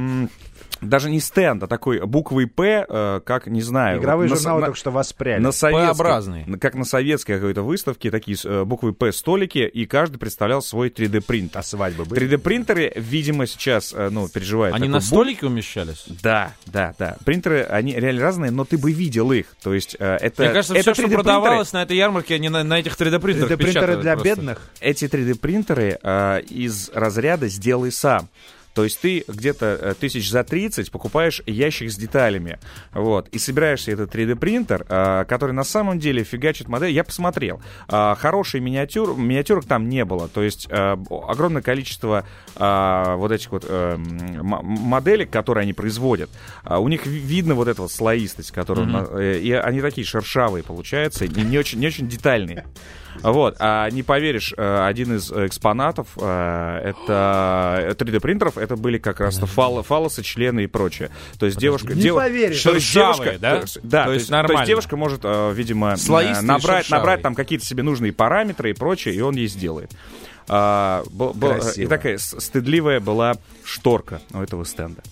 даже 0.80 1.10
не 1.10 1.20
стенд, 1.20 1.62
а 1.62 1.66
такой 1.66 2.04
буквой 2.04 2.46
П, 2.46 2.84
э, 2.88 3.20
как, 3.24 3.46
не 3.46 3.62
знаю... 3.62 3.98
Игровые 4.00 4.28
вот 4.28 4.38
журналы 4.38 4.60
на- 4.60 4.66
только 4.66 4.78
что 4.78 4.90
воспряли. 4.90 5.40
на 5.40 5.52
на- 6.46 6.58
как 6.58 6.74
на 6.74 6.84
советской 6.84 7.34
какой-то 7.36 7.62
выставке, 7.62 8.10
такие 8.10 8.36
э, 8.44 8.64
буквы 8.64 8.92
П 8.92 9.12
столики, 9.12 9.58
и 9.58 9.86
каждый 9.86 10.18
представлял 10.18 10.62
свой 10.62 10.88
3D 10.88 11.22
принтер. 11.22 11.58
А 11.58 11.62
свадьбы 11.62 12.04
были? 12.04 12.28
3D 12.28 12.38
принтеры, 12.38 12.92
видимо, 12.96 13.46
сейчас, 13.46 13.92
э, 13.96 14.08
ну, 14.10 14.28
переживают. 14.28 14.74
Они 14.76 14.88
на 14.88 14.98
бум. 14.98 15.02
столике 15.02 15.46
умещались? 15.46 16.04
Да, 16.22 16.52
да, 16.66 16.94
да. 16.98 17.16
Принтеры, 17.24 17.62
они 17.62 17.94
реально 17.94 18.22
разные, 18.22 18.50
но 18.50 18.64
ты 18.64 18.78
бы 18.78 18.92
видел 18.92 19.32
их. 19.32 19.46
То 19.62 19.74
есть 19.74 19.94
это... 19.94 20.42
Мне 20.42 20.52
кажется, 20.52 20.74
это 20.74 20.82
все, 20.92 20.94
что 20.94 21.02
3D-принтеры. 21.02 21.22
продавалось 21.22 21.72
на 21.72 21.82
этой 21.82 21.96
ярмарке, 21.96 22.34
они 22.34 22.48
на, 22.48 22.62
на 22.64 22.78
этих 22.78 22.96
3D-принтерах 22.96 23.50
3D-принтеры 23.50 23.56
печатают 23.56 24.00
для 24.00 24.12
просто. 24.14 24.28
бедных? 24.36 24.70
Эти 24.80 25.04
3D 25.06 25.38
принтеры 25.38 25.98
э, 26.02 26.40
из 26.42 26.90
разряда 26.94 27.48
сделай 27.48 27.92
сам. 27.92 28.28
То 28.76 28.84
есть 28.84 29.00
ты 29.00 29.24
где-то 29.26 29.78
э, 29.80 29.94
тысяч 29.98 30.30
за 30.30 30.44
30 30.44 30.90
покупаешь 30.90 31.40
ящик 31.46 31.90
с 31.90 31.96
деталями, 31.96 32.58
вот, 32.92 33.26
и 33.28 33.38
собираешь 33.38 33.82
себе 33.82 33.94
этот 33.94 34.14
3D-принтер, 34.14 34.84
э, 34.86 35.24
который 35.26 35.52
на 35.52 35.64
самом 35.64 35.98
деле 35.98 36.24
фигачит 36.24 36.68
модель. 36.68 36.90
Я 36.92 37.02
посмотрел, 37.02 37.62
э, 37.88 38.14
хороший 38.18 38.60
миниатюр, 38.60 39.16
миниатюрок 39.16 39.64
там 39.64 39.88
не 39.88 40.04
было, 40.04 40.28
то 40.28 40.42
есть 40.42 40.66
э, 40.70 40.96
огромное 41.26 41.62
количество 41.62 42.26
э, 42.54 43.14
вот 43.16 43.32
этих 43.32 43.50
вот 43.50 43.64
э, 43.66 43.94
м- 43.94 44.62
моделек, 44.62 45.30
которые 45.30 45.62
они 45.62 45.72
производят, 45.72 46.28
у 46.68 46.86
них 46.88 47.06
ви- 47.06 47.18
видно 47.18 47.54
вот 47.54 47.68
эта 47.68 47.80
вот 47.80 47.90
слоистость, 47.90 48.50
которую, 48.50 48.88
э, 49.18 49.38
и 49.38 49.52
они 49.52 49.80
такие 49.80 50.06
шершавые 50.06 50.62
получаются, 50.62 51.24
и 51.24 51.28
не 51.28 51.56
очень, 51.56 51.78
не 51.80 51.86
очень 51.86 52.08
детальные. 52.08 52.66
Вот, 53.22 53.56
а 53.58 53.88
не 53.90 54.02
поверишь, 54.02 54.52
э, 54.56 54.86
один 54.86 55.16
из 55.16 55.30
экспонатов 55.32 56.08
э, 56.20 56.80
это 56.84 57.94
3D 57.98 58.20
принтеров, 58.20 58.58
это 58.58 58.76
были 58.76 58.98
как 58.98 59.20
раз 59.20 59.38
фал, 59.38 59.82
фалосы, 59.82 60.22
члены 60.22 60.64
и 60.64 60.66
прочее. 60.66 61.10
То 61.38 61.46
есть 61.46 61.58
девушка, 61.58 61.94
Не 61.94 62.02
дев- 62.02 62.14
поверишь. 62.16 62.62
то 62.62 62.74
есть 62.74 62.92
девушка, 62.92 63.36
да? 63.40 63.60
есть- 63.60 63.78
да, 63.82 64.04
То 64.04 64.12
есть 64.12 64.22
есть, 64.22 64.30
то 64.30 64.30
есть 64.30 64.30
нормально. 64.30 64.66
девушка 64.66 64.96
может, 64.96 65.20
э, 65.24 65.52
видимо, 65.54 65.92
э, 65.94 65.96
Слоистый 65.96 66.46
набрать, 66.46 66.90
набрать 66.90 67.22
там 67.22 67.34
какие-то 67.34 67.64
себе 67.64 67.82
нужные 67.82 68.12
параметры 68.12 68.70
и 68.70 68.72
прочее, 68.74 69.14
и 69.14 69.20
он 69.20 69.34
ей 69.36 69.48
сделает. 69.48 69.90
А, 70.48 71.02
был- 71.10 71.32
Красиво. 71.34 71.84
и 71.84 71.86
такая 71.88 72.18
стыдливая 72.18 73.00
была 73.00 73.34
шторка 73.64 74.20
у 74.32 74.38
этого 74.40 74.62
стенда. 74.64 75.02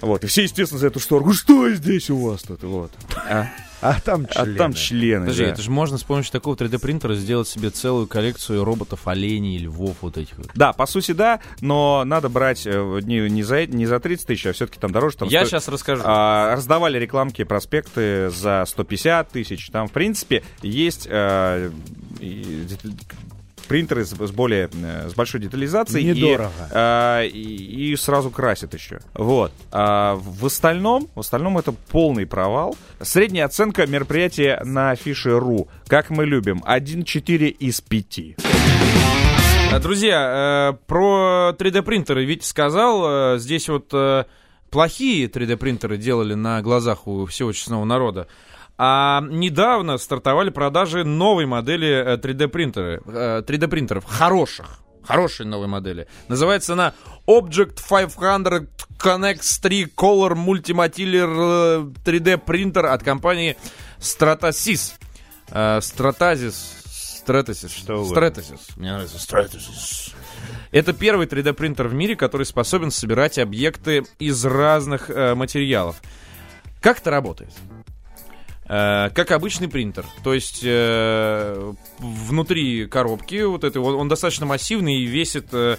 Вот, 0.00 0.24
и 0.24 0.26
все, 0.26 0.42
естественно, 0.42 0.80
за 0.80 0.88
эту 0.88 0.98
шторку, 0.98 1.32
что 1.32 1.70
здесь 1.70 2.10
у 2.10 2.16
вас 2.18 2.42
тут? 2.42 2.64
Вот. 2.64 2.90
А, 3.28 3.46
А 3.82 4.00
там 4.00 4.26
а 4.30 4.44
члены. 4.44 4.58
там 4.58 4.72
члены. 4.74 5.20
Подожди, 5.26 5.44
да. 5.44 5.50
это 5.50 5.62
же 5.62 5.70
можно 5.70 5.98
с 5.98 6.04
помощью 6.04 6.32
такого 6.32 6.54
3D-принтера 6.54 7.14
сделать 7.14 7.48
себе 7.48 7.70
целую 7.70 8.06
коллекцию 8.06 8.64
роботов, 8.64 9.00
оленей, 9.06 9.58
львов 9.58 9.96
вот 10.00 10.16
этих 10.16 10.38
вот. 10.38 10.48
Да, 10.54 10.72
по 10.72 10.86
сути, 10.86 11.12
да, 11.12 11.40
но 11.60 12.04
надо 12.04 12.28
брать 12.28 12.62
э, 12.64 13.00
не, 13.02 13.28
не, 13.28 13.42
за, 13.42 13.66
не 13.66 13.86
за 13.86 13.98
30 14.00 14.26
тысяч, 14.26 14.46
а 14.46 14.52
все-таки 14.52 14.78
там 14.78 14.92
дороже. 14.92 15.16
Там 15.16 15.28
Я 15.28 15.40
сто- 15.40 15.50
сейчас 15.50 15.68
расскажу. 15.68 16.02
А, 16.04 16.54
раздавали 16.54 16.98
рекламки, 16.98 17.44
проспекты 17.44 18.30
за 18.30 18.64
150 18.66 19.30
тысяч. 19.30 19.68
Там, 19.70 19.88
в 19.88 19.92
принципе, 19.92 20.42
есть 20.62 21.08
дет- 21.08 22.80
принтеры 23.68 24.04
с, 24.04 24.10
с 24.10 24.30
более 24.30 24.68
э, 24.72 25.08
с 25.08 25.14
большой 25.14 25.40
детализацией 25.40 26.04
и, 26.10 26.14
Недорого. 26.14 26.50
э, 26.70 27.26
и, 27.26 27.92
и 27.92 27.96
сразу 27.96 28.30
красят 28.30 28.74
еще. 28.74 29.00
Вот. 29.14 29.52
А 29.70 30.14
в 30.16 30.46
остальном, 30.46 31.08
в 31.14 31.20
остальном 31.20 31.58
это 31.58 31.72
полный 31.72 32.26
провал. 32.26 32.76
Средняя 33.00 33.46
оценка 33.46 33.86
мероприятия 33.86 34.60
на 34.64 34.90
афише.ру, 34.90 35.68
как 35.86 36.10
мы 36.10 36.24
любим, 36.26 36.62
1,4 36.66 37.48
из 37.48 37.80
5. 37.80 38.18
А, 39.72 39.78
Друзья, 39.78 40.72
э, 40.74 40.76
про 40.86 41.54
3D-принтеры 41.58 42.24
Витя 42.24 42.44
сказал. 42.44 43.34
э, 43.34 43.38
Здесь 43.38 43.68
вот 43.70 43.88
э, 43.92 44.24
плохие 44.70 45.28
3D-принтеры 45.28 45.96
делали 45.96 46.34
на 46.34 46.60
глазах 46.60 47.06
у 47.06 47.24
всего 47.26 47.52
честного 47.52 47.84
народа. 47.84 48.28
А 48.84 49.20
недавно 49.20 49.96
стартовали 49.96 50.50
продажи 50.50 51.04
новой 51.04 51.46
модели 51.46 51.86
э, 51.88 52.16
3D-принтеры, 52.16 53.00
э, 53.06 53.42
3D-принтеров, 53.46 54.04
хороших, 54.04 54.80
хорошие 55.04 55.46
новые 55.46 55.68
модели. 55.68 56.08
Называется 56.26 56.72
она 56.72 56.92
Object 57.28 57.78
500 57.88 58.68
Connect 58.98 59.60
3 59.62 59.84
Color 59.96 60.34
Multimaterial 60.34 61.92
э, 61.94 62.10
3D 62.10 62.38
принтер 62.38 62.86
от 62.86 63.04
компании 63.04 63.56
Stratasys. 64.00 64.94
Э, 65.52 65.78
Stratasys. 65.78 66.56
Stratasys. 67.24 67.68
Что 67.68 68.02
вы. 68.02 68.12
Stratasys. 68.12 68.62
Мне 68.74 68.94
нравится 68.94 69.16
Stratasys. 69.16 70.12
Это 70.72 70.92
первый 70.92 71.28
3D-принтер 71.28 71.86
в 71.86 71.94
мире, 71.94 72.16
который 72.16 72.46
способен 72.46 72.90
собирать 72.90 73.38
объекты 73.38 74.02
из 74.18 74.44
разных 74.44 75.08
э, 75.08 75.36
материалов. 75.36 76.02
Как 76.80 76.98
это 76.98 77.12
работает? 77.12 77.52
Э, 78.74 79.10
как 79.14 79.30
обычный 79.32 79.68
принтер. 79.68 80.06
То 80.24 80.32
есть 80.32 80.62
э, 80.64 81.72
внутри 81.98 82.86
коробки 82.86 83.42
вот 83.42 83.64
этой, 83.64 83.82
он, 83.82 83.94
он 83.96 84.08
достаточно 84.08 84.46
массивный 84.46 84.94
и 84.96 85.04
весит 85.04 85.48
э, 85.52 85.76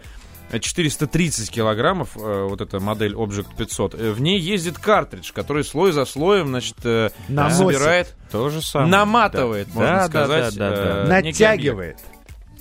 430 0.60 1.50
килограммов, 1.50 2.16
э, 2.16 2.48
вот 2.48 2.62
эта 2.62 2.80
модель 2.80 3.16
Object 3.16 3.48
500. 3.58 3.96
Э, 3.96 4.12
В 4.12 4.22
ней 4.22 4.40
ездит 4.40 4.78
картридж, 4.78 5.32
который 5.34 5.64
слой 5.64 5.92
за 5.92 6.06
слоем, 6.06 6.50
значит, 6.50 6.76
э, 6.84 7.10
Наносит. 7.30 7.58
собирает, 7.58 8.16
То 8.32 8.50
же 8.50 8.62
самое. 8.62 8.92
наматывает, 8.92 9.68
Да. 9.70 9.74
можно 9.74 9.96
Да, 9.96 10.00
да, 10.00 10.08
сказать. 10.10 10.56
да, 10.58 10.70
да, 10.70 10.76
да. 10.76 11.02
объект. 11.18 11.26
Натягивает. 11.40 11.98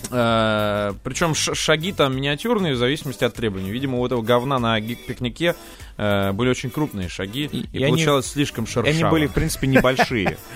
Причем 0.08 1.34
шаги 1.34 1.92
там 1.92 2.16
миниатюрные 2.16 2.74
в 2.74 2.76
зависимости 2.76 3.22
от 3.24 3.34
требований. 3.34 3.70
Видимо, 3.70 3.98
у 3.98 4.06
этого 4.06 4.20
говна 4.22 4.58
на 4.58 4.80
гик-пикнике 4.80 5.54
э, 5.96 6.32
были 6.32 6.50
очень 6.50 6.70
крупные 6.70 7.08
шаги, 7.08 7.48
и, 7.50 7.66
и 7.72 7.82
они- 7.82 7.88
получалось 7.94 8.26
слишком 8.26 8.64
И 8.64 8.68
шершаво. 8.68 8.88
Они 8.94 9.04
были, 9.04 9.26
в 9.26 9.32
принципе, 9.32 9.66
небольшие. 9.66 10.38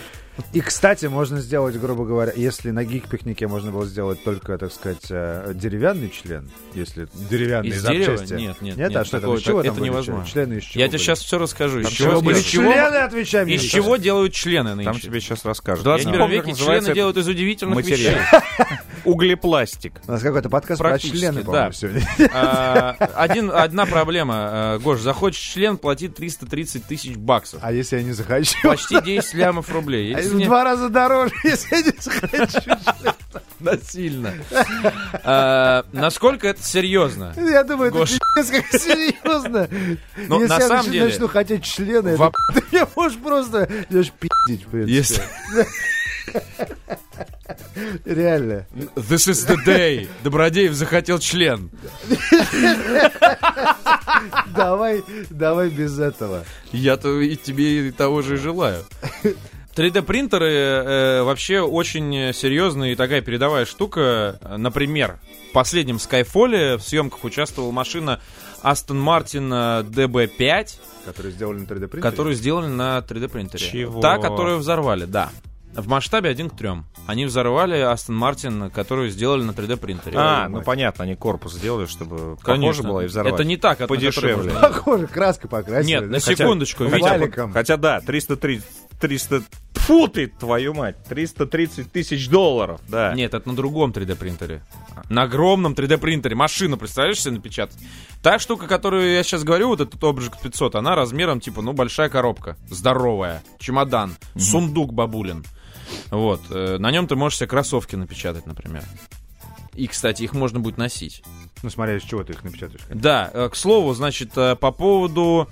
И, 0.52 0.60
кстати, 0.60 1.06
можно 1.06 1.40
сделать, 1.40 1.76
грубо 1.80 2.04
говоря, 2.04 2.32
если 2.36 2.70
на 2.70 2.84
гик-пикнике 2.84 3.46
можно 3.48 3.70
было 3.72 3.86
сделать 3.86 4.22
только, 4.22 4.58
так 4.58 4.72
сказать, 4.72 5.06
э, 5.10 5.52
деревянный 5.54 6.10
член, 6.10 6.50
если 6.74 7.08
деревянные 7.30 7.72
Из 7.72 7.82
дерева? 7.82 8.16
запчасти. 8.18 8.32
Нет, 8.34 8.60
нет, 8.60 8.76
Нет, 8.76 8.88
нет, 8.90 8.96
а 8.96 9.04
что 9.04 9.12
там? 9.12 9.20
такого- 9.22 9.36
Из 9.38 9.42
чего 9.42 9.60
это 9.60 9.68
там 9.70 9.76
были 9.78 9.86
невозможно. 9.88 10.24
члены? 10.26 10.46
Члены 10.46 10.58
из 10.58 10.64
чего 10.64 10.80
Я 10.80 10.88
тебе 10.88 10.98
были? 10.98 11.02
сейчас 11.06 11.20
все 11.20 11.38
расскажу. 11.38 11.80
Из 11.80 11.84
Там 11.84 11.92
чего, 11.94 12.20
были? 12.20 12.40
Члены, 12.40 12.96
отвечай 12.96 13.44
мне. 13.44 13.54
из 13.54 13.62
сейчас. 13.62 13.72
чего 13.72 13.96
делают 13.96 14.32
члены 14.34 14.74
нынче? 14.74 14.90
Там 14.90 15.00
тебе 15.00 15.20
сейчас 15.20 15.44
расскажут. 15.44 15.80
В 15.80 15.84
21 15.84 16.12
Я 16.12 16.18
не 16.18 16.22
помню, 16.22 16.36
веке 16.52 16.62
члены 16.64 16.94
делают 16.94 17.16
из 17.16 17.28
удивительных 17.28 17.74
материал. 17.76 18.14
вещей. 18.14 18.66
Углепластик. 19.04 19.94
У 20.06 20.12
нас 20.12 20.20
какой-то 20.22 20.50
подкаст 20.50 20.80
про 20.80 20.98
члены, 20.98 21.42
да. 21.44 21.70
А, 22.32 22.90
один, 23.14 23.50
одна 23.52 23.86
проблема. 23.86 24.76
э, 24.76 24.78
Гош, 24.82 25.00
захочешь 25.00 25.40
член, 25.40 25.76
плати 25.78 26.08
330 26.08 26.84
тысяч 26.84 27.16
баксов. 27.16 27.60
А 27.62 27.72
если 27.72 27.96
я 27.98 28.02
не 28.02 28.12
захочу? 28.12 28.56
Почти 28.64 29.00
10 29.00 29.34
лямов 29.34 29.70
рублей. 29.72 30.12
В 30.30 30.34
мне... 30.34 30.46
два 30.46 30.64
раза 30.64 30.88
дороже, 30.88 31.34
если 31.44 31.76
я 31.76 31.82
не 31.82 31.94
захочу. 32.00 32.70
Насильно. 33.60 34.34
А, 35.24 35.84
насколько 35.92 36.48
это 36.48 36.62
серьезно? 36.62 37.34
Я 37.36 37.64
думаю, 37.64 37.90
это 37.90 38.04
пиздец 38.04 38.50
как 38.50 38.80
серьезно. 38.80 39.68
Но 40.28 40.42
если 40.42 40.48
на 40.48 40.58
я 40.58 40.60
самом 40.60 40.76
начну, 40.76 40.92
деле... 40.92 41.04
начну 41.06 41.28
хотеть 41.28 41.64
члена, 41.64 42.16
ты 42.54 42.62
меня 42.70 42.86
можешь 42.94 43.18
просто 43.18 43.68
Леш, 43.90 44.12
пиздить, 44.12 44.66
в 44.66 44.70
принципе. 44.70 45.22
Реально. 48.04 48.66
This 48.94 49.28
is 49.28 49.46
the 49.48 49.56
day. 49.64 50.08
Добродеев 50.22 50.74
захотел 50.74 51.18
член. 51.18 51.70
Давай, 54.54 55.02
давай 55.30 55.70
без 55.70 55.98
этого. 55.98 56.44
Я-то 56.72 57.20
и 57.20 57.36
тебе 57.36 57.88
и 57.88 57.90
того 57.90 58.22
же 58.22 58.36
желаю. 58.36 58.84
3D 59.76 60.02
принтеры 60.02 60.50
э, 60.50 61.22
вообще 61.22 61.60
очень 61.60 62.32
серьезная 62.32 62.92
и 62.92 62.94
такая 62.94 63.20
передовая 63.20 63.66
штука. 63.66 64.40
Например, 64.56 65.18
в 65.50 65.52
последнем 65.52 65.96
Skyfall 65.96 66.78
в 66.78 66.82
съемках 66.82 67.24
участвовала 67.24 67.72
машина 67.72 68.20
Aston 68.62 69.04
Martin 69.04 69.84
DB5. 69.90 70.68
Которую 71.04 71.32
сделали 71.32 71.58
на 71.58 71.64
3D 71.64 71.88
принтере? 71.88 72.02
Которую 72.02 72.34
сделали 72.34 72.68
на 72.68 72.98
3D 72.98 73.28
принтере. 73.28 73.70
Чего? 73.70 74.00
Та, 74.00 74.16
которую 74.16 74.58
взорвали, 74.58 75.04
да. 75.04 75.30
В 75.74 75.88
масштабе 75.88 76.30
1 76.30 76.48
к 76.48 76.56
3. 76.56 76.70
Они 77.06 77.26
взорвали 77.26 77.78
Астон 77.78 78.16
Мартин, 78.16 78.70
которую 78.70 79.10
сделали 79.10 79.42
на 79.42 79.50
3D 79.50 79.76
принтере. 79.76 80.16
А, 80.18 80.48
ну 80.48 80.62
понятно, 80.62 81.04
они 81.04 81.16
корпус 81.16 81.52
сделали, 81.52 81.84
чтобы 81.84 82.38
Конечно. 82.42 82.82
похоже 82.82 82.82
было 82.82 83.00
и 83.02 83.06
взорвали. 83.06 83.34
Это 83.34 83.44
не 83.44 83.58
так, 83.58 83.80
а 83.82 83.84
это 83.84 83.88
подешевле. 83.88 84.52
Похоже, 84.52 85.06
краска 85.06 85.48
покрасили. 85.48 85.92
Нет, 85.92 86.10
на 86.10 86.18
хотя, 86.18 86.34
секундочку. 86.34 86.88
Хотя, 86.88 87.50
хотя 87.52 87.76
да, 87.76 88.00
330, 88.00 88.64
300... 89.00 89.42
Фу 89.74 90.08
ты, 90.08 90.26
твою 90.26 90.74
мать! 90.74 90.96
330 91.08 91.92
тысяч 91.92 92.28
долларов, 92.28 92.80
да. 92.88 93.14
Нет, 93.14 93.34
это 93.34 93.48
на 93.48 93.54
другом 93.54 93.92
3D 93.92 94.16
принтере. 94.16 94.62
На 95.10 95.22
огромном 95.22 95.74
3D 95.74 95.98
принтере. 95.98 96.34
Машину, 96.34 96.76
представляешь 96.76 97.20
себе 97.20 97.34
напечатать? 97.36 97.78
Та 98.22 98.38
штука, 98.38 98.66
которую 98.66 99.12
я 99.12 99.22
сейчас 99.22 99.44
говорю, 99.44 99.68
вот 99.68 99.80
этот 99.80 100.02
Object 100.02 100.42
500, 100.42 100.74
она 100.74 100.94
размером 100.96 101.40
типа, 101.40 101.62
ну, 101.62 101.72
большая 101.72 102.08
коробка. 102.08 102.56
Здоровая. 102.68 103.42
Чемодан. 103.58 104.16
Сундук 104.36 104.92
бабулин. 104.92 105.44
Вот. 106.10 106.40
э, 106.50 106.78
На 106.78 106.90
нем 106.90 107.06
ты 107.06 107.14
можешь 107.14 107.38
себе 107.38 107.46
кроссовки 107.48 107.94
напечатать, 107.94 108.46
например. 108.46 108.82
И, 109.74 109.86
кстати, 109.86 110.22
их 110.22 110.32
можно 110.32 110.58
будет 110.58 110.78
носить. 110.78 111.22
Ну, 111.62 111.70
смотря 111.70 111.96
из 111.96 112.02
чего 112.02 112.24
ты 112.24 112.32
их 112.32 112.42
напечатаешь. 112.42 112.80
Да, 112.88 113.30
э, 113.32 113.48
к 113.50 113.54
слову, 113.56 113.92
значит, 113.94 114.30
э, 114.36 114.56
по 114.56 114.72
поводу 114.72 115.48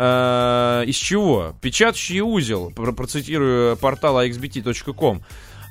э, 0.00 0.84
из 0.86 0.96
чего? 0.96 1.54
Печатающий 1.60 2.20
узел, 2.20 2.70
про- 2.70 2.92
процитирую 2.92 3.76
портал 3.76 4.18
axbt.com, 4.24 5.22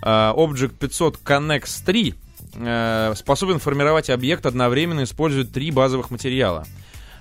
э, 0.04 0.06
Object 0.06 0.76
500 0.78 1.18
Connex 1.24 1.84
3 1.86 2.14
э, 2.56 3.14
способен 3.16 3.60
формировать 3.60 4.10
объект, 4.10 4.46
одновременно 4.46 5.04
используя 5.04 5.44
три 5.46 5.72
базовых 5.72 6.12
материала. 6.12 6.66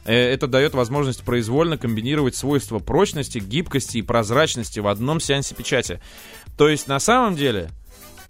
Э, 0.04 0.14
Это 0.14 0.46
дает 0.46 0.74
возможность 0.74 1.22
произвольно 1.24 1.78
комбинировать 1.78 2.36
свойства 2.36 2.78
прочности, 2.78 3.38
гибкости 3.38 3.98
и 3.98 4.02
прозрачности 4.02 4.80
в 4.80 4.86
одном 4.86 5.20
сеансе 5.20 5.54
печати. 5.54 6.00
То 6.56 6.68
есть, 6.68 6.88
на 6.88 6.98
самом 7.00 7.36
деле, 7.36 7.70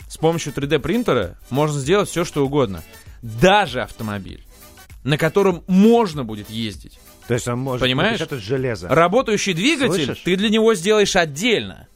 с 0.09 0.17
помощью 0.17 0.53
3D 0.53 0.79
принтера 0.79 1.37
можно 1.51 1.79
сделать 1.81 2.09
все, 2.09 2.25
что 2.25 2.45
угодно. 2.45 2.83
Даже 3.23 3.83
автомобиль. 3.83 4.45
на 5.05 5.17
котором 5.17 5.63
можно 5.69 6.25
будет 6.25 6.51
ездить. 6.51 6.99
То 7.29 7.35
есть 7.35 7.47
он 7.47 7.59
может 7.59 7.83
Понимаешь? 7.83 8.21
это 8.21 8.39
железо. 8.39 8.89
Работающий 8.89 9.53
двигатель 9.53 10.05
Слышишь? 10.07 10.23
ты 10.25 10.35
для 10.35 10.49
него 10.49 10.75
сделаешь 10.75 11.15
отдельно. 11.15 11.87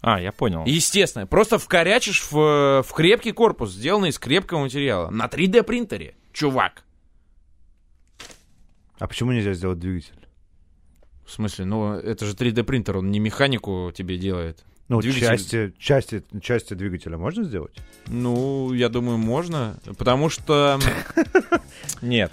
А, 0.00 0.20
я 0.20 0.30
понял. 0.30 0.62
Естественно. 0.64 1.26
Просто 1.26 1.58
вкорячишь 1.58 2.30
в, 2.30 2.84
в 2.86 2.92
крепкий 2.94 3.32
корпус, 3.32 3.72
сделанный 3.72 4.10
из 4.10 4.18
крепкого 4.20 4.60
материала. 4.60 5.10
На 5.10 5.26
3D 5.26 5.64
принтере. 5.64 6.14
Чувак. 6.32 6.84
А 9.00 9.08
почему 9.08 9.32
нельзя 9.32 9.54
сделать 9.54 9.80
двигатель? 9.80 10.14
В 11.26 11.32
смысле, 11.32 11.64
ну 11.64 11.92
это 11.94 12.24
же 12.24 12.34
3D 12.34 12.62
принтер, 12.62 12.98
он 12.98 13.10
не 13.10 13.18
механику 13.18 13.90
тебе 13.92 14.16
делает. 14.16 14.64
Ну, 14.88 15.00
Двигатель- 15.00 15.26
части, 15.26 15.74
части, 15.80 16.22
части 16.40 16.74
двигателя 16.74 17.18
можно 17.18 17.42
сделать? 17.42 17.74
Ну, 18.06 18.72
я 18.72 18.88
думаю, 18.88 19.18
можно. 19.18 19.80
Потому 19.98 20.28
что... 20.28 20.78
Нет. 22.02 22.32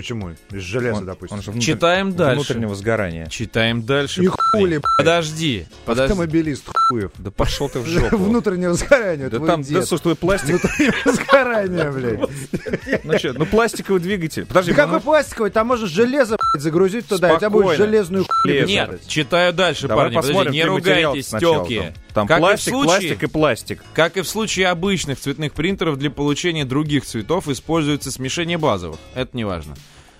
Почему? 0.00 0.30
Из 0.50 0.62
железа, 0.62 0.96
Он- 1.00 1.04
допустим. 1.04 1.36
он 1.36 1.42
же 1.42 1.50
внутр- 1.50 1.60
Читаем 1.66 2.16
дальше. 2.16 2.34
внутреннего 2.36 2.74
сгорания. 2.74 3.26
Читаем 3.26 3.82
дальше. 3.84 4.22
И 4.24 4.28
хули, 4.50 4.80
Подожди, 4.98 5.66
подожди. 5.84 6.12
автомобилист 6.12 6.64
хуев. 6.88 7.10
Да 7.18 7.30
пошел 7.30 7.68
ты 7.68 7.80
в 7.80 7.86
жопу. 7.86 8.16
Внутреннего 8.16 8.74
сгорания, 8.74 9.28
Да 9.30 9.38
там, 9.40 9.62
дед. 9.62 9.80
да, 9.80 9.86
слушай, 9.86 10.02
твой 10.02 10.16
пластик. 10.16 10.48
Внутреннего 10.62 11.12
сгорания, 11.12 11.90
блядь. 11.92 13.04
Ну 13.04 13.18
что, 13.18 13.32
ну 13.34 13.46
пластиковый 13.46 14.00
двигатель. 14.00 14.46
Подожди, 14.46 14.72
Да 14.72 14.86
ну, 14.86 14.92
какой 14.94 15.00
пластиковый? 15.04 15.50
Там 15.50 15.66
можно 15.68 15.86
железо, 15.86 16.36
блядь, 16.52 16.62
загрузить 16.62 17.06
туда, 17.06 17.30
и 17.32 17.34
у 17.34 17.38
тебя 17.38 17.50
будет 17.50 17.76
железную 17.76 18.24
хуйню. 18.28 18.66
Нет, 18.66 19.00
читаю 19.06 19.52
дальше, 19.52 19.88
парни. 19.88 20.14
Подожди, 20.14 20.28
посмотрим, 20.32 20.52
не 20.52 20.60
какой 20.62 20.76
ругайтесь, 20.76 21.26
телки. 21.26 21.92
Там, 22.14 22.26
Как 22.26 22.38
и 22.38 22.40
пластик, 22.40 22.70
случае- 22.70 22.84
пластик 22.88 23.22
и 23.22 23.26
пластик. 23.26 23.82
Как 23.94 24.16
и 24.16 24.22
в 24.22 24.28
случае 24.28 24.66
обычных 24.68 25.18
цветных 25.20 25.52
принтеров, 25.52 25.96
для 25.96 26.10
получения 26.10 26.64
других 26.64 27.04
цветов 27.04 27.48
используется 27.48 28.10
смешение 28.10 28.58
базовых. 28.58 28.98
Это 29.14 29.36
не 29.36 29.44
важно. 29.44 29.76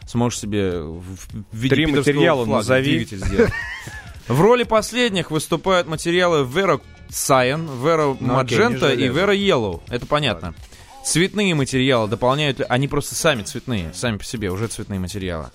Сможешь 0.06 0.38
себе 0.40 0.80
в 0.80 1.02
виде 1.52 1.74
Три 1.74 1.86
материала 1.86 2.44
флага 2.44 2.58
назови. 2.58 2.96
двигатель 2.98 3.18
сделать. 3.26 3.52
В 4.30 4.40
роли 4.40 4.62
последних 4.62 5.32
выступают 5.32 5.88
материалы 5.88 6.46
Vero 6.46 6.80
Cyan, 7.08 7.68
Vero 7.82 8.16
Ну, 8.20 8.38
окей, 8.38 8.56
Magenta 8.58 8.94
и. 8.94 9.08
Vero 9.08 9.36
Yellow. 9.36 9.80
Это 9.88 10.06
понятно. 10.06 10.54
Цветные 11.04 11.52
материалы 11.56 12.06
дополняют... 12.06 12.60
Они 12.68 12.86
просто 12.86 13.16
сами 13.16 13.42
цветные, 13.42 13.90
сами 13.92 14.18
по 14.18 14.24
себе, 14.24 14.52
уже 14.52 14.68
цветные 14.68 15.00
материалы. 15.00 15.46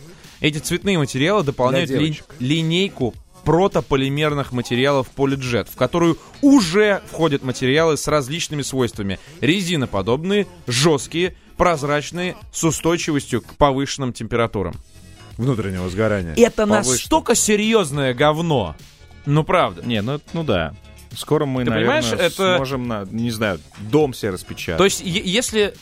Эти 0.41 0.57
цветные 0.57 0.97
материалы 0.97 1.43
дополняют 1.43 1.89
ли- 1.89 2.19
линейку 2.39 3.13
протополимерных 3.45 4.51
материалов 4.51 5.07
Polyjet, 5.15 5.69
в 5.71 5.77
которую 5.77 6.17
уже 6.41 7.01
входят 7.09 7.43
материалы 7.43 7.95
с 7.95 8.09
различными 8.09 8.61
свойствами. 8.61 9.19
Резиноподобные, 9.39 10.47
жесткие, 10.67 11.37
прозрачные, 11.55 12.35
с 12.51 12.61
устойчивостью 12.65 13.41
к 13.41 13.53
повышенным 13.53 14.11
температурам. 14.11 14.75
Внутреннего 15.37 15.89
сгорания. 15.89 16.33
Это 16.35 16.65
Повышенным. 16.65 16.91
настолько 16.91 17.35
серьезное 17.35 18.13
говно. 18.13 18.75
Ну, 19.25 19.43
правда. 19.43 19.81
Не, 19.85 20.01
ну, 20.01 20.19
ну 20.33 20.43
да. 20.43 20.73
Скоро 21.15 21.45
мы, 21.45 21.63
Ты 21.63 21.69
наверное, 21.71 22.01
понимаешь, 22.01 22.19
это- 22.33 22.55
сможем, 22.57 22.87
на, 22.87 23.05
не 23.09 23.31
знаю, 23.31 23.59
дом 23.79 24.13
себе 24.13 24.31
распечатать. 24.31 24.77
То 24.77 24.83
есть, 24.85 25.01
если... 25.03 25.73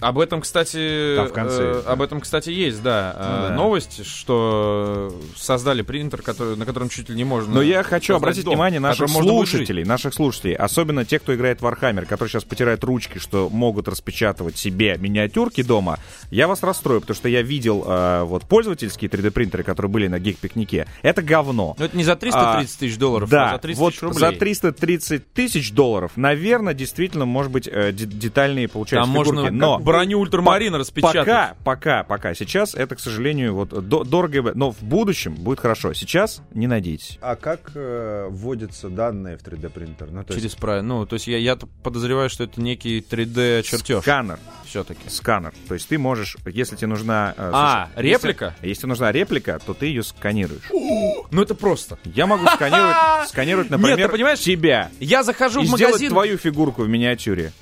Об 0.00 0.18
этом, 0.18 0.40
кстати, 0.42 1.14
Там 1.16 1.28
в 1.28 1.32
конце 1.32 1.62
э, 1.62 1.82
да. 1.84 1.92
об 1.92 2.02
этом, 2.02 2.20
кстати, 2.20 2.50
есть, 2.50 2.82
да, 2.82 3.14
э, 3.16 3.36
Ну 3.42 3.48
да. 3.48 3.54
новость, 3.54 4.04
что 4.06 5.14
создали 5.36 5.82
принтер, 5.82 6.22
который, 6.22 6.56
на 6.56 6.66
котором 6.66 6.88
чуть 6.88 7.08
ли 7.08 7.14
не 7.14 7.24
можно. 7.24 7.54
Но 7.54 7.62
я 7.62 7.82
хочу 7.82 8.14
обратить 8.16 8.44
дом, 8.44 8.54
внимание 8.54 8.80
наших 8.80 9.08
жить. 9.08 9.16
слушателей, 9.18 9.84
наших 9.84 10.14
слушателей, 10.14 10.54
особенно 10.54 11.04
тех, 11.04 11.22
кто 11.22 11.34
играет 11.34 11.60
в 11.60 11.64
Warhammer, 11.66 12.04
которые 12.06 12.30
сейчас 12.30 12.44
потирают 12.44 12.84
ручки, 12.84 13.18
что 13.18 13.48
могут 13.50 13.88
распечатывать 13.88 14.56
себе 14.56 14.96
миниатюрки 14.98 15.62
дома. 15.62 15.98
Я 16.30 16.48
вас 16.48 16.62
расстрою, 16.62 17.00
потому 17.00 17.14
что 17.16 17.28
я 17.28 17.42
видел 17.42 17.84
э, 17.86 18.22
вот 18.24 18.44
пользовательские 18.44 19.10
3D-принтеры, 19.10 19.62
которые 19.62 19.90
были 19.90 20.08
на 20.08 20.18
гик-пикнике. 20.18 20.86
Это 21.02 21.22
говно. 21.22 21.74
Но 21.78 21.84
это 21.84 21.96
не 21.96 22.04
за 22.04 22.16
330 22.16 22.78
тысяч 22.78 22.96
долларов, 22.98 23.28
Да, 23.30 23.50
а 23.50 23.52
за 23.54 23.58
30 23.58 23.80
вот 23.80 23.90
тысяч 23.90 24.02
рублей. 24.02 24.18
за 24.20 24.32
330 24.32 25.32
тысяч 25.32 25.72
долларов, 25.72 26.12
наверное, 26.16 26.74
действительно, 26.74 27.24
может 27.24 27.52
быть, 27.52 27.68
э, 27.70 27.92
де- 27.92 28.06
детальные 28.06 28.68
получаются 28.68 29.10
Там 29.12 29.22
фигурки. 29.24 29.40
можно 29.50 29.58
но 29.62 29.78
броню 29.78 30.18
ультрамарина 30.20 30.78
распечатать. 30.78 31.18
Пока, 31.20 31.54
пока, 31.64 32.02
пока. 32.04 32.34
Сейчас 32.34 32.74
это, 32.74 32.94
к 32.96 33.00
сожалению, 33.00 33.54
вот 33.54 33.68
до- 33.88 34.04
дорого, 34.04 34.52
но 34.54 34.70
в 34.70 34.82
будущем 34.82 35.34
будет 35.34 35.60
хорошо. 35.60 35.94
Сейчас 35.94 36.42
не 36.52 36.66
надейтесь. 36.66 37.18
А 37.22 37.36
как 37.36 37.70
э, 37.74 38.26
вводятся 38.30 38.88
данные 38.88 39.36
в 39.38 39.42
3D 39.42 39.68
принтер? 39.70 40.08
Ну, 40.10 40.22
то 40.24 40.32
есть 40.34 40.42
Через 40.42 40.54
правильно. 40.56 40.88
Ну, 40.98 41.06
то 41.06 41.14
есть 41.14 41.26
я, 41.26 41.38
я 41.38 41.56
подозреваю, 41.82 42.28
что 42.30 42.44
это 42.44 42.60
некий 42.60 43.00
3D 43.00 43.62
чертеж. 43.62 44.02
Сканер. 44.02 44.38
Все-таки. 44.66 45.08
Сканер. 45.08 45.52
То 45.68 45.74
есть 45.74 45.88
ты 45.88 45.98
можешь, 45.98 46.36
если 46.46 46.76
тебе 46.76 46.88
нужна... 46.88 47.34
э, 47.36 47.50
А, 47.52 47.88
слушай, 47.94 48.06
реплика? 48.10 48.54
Если, 48.56 48.68
если 48.68 48.86
нужна 48.86 49.12
реплика, 49.12 49.58
то 49.64 49.74
ты 49.74 49.86
ее 49.86 50.02
сканируешь. 50.02 50.62
Ну 51.30 51.42
это 51.42 51.54
просто. 51.54 51.98
Я 52.04 52.26
могу 52.26 52.46
сканировать, 52.46 53.28
сканировать, 53.28 53.70
например, 53.70 53.98
Нет, 53.98 54.06
ты 54.06 54.12
понимаешь, 54.12 54.38
тебя. 54.40 54.90
Я 55.00 55.22
захожу 55.22 55.60
И 55.60 55.64
в 55.64 55.66
сделать 55.68 55.82
магазин. 55.94 56.08
твою 56.10 56.36
фигурку 56.38 56.82
в 56.82 56.88
миниатюре. 56.88 57.52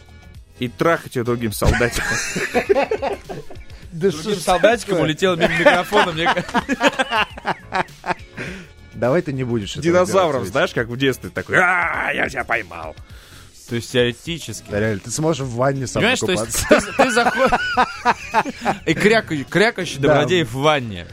И 0.61 0.69
трахать 0.69 1.17
ее 1.17 1.25
другим 1.25 1.53
солдатиком. 1.53 2.17
Да 3.93 4.09
Другим 4.11 4.37
солдатиком 4.37 5.01
улетел 5.01 5.37
мимо 5.37 5.53
микрофона. 5.59 6.13
мне 6.13 6.27
кажется. 6.27 6.63
Давай 8.95 9.23
ты 9.23 9.33
не 9.33 9.43
будешь 9.45 9.75
делать, 9.75 10.09
знаешь, 10.47 10.73
как 10.73 10.89
в 10.89 10.97
детстве 10.97 11.31
такой. 11.31 11.57
А, 11.59 12.13
я 12.13 12.29
тебя 12.29 12.45
поймал. 12.45 12.95
То 13.69 13.77
есть 13.77 13.93
теоретически. 13.93 14.65
Ведь. 14.69 14.81
Реально, 14.81 15.01
ты 15.01 15.11
сможешь 15.11 15.43
в 15.47 15.55
ванне 15.55 15.87
сам 15.87 16.01
Понимаешь, 16.01 16.19
то 16.21 16.27
покупаться. 16.27 16.67
есть 16.75 16.87
ты, 16.89 17.03
ты 17.05 17.11
заходишь... 17.11 17.59
И 18.87 18.95
крякающий, 19.45 19.99
Да. 20.01 20.09
добродей 20.09 20.43
в 20.43 20.53
ванне. 20.55 21.07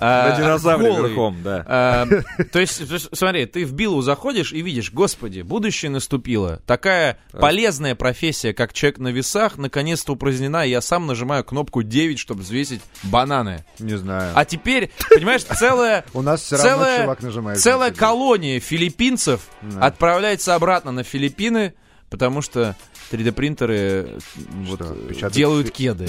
А, 0.00 0.30
На 0.30 0.36
динозавре 0.36 0.88
голый. 0.90 1.08
верхом, 1.10 1.42
да. 1.42 1.64
А, 1.66 2.06
то 2.52 2.58
есть, 2.58 2.82
смотри, 3.16 3.44
ты 3.46 3.64
в 3.66 3.72
Биллу 3.74 4.00
заходишь 4.02 4.52
и 4.52 4.62
видишь, 4.62 4.90
господи, 4.92 5.42
будущее 5.42 5.90
наступило. 5.90 6.60
Такая 6.66 7.18
полезная 7.32 7.94
профессия, 7.94 8.54
как 8.54 8.72
человек 8.72 8.98
на 8.98 9.08
весах, 9.08 9.58
наконец-то 9.58 10.12
упразднена, 10.14 10.66
и 10.66 10.70
я 10.70 10.80
сам 10.80 11.06
нажимаю 11.06 11.44
кнопку 11.44 11.82
9, 11.82 12.18
чтобы 12.18 12.40
взвесить 12.42 12.80
бананы. 13.02 13.64
Не 13.78 13.96
знаю. 13.98 14.32
А 14.34 14.44
теперь, 14.44 14.90
понимаешь, 15.10 15.44
целая... 15.58 16.04
У 16.14 16.22
нас 16.22 16.42
все 16.42 16.56
равно 16.56 16.70
целая, 16.70 17.00
чувак 17.02 17.22
нажимает. 17.22 17.58
целая 17.60 17.90
колония 17.92 18.58
филиппинцев 18.60 19.42
отправляется 19.80 20.54
обратно 20.54 20.92
на 20.92 21.02
Филиппины, 21.04 21.74
потому 22.08 22.40
что 22.42 22.74
3D-принтеры 23.12 24.18
вот, 24.66 24.80
Что, 25.16 25.26
э, 25.26 25.30
делают 25.30 25.70
кеды. 25.70 26.08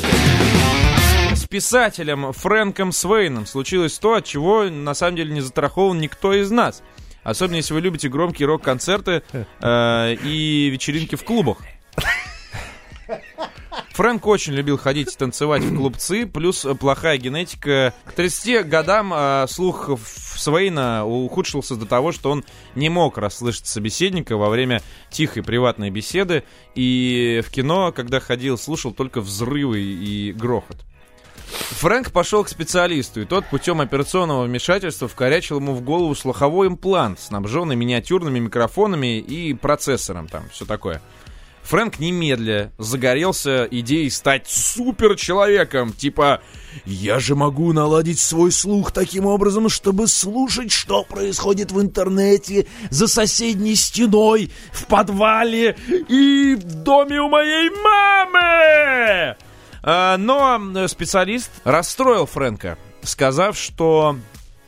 Писателем 1.51 2.31
Фрэнком 2.31 2.93
Свейном 2.93 3.45
случилось 3.45 3.99
то, 3.99 4.13
от 4.13 4.23
чего 4.23 4.69
на 4.69 4.93
самом 4.93 5.17
деле 5.17 5.33
не 5.33 5.41
застрахован 5.41 5.99
никто 5.99 6.33
из 6.33 6.49
нас. 6.49 6.81
Особенно 7.23 7.57
если 7.57 7.73
вы 7.73 7.81
любите 7.81 8.07
громкие 8.07 8.47
рок-концерты 8.47 9.21
э, 9.33 10.15
и 10.23 10.69
вечеринки 10.69 11.15
в 11.15 11.25
клубах. 11.25 11.57
Фрэнк 13.89 14.25
очень 14.25 14.53
любил 14.53 14.77
ходить 14.77 15.17
танцевать 15.17 15.61
в 15.61 15.75
клубцы, 15.75 16.25
плюс 16.25 16.65
плохая 16.79 17.17
генетика. 17.17 17.93
К 18.05 18.13
30 18.13 18.65
годам 18.69 19.13
э, 19.13 19.45
слух 19.49 19.89
Свейна 20.01 21.05
ухудшился 21.05 21.75
до 21.75 21.85
того, 21.85 22.13
что 22.13 22.31
он 22.31 22.45
не 22.75 22.87
мог 22.87 23.17
расслышать 23.17 23.67
собеседника 23.67 24.37
во 24.37 24.49
время 24.49 24.81
тихой 25.09 25.43
приватной 25.43 25.89
беседы, 25.89 26.45
и 26.75 27.43
в 27.45 27.51
кино, 27.51 27.91
когда 27.91 28.21
ходил, 28.21 28.57
слушал 28.57 28.93
только 28.93 29.19
взрывы 29.19 29.81
и 29.81 30.31
грохот. 30.31 30.85
Фрэнк 31.51 32.11
пошел 32.11 32.43
к 32.43 32.49
специалисту, 32.49 33.21
и 33.21 33.25
тот 33.25 33.45
путем 33.45 33.81
операционного 33.81 34.43
вмешательства 34.43 35.07
вкорячил 35.07 35.57
ему 35.57 35.73
в 35.73 35.81
голову 35.81 36.13
слуховой 36.15 36.67
имплант, 36.67 37.19
снабженный 37.19 37.75
миниатюрными 37.75 38.39
микрофонами 38.39 39.19
и 39.19 39.53
процессором, 39.53 40.27
там, 40.27 40.43
все 40.51 40.65
такое. 40.65 41.01
Фрэнк 41.63 41.99
немедля 41.99 42.71
загорелся 42.77 43.67
идеей 43.69 44.09
стать 44.09 44.47
суперчеловеком, 44.49 45.93
типа 45.93 46.41
«Я 46.85 47.19
же 47.19 47.35
могу 47.35 47.71
наладить 47.71 48.19
свой 48.19 48.51
слух 48.51 48.91
таким 48.91 49.25
образом, 49.25 49.69
чтобы 49.69 50.07
слушать, 50.07 50.71
что 50.71 51.03
происходит 51.03 51.71
в 51.71 51.79
интернете, 51.79 52.67
за 52.89 53.07
соседней 53.07 53.75
стеной, 53.75 54.51
в 54.71 54.85
подвале 54.87 55.77
и 56.09 56.55
в 56.55 56.83
доме 56.83 57.21
у 57.21 57.29
моей 57.29 57.69
мамы!» 57.69 59.37
А, 59.83 60.17
Но 60.17 60.59
э, 60.75 60.87
специалист 60.87 61.51
расстроил 61.63 62.25
Фрэнка, 62.25 62.77
сказав, 63.01 63.57
что 63.57 64.17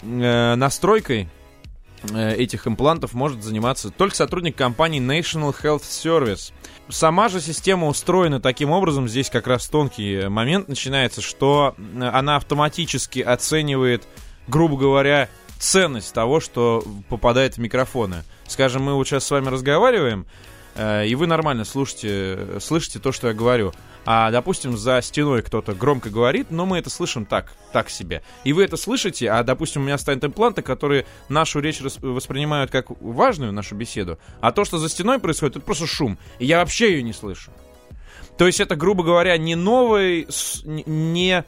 э, 0.02 0.56
настройкой 0.56 1.30
э, 2.12 2.36
этих 2.36 2.68
имплантов 2.68 3.14
может 3.14 3.44
заниматься 3.44 3.92
только 3.92 4.16
сотрудник 4.16 4.56
компании 4.56 5.02
National 5.02 5.56
Health 5.56 5.84
Service. 5.84 6.52
Сама 6.90 7.30
же 7.30 7.40
система 7.40 7.88
устроена 7.88 8.42
таким 8.42 8.72
образом, 8.72 9.08
здесь 9.08 9.30
как 9.30 9.48
раз 9.48 9.68
тонкий 9.68 10.28
момент 10.28 10.68
начинается, 10.68 11.22
что 11.22 11.76
она 12.00 12.36
автоматически 12.36 13.20
оценивает, 13.20 14.04
грубо 14.48 14.78
говоря, 14.78 15.30
ценность 15.60 16.14
того, 16.14 16.42
что 16.42 16.84
попадает 17.08 17.56
в 17.56 17.58
микрофоны. 17.60 18.24
Скажем, 18.48 18.84
мы 18.84 18.96
вот 18.96 19.08
сейчас 19.08 19.24
с 19.24 19.32
вами 19.32 19.48
разговариваем, 19.48 20.26
и 20.76 21.16
вы 21.16 21.28
нормально 21.28 21.66
слушаете, 21.66 22.60
слышите 22.60 23.00
то, 23.00 23.12
что 23.12 23.28
я 23.28 23.34
говорю. 23.34 23.74
А, 24.06 24.32
допустим, 24.32 24.78
за 24.78 25.02
стеной 25.02 25.42
кто-то 25.42 25.74
громко 25.74 26.10
говорит, 26.10 26.52
но 26.52 26.66
мы 26.66 26.78
это 26.78 26.90
слышим 26.90 27.26
так, 27.26 27.54
так 27.72 27.90
себе. 27.90 28.22
И 28.44 28.52
вы 28.52 28.64
это 28.64 28.76
слышите, 28.76 29.30
а, 29.30 29.44
допустим, 29.44 29.82
у 29.82 29.86
меня 29.86 29.98
стоят 29.98 30.24
импланты, 30.24 30.62
которые 30.62 31.06
нашу 31.30 31.60
речь 31.60 31.80
воспринимают 31.80 32.70
как 32.70 32.90
важную, 33.02 33.54
нашу 33.54 33.76
беседу, 33.76 34.20
а 34.42 34.52
то, 34.52 34.66
что 34.66 34.78
за 34.78 34.90
стеной 34.90 35.20
происходит, 35.20 35.58
это 35.58 35.66
просто 35.66 35.88
шум. 35.88 36.18
И 36.40 36.46
я 36.46 36.60
вообще 36.60 36.92
ее 36.94 37.04
не 37.04 37.14
слышу. 37.14 37.52
То 38.38 38.48
есть 38.48 38.60
это, 38.60 38.76
грубо 38.76 39.04
говоря, 39.04 39.38
не 39.38 39.56
новый, 39.56 40.28
не 40.66 41.46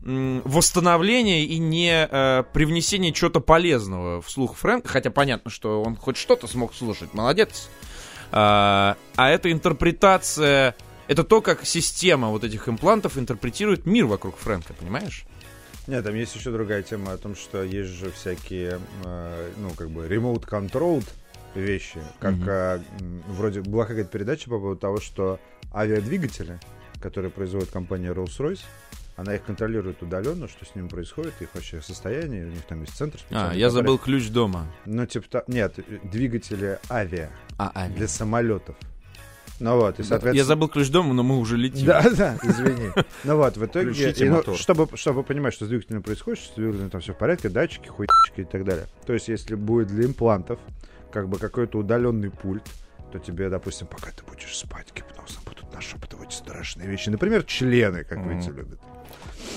восстановление 0.00 1.44
и 1.44 1.58
не 1.58 2.08
э, 2.08 2.44
привнесение 2.52 3.12
чего-то 3.12 3.40
полезного 3.40 4.22
в 4.22 4.30
слух 4.30 4.56
Фрэнка, 4.56 4.88
хотя 4.88 5.10
понятно, 5.10 5.50
что 5.50 5.82
он 5.82 5.96
хоть 5.96 6.16
что-то 6.16 6.46
смог 6.46 6.72
слушать, 6.72 7.12
молодец. 7.12 7.68
А, 8.32 8.96
а 9.16 9.30
это 9.30 9.50
интерпретация, 9.50 10.74
это 11.06 11.24
то, 11.24 11.40
как 11.40 11.64
система 11.64 12.28
вот 12.28 12.44
этих 12.44 12.68
имплантов 12.68 13.16
интерпретирует 13.18 13.86
мир 13.86 14.06
вокруг 14.06 14.36
Фрэнка, 14.36 14.74
понимаешь? 14.74 15.24
Нет, 15.86 16.04
там 16.04 16.14
есть 16.14 16.34
еще 16.36 16.50
другая 16.50 16.82
тема 16.82 17.12
о 17.12 17.16
том, 17.16 17.34
что 17.34 17.62
есть 17.62 17.90
же 17.90 18.10
всякие, 18.10 18.78
э, 19.04 19.50
ну, 19.56 19.70
как 19.70 19.88
бы, 19.88 20.06
remote-controlled 20.06 21.06
вещи. 21.54 21.98
Как 22.20 22.34
Мгм. 22.34 22.48
э, 22.48 22.80
вроде 23.28 23.62
была 23.62 23.86
какая-то 23.86 24.10
передача 24.10 24.50
по 24.50 24.58
поводу 24.58 24.78
того, 24.78 25.00
что 25.00 25.40
авиадвигатели, 25.72 26.60
которые 27.00 27.30
производит 27.30 27.70
компания 27.70 28.10
Rolls-Royce, 28.10 28.60
она 29.18 29.34
их 29.34 29.42
контролирует 29.42 30.00
удаленно, 30.02 30.46
что 30.48 30.64
с 30.64 30.74
ними 30.76 30.86
происходит, 30.88 31.34
их 31.40 31.48
вообще 31.52 31.82
состояние, 31.82 32.46
у 32.46 32.50
них 32.50 32.62
там 32.62 32.80
есть 32.82 32.96
центр 32.96 33.18
А, 33.30 33.52
я 33.52 33.66
который- 33.66 33.70
забыл 33.70 33.98
ключ 33.98 34.28
дома. 34.28 34.66
Ну, 34.86 35.04
типа, 35.06 35.42
нет, 35.48 35.74
двигатели 36.04 36.78
авиа 36.88 37.28
А, 37.58 37.72
а, 37.74 37.88
для 37.88 38.06
самолетов. 38.06 38.76
Ну 39.60 39.74
вот, 39.74 39.98
и, 39.98 40.04
соответственно... 40.04 40.36
Я 40.36 40.44
забыл 40.44 40.68
ключ 40.68 40.88
дома, 40.88 41.14
но 41.14 41.24
мы 41.24 41.36
уже 41.38 41.56
летим. 41.56 41.84
Да, 41.86 42.08
да, 42.16 42.38
извини. 42.44 42.90
Ну 43.24 43.36
вот, 43.36 43.56
в 43.56 43.66
итоге, 43.66 43.90
Включите 43.90 44.26
и, 44.26 44.28
ну, 44.28 44.36
мотор. 44.36 44.56
чтобы, 44.56 44.88
чтобы 44.96 45.24
понимать, 45.24 45.52
что 45.52 45.64
с 45.66 45.68
двигателем 45.68 46.04
происходит, 46.04 46.38
что 46.38 46.52
с 46.52 46.54
двигателем 46.54 46.90
там 46.90 47.00
все 47.00 47.12
в 47.12 47.18
порядке, 47.18 47.48
датчики, 47.48 47.88
хуйчики 47.88 48.42
и 48.42 48.44
так 48.44 48.64
далее. 48.64 48.86
То 49.04 49.14
есть, 49.14 49.26
если 49.26 49.56
будет 49.56 49.88
для 49.88 50.04
имплантов 50.06 50.60
как 51.10 51.28
бы 51.28 51.38
какой-то 51.38 51.78
удаленный 51.78 52.30
пульт, 52.30 52.62
то 53.10 53.18
тебе, 53.18 53.48
допустим, 53.48 53.88
пока 53.88 54.12
ты 54.12 54.22
будешь 54.30 54.56
спать, 54.56 54.92
гипнозом 54.94 55.42
будут 55.44 55.72
нашептывать 55.74 56.32
страшные 56.32 56.86
вещи. 56.88 57.08
Например, 57.08 57.42
члены, 57.42 58.04
как 58.04 58.18
Мгм. 58.18 58.28
видите, 58.30 58.52
любят. 58.52 58.78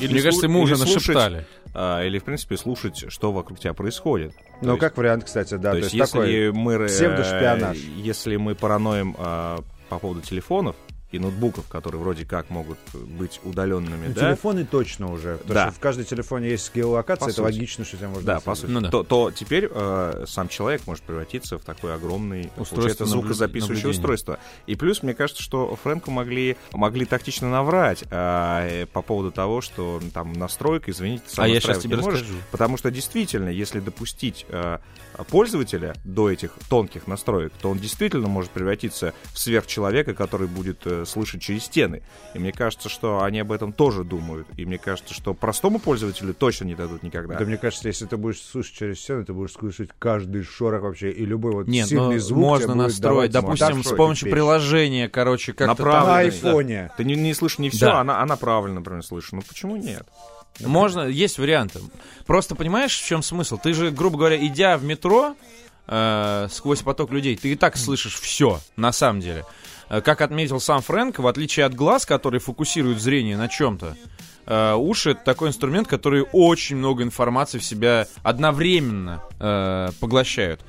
Или 0.01 0.13
Мне 0.13 0.21
кажется, 0.23 0.47
мы 0.47 0.59
уже 0.61 0.77
нашептали. 0.77 1.45
а, 1.73 2.03
или, 2.03 2.19
в 2.19 2.23
принципе, 2.23 2.57
слушать, 2.57 3.05
что 3.09 3.31
вокруг 3.31 3.59
тебя 3.59 3.73
происходит. 3.73 4.33
Ну, 4.61 4.65
То 4.65 4.69
есть- 4.71 4.79
как 4.81 4.97
вариант, 4.97 5.23
кстати, 5.25 5.55
да. 5.55 5.71
то, 5.71 5.77
есть, 5.77 5.93
если 5.93 6.11
такой... 6.11 6.51
мы... 6.51 6.73
э, 6.73 6.87
псевдошпионаж. 6.87 7.77
Если 7.97 8.35
мы 8.35 8.55
параноим 8.55 9.15
а, 9.17 9.59
по 9.89 9.99
поводу 9.99 10.21
телефонов 10.21 10.75
и 11.11 11.19
ноутбуков, 11.19 11.67
которые 11.67 12.01
вроде 12.01 12.25
как 12.25 12.49
могут 12.49 12.77
быть 12.93 13.39
удаленными, 13.43 14.07
Ну, 14.07 14.13
да? 14.13 14.29
телефоны 14.29 14.65
точно 14.65 15.11
уже. 15.11 15.37
Потому 15.37 15.53
Да. 15.53 15.65
что 15.67 15.75
в 15.75 15.79
каждом 15.79 16.05
телефоне 16.05 16.49
есть 16.49 16.73
геолокация, 16.75 17.25
По 17.25 17.29
это 17.29 17.35
сути. 17.35 17.43
логично, 17.45 17.85
что 17.85 17.97
тебя 17.97 18.07
можно 18.09 18.25
Да, 18.25 18.39
по 18.39 18.55
сути. 18.55 18.71
Ну 18.71 18.81
да. 18.81 18.89
то, 18.89 19.03
то 19.03 19.31
теперь 19.31 19.67
э, 19.69 20.25
сам 20.27 20.47
человек 20.47 20.87
может 20.87 21.03
превратиться 21.03 21.57
в 21.57 21.63
такой 21.63 21.93
огромный 21.93 22.49
Устройство 22.57 23.05
звукозаписывающее 23.05 23.85
наблюдения. 23.87 23.99
устройство. 23.99 24.39
И 24.67 24.75
плюс, 24.75 25.03
мне 25.03 25.13
кажется, 25.13 25.41
что 25.43 25.75
Фрэнку 25.83 26.11
могли, 26.11 26.55
могли 26.73 27.05
тактично 27.05 27.49
наврать 27.49 28.03
э, 28.09 28.85
по 28.93 29.01
поводу 29.01 29.31
того, 29.31 29.61
что 29.61 30.01
там 30.13 30.33
настройка, 30.33 30.91
извините, 30.91 31.23
сам 31.27 31.45
А 31.45 31.47
я 31.47 31.59
сейчас 31.59 31.79
тебе 31.79 31.97
не 31.97 32.01
можешь. 32.03 32.21
расскажу. 32.21 32.39
Потому 32.51 32.77
что 32.77 32.91
действительно, 32.91 33.49
если 33.49 33.79
допустить 33.79 34.45
э, 34.49 34.77
пользователя 35.29 35.93
до 36.03 36.29
этих 36.29 36.51
тонких 36.69 37.07
настроек, 37.07 37.53
то 37.61 37.69
он 37.69 37.77
действительно 37.77 38.27
может 38.27 38.51
превратиться 38.51 39.13
в 39.33 39.39
сверхчеловека, 39.39 40.13
который 40.13 40.47
будет 40.47 40.81
э, 40.85 41.05
слышать 41.05 41.41
через 41.41 41.63
стены. 41.65 42.01
И 42.33 42.39
мне 42.39 42.51
кажется, 42.51 42.89
что 42.89 43.23
они 43.23 43.39
об 43.39 43.51
этом 43.51 43.73
тоже 43.73 44.03
думают. 44.03 44.47
И 44.57 44.65
мне 44.65 44.77
кажется, 44.77 45.13
что 45.13 45.33
простому 45.33 45.79
пользователю 45.79 46.33
точно 46.33 46.65
не 46.65 46.75
дадут 46.75 47.03
никогда. 47.03 47.35
Да 47.35 47.45
мне 47.45 47.57
кажется, 47.57 47.87
если 47.87 48.05
ты 48.05 48.17
будешь 48.17 48.41
слушать 48.41 48.73
через 48.75 48.99
стену, 48.99 49.25
ты 49.25 49.33
будешь 49.33 49.53
слышать 49.53 49.89
каждый 49.99 50.43
шорох 50.43 50.83
вообще, 50.83 51.11
и 51.11 51.25
любой 51.25 51.51
вот 51.53 51.67
Нет, 51.67 51.87
сильный 51.87 52.15
ну, 52.15 52.19
звук 52.19 52.39
можно 52.39 52.65
тебе 52.67 52.73
будет 52.75 52.87
настроить, 52.87 53.31
давать 53.31 53.59
допустим, 53.59 53.83
с 53.83 53.95
помощью 53.95 54.25
печь. 54.25 54.33
приложения, 54.33 55.09
короче, 55.09 55.53
как-то 55.53 55.83
На 55.85 56.17
айфоне. 56.17 56.91
Ты 56.97 57.03
не, 57.03 57.15
не 57.15 57.33
слышишь 57.33 57.59
не 57.59 57.69
все, 57.69 57.85
Да. 57.85 58.01
а, 58.01 58.03
на- 58.03 58.21
а 58.21 58.25
направленно, 58.25 58.79
например, 58.79 59.03
слышишь. 59.03 59.31
Ну 59.31 59.41
почему 59.41 59.75
нет? 59.75 60.05
Можно, 60.59 61.07
есть 61.07 61.39
варианты. 61.39 61.79
Просто 62.25 62.55
понимаешь, 62.55 62.95
в 62.95 63.05
чем 63.05 63.23
смысл? 63.23 63.57
Ты 63.57 63.73
же, 63.73 63.91
грубо 63.91 64.17
говоря, 64.17 64.45
идя 64.45 64.77
в 64.77 64.83
метро 64.83 65.35
э, 65.87 66.47
сквозь 66.51 66.81
поток 66.81 67.11
людей, 67.11 67.35
ты 67.35 67.53
и 67.53 67.55
так 67.55 67.77
слышишь 67.77 68.19
все, 68.19 68.59
на 68.75 68.91
самом 68.91 69.21
деле. 69.21 69.45
Э, 69.89 70.01
Как 70.01 70.21
отметил 70.21 70.59
сам 70.59 70.81
Фрэнк, 70.81 71.19
в 71.19 71.27
отличие 71.27 71.65
от 71.65 71.73
глаз, 71.73 72.05
которые 72.05 72.39
фокусируют 72.39 72.99
зрение 72.99 73.37
на 73.37 73.47
чем-то, 73.47 73.95
э, 74.45 74.73
уши 74.73 75.11
это 75.11 75.23
такой 75.23 75.49
инструмент, 75.49 75.87
который 75.87 76.25
очень 76.31 76.75
много 76.75 77.03
информации 77.03 77.57
в 77.57 77.63
себя 77.63 78.07
одновременно 78.23 79.21
э, 79.39 79.89
поглощают. 79.99 80.61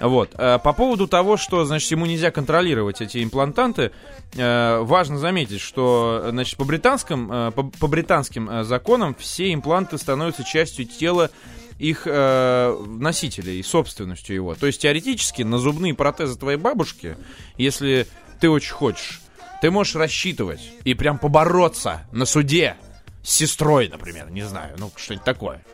Вот. 0.00 0.30
Э, 0.34 0.58
По 0.62 0.72
поводу 0.72 1.08
того, 1.08 1.36
что, 1.36 1.64
значит, 1.64 1.90
ему 1.90 2.06
нельзя 2.06 2.30
контролировать 2.30 3.00
эти 3.00 3.22
имплантанты, 3.22 3.92
э, 4.34 4.78
важно 4.80 5.18
заметить, 5.18 5.60
что, 5.60 6.26
значит, 6.30 6.56
по 6.56 6.64
британским, 6.64 7.30
э, 7.32 7.50
по, 7.52 7.64
по 7.64 7.86
британским 7.86 8.64
законам 8.64 9.14
все 9.18 9.52
импланты 9.52 9.98
становятся 9.98 10.44
частью 10.44 10.86
тела 10.86 11.30
их 11.78 12.02
э, 12.06 12.84
носителя 12.86 13.52
и 13.52 13.62
собственностью 13.62 14.34
его. 14.34 14.54
То 14.54 14.66
есть 14.66 14.80
теоретически 14.80 15.42
на 15.42 15.58
зубные 15.58 15.94
протезы 15.94 16.38
твоей 16.38 16.58
бабушки, 16.58 17.16
если 17.56 18.06
ты 18.40 18.50
очень 18.50 18.72
хочешь, 18.72 19.20
ты 19.62 19.70
можешь 19.70 19.94
рассчитывать 19.94 20.60
и 20.84 20.94
прям 20.94 21.18
побороться 21.18 22.06
на 22.12 22.26
суде 22.26 22.76
с 23.22 23.32
сестрой, 23.32 23.88
например, 23.88 24.30
не 24.30 24.42
знаю, 24.42 24.74
ну 24.78 24.90
что-нибудь 24.96 25.24
такое. 25.24 25.64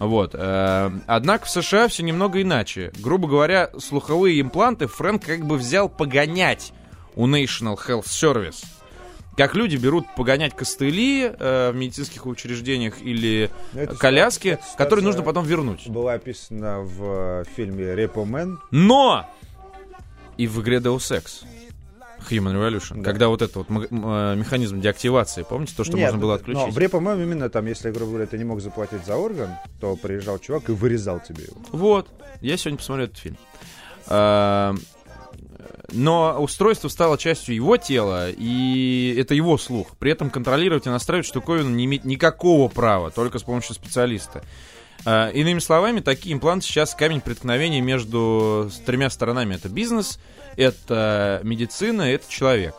Вот. 0.00 0.34
э, 0.34 0.90
Однако 1.06 1.44
в 1.44 1.50
США 1.50 1.86
все 1.88 2.02
немного 2.02 2.40
иначе. 2.42 2.90
Грубо 2.98 3.28
говоря, 3.28 3.70
слуховые 3.78 4.40
импланты 4.40 4.86
Фрэнк 4.86 5.24
как 5.24 5.44
бы 5.44 5.56
взял 5.56 5.88
погонять 5.88 6.72
у 7.14 7.28
National 7.28 7.78
Health 7.78 8.06
Service. 8.06 8.64
Как 9.36 9.54
люди 9.54 9.76
берут 9.76 10.06
погонять 10.16 10.56
костыли 10.56 11.30
э, 11.38 11.70
в 11.70 11.76
медицинских 11.76 12.26
учреждениях 12.26 13.00
или 13.00 13.50
Ну, 13.72 13.80
это 13.80 13.94
коляски, 13.94 14.48
эта 14.48 14.62
которые 14.76 15.04
нужно 15.04 15.22
потом 15.22 15.44
вернуть. 15.44 15.86
Была 15.86 16.14
описана 16.14 16.80
в 16.80 17.44
фильме 17.56 17.94
«Repo 17.94 18.24
Men». 18.24 18.58
Но! 18.70 19.26
И 20.36 20.46
в 20.46 20.60
игре 20.62 20.78
Deus 20.78 21.14
Ex. 21.14 21.44
Human 22.30 22.54
Revolution. 22.54 22.98
Да. 23.02 23.10
Когда 23.10 23.28
вот 23.28 23.42
этот 23.42 23.56
вот 23.56 23.66
э, 23.70 24.34
механизм 24.36 24.80
деактивации, 24.80 25.42
помните, 25.48 25.74
то, 25.76 25.84
что 25.84 25.96
Нет, 25.96 26.06
можно 26.06 26.18
было 26.18 26.34
это- 26.34 26.40
отключить? 26.42 26.66
Но 26.66 26.70
в 26.72 26.78
«Репо 26.78 27.00
Men» 27.00 27.22
именно 27.22 27.48
там, 27.50 27.66
если, 27.66 27.90
грубо 27.90 28.12
говоря, 28.12 28.26
ты 28.26 28.38
не 28.38 28.44
мог 28.44 28.60
заплатить 28.60 29.04
за 29.06 29.16
орган, 29.16 29.50
то 29.80 29.96
приезжал 29.96 30.38
чувак 30.38 30.68
и 30.68 30.72
вырезал 30.72 31.20
тебе 31.20 31.44
его. 31.44 31.56
Вот. 31.72 32.08
Я 32.40 32.56
сегодня 32.56 32.78
посмотрел 32.78 33.06
этот 33.06 33.18
фильм. 33.18 33.36
А, 34.06 34.74
Но 35.92 36.40
устройство 36.40 36.88
стало 36.88 37.18
частью 37.18 37.54
его 37.54 37.76
тела, 37.76 38.30
и 38.30 39.14
это 39.18 39.34
его 39.34 39.58
слух. 39.58 39.96
При 39.98 40.12
этом 40.12 40.30
контролировать 40.30 40.86
и 40.86 40.90
настраивать 40.90 41.26
штуковину 41.26 41.68
не 41.70 41.84
имеет 41.86 42.04
никакого 42.04 42.68
права, 42.68 43.10
только 43.10 43.38
с 43.38 43.42
помощью 43.42 43.74
специалиста. 43.74 44.42
А, 45.04 45.30
Иными 45.30 45.58
словами, 45.58 46.00
такие 46.00 46.32
импланты 46.34 46.66
сейчас 46.66 46.94
камень 46.94 47.20
преткновения 47.20 47.80
между 47.80 48.70
тремя 48.86 49.10
сторонами. 49.10 49.54
Это 49.56 49.68
бизнес, 49.68 50.20
это 50.56 51.40
медицина, 51.42 52.02
это 52.02 52.30
человек. 52.30 52.74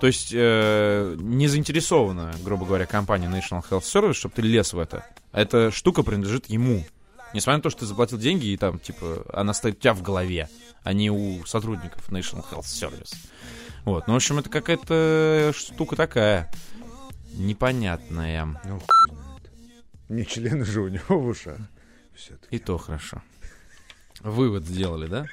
То 0.00 0.08
есть 0.08 0.32
э, 0.34 1.16
не 1.18 1.48
заинтересована, 1.48 2.34
грубо 2.42 2.66
говоря, 2.66 2.84
компания 2.86 3.28
National 3.28 3.64
Health 3.68 3.82
Service, 3.82 4.14
чтобы 4.14 4.34
ты 4.34 4.42
лез 4.42 4.72
в 4.72 4.78
это. 4.78 5.06
А 5.32 5.40
эта 5.40 5.70
штука 5.70 6.02
принадлежит 6.02 6.46
ему. 6.46 6.84
Несмотря 7.32 7.56
на 7.56 7.62
то, 7.62 7.70
что 7.70 7.80
ты 7.80 7.86
заплатил 7.86 8.18
деньги, 8.18 8.46
и 8.46 8.56
там, 8.56 8.78
типа, 8.78 9.24
она 9.32 9.54
стоит 9.54 9.78
у 9.78 9.80
тебя 9.80 9.94
в 9.94 10.02
голове, 10.02 10.48
а 10.82 10.92
не 10.92 11.10
у 11.10 11.44
сотрудников 11.46 12.08
National 12.10 12.44
Health 12.50 12.64
Service. 12.64 13.14
Вот. 13.84 14.06
Ну, 14.06 14.12
в 14.12 14.16
общем, 14.16 14.38
это 14.38 14.50
какая-то 14.50 15.52
штука 15.56 15.96
такая. 15.96 16.52
Непонятная. 17.32 18.46
Ну. 18.64 18.80
Не 20.08 20.26
члены 20.26 20.64
же 20.64 20.82
у 20.82 20.88
него 20.88 21.18
в 21.18 21.26
ушах. 21.26 21.58
И 22.50 22.58
то 22.58 22.78
хорошо. 22.78 23.22
Вывод 24.20 24.64
сделали, 24.64 25.06
да? 25.08 25.26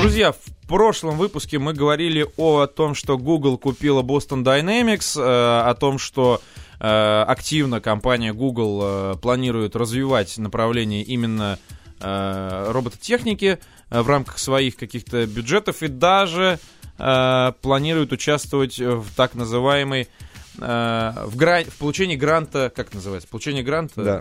Друзья, 0.00 0.32
в 0.32 0.38
прошлом 0.66 1.16
выпуске 1.18 1.58
мы 1.58 1.74
говорили 1.74 2.26
о 2.36 2.66
том, 2.66 2.94
что 2.94 3.18
Google 3.18 3.58
купила 3.58 4.02
Boston 4.02 4.42
Dynamics, 4.42 5.20
э, 5.20 5.68
о 5.68 5.74
том, 5.74 5.98
что 5.98 6.40
э, 6.80 7.24
активно 7.26 7.80
компания 7.80 8.32
Google 8.32 8.80
э, 8.82 9.14
планирует 9.20 9.76
развивать 9.76 10.36
направление 10.38 11.02
именно 11.02 11.58
робототехники 12.02 13.58
в 13.90 14.08
рамках 14.08 14.38
своих 14.38 14.76
каких-то 14.78 15.26
бюджетов 15.26 15.82
и 15.82 15.88
даже 15.88 16.58
планирует 16.96 18.12
участвовать 18.12 18.78
в 18.78 19.04
так 19.14 19.34
называемой 19.34 20.08
в, 20.56 21.32
гра- 21.34 21.64
в 21.64 21.76
получении 21.76 22.16
гранта, 22.16 22.72
как 22.74 22.94
называется, 22.94 23.28
получение 23.28 23.62
гранта 23.62 24.02
Да. 24.02 24.20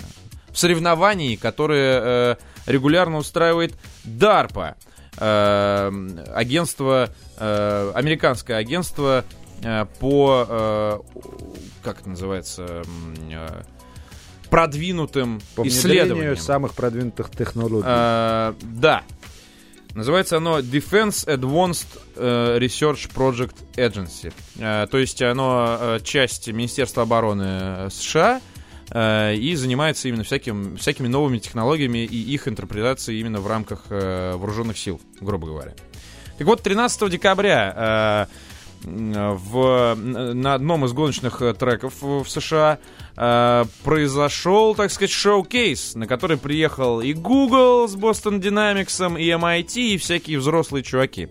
в 0.51 0.59
соревновании, 0.59 1.37
которое 1.37 2.37
регулярно 2.65 3.15
устраивает 3.17 3.75
DARPA. 4.03 4.75
Э, 5.19 5.91
агентство, 6.33 7.09
э, 7.37 7.91
американское 7.95 8.57
агентство 8.57 9.25
э, 9.63 9.85
по, 9.99 11.03
как 11.83 11.99
это 12.01 12.09
называется, 12.09 12.83
продвинутым 14.49 15.41
По 15.55 15.67
исследованиям. 15.67 16.37
самых 16.37 16.73
продвинутых 16.73 17.29
технологий. 17.31 17.85
Э, 17.87 18.53
да. 18.61 19.03
Называется 19.93 20.37
оно 20.37 20.59
Defense 20.59 21.27
Advanced 21.27 21.87
Research 22.15 23.11
Project 23.13 23.55
Agency. 23.75 24.33
Э, 24.57 24.87
то 24.89 24.97
есть 24.97 25.21
оно 25.21 25.99
часть 26.03 26.47
Министерства 26.47 27.03
обороны 27.03 27.89
США 27.91 28.41
и 28.91 29.53
занимается 29.55 30.07
именно 30.07 30.23
всяким, 30.23 30.77
всякими 30.77 31.07
новыми 31.07 31.37
технологиями 31.37 31.99
и 31.99 32.33
их 32.33 32.47
интерпретацией 32.47 33.19
именно 33.19 33.39
в 33.39 33.47
рамках 33.47 33.83
э, 33.89 34.35
вооруженных 34.35 34.77
сил, 34.77 34.99
грубо 35.21 35.47
говоря. 35.47 35.73
Так 36.39 36.47
вот, 36.47 36.63
13 36.63 37.09
декабря 37.09 38.27
э, 38.27 38.39
в, 38.83 39.95
на 39.95 40.53
одном 40.53 40.85
из 40.85 40.93
гоночных 40.93 41.41
э, 41.41 41.53
треков 41.53 42.01
в 42.01 42.25
США 42.25 42.79
э, 43.17 43.65
произошел, 43.83 44.73
так 44.73 44.89
сказать, 44.91 45.11
шоу-кейс, 45.11 45.95
на 45.95 46.07
который 46.07 46.37
приехал 46.37 47.01
и 47.01 47.13
Google 47.13 47.87
с 47.87 47.95
Boston 47.95 48.39
Dynamics, 48.39 49.19
и 49.19 49.29
MIT, 49.29 49.81
и 49.81 49.97
всякие 49.97 50.39
взрослые 50.39 50.83
чуваки. 50.83 51.27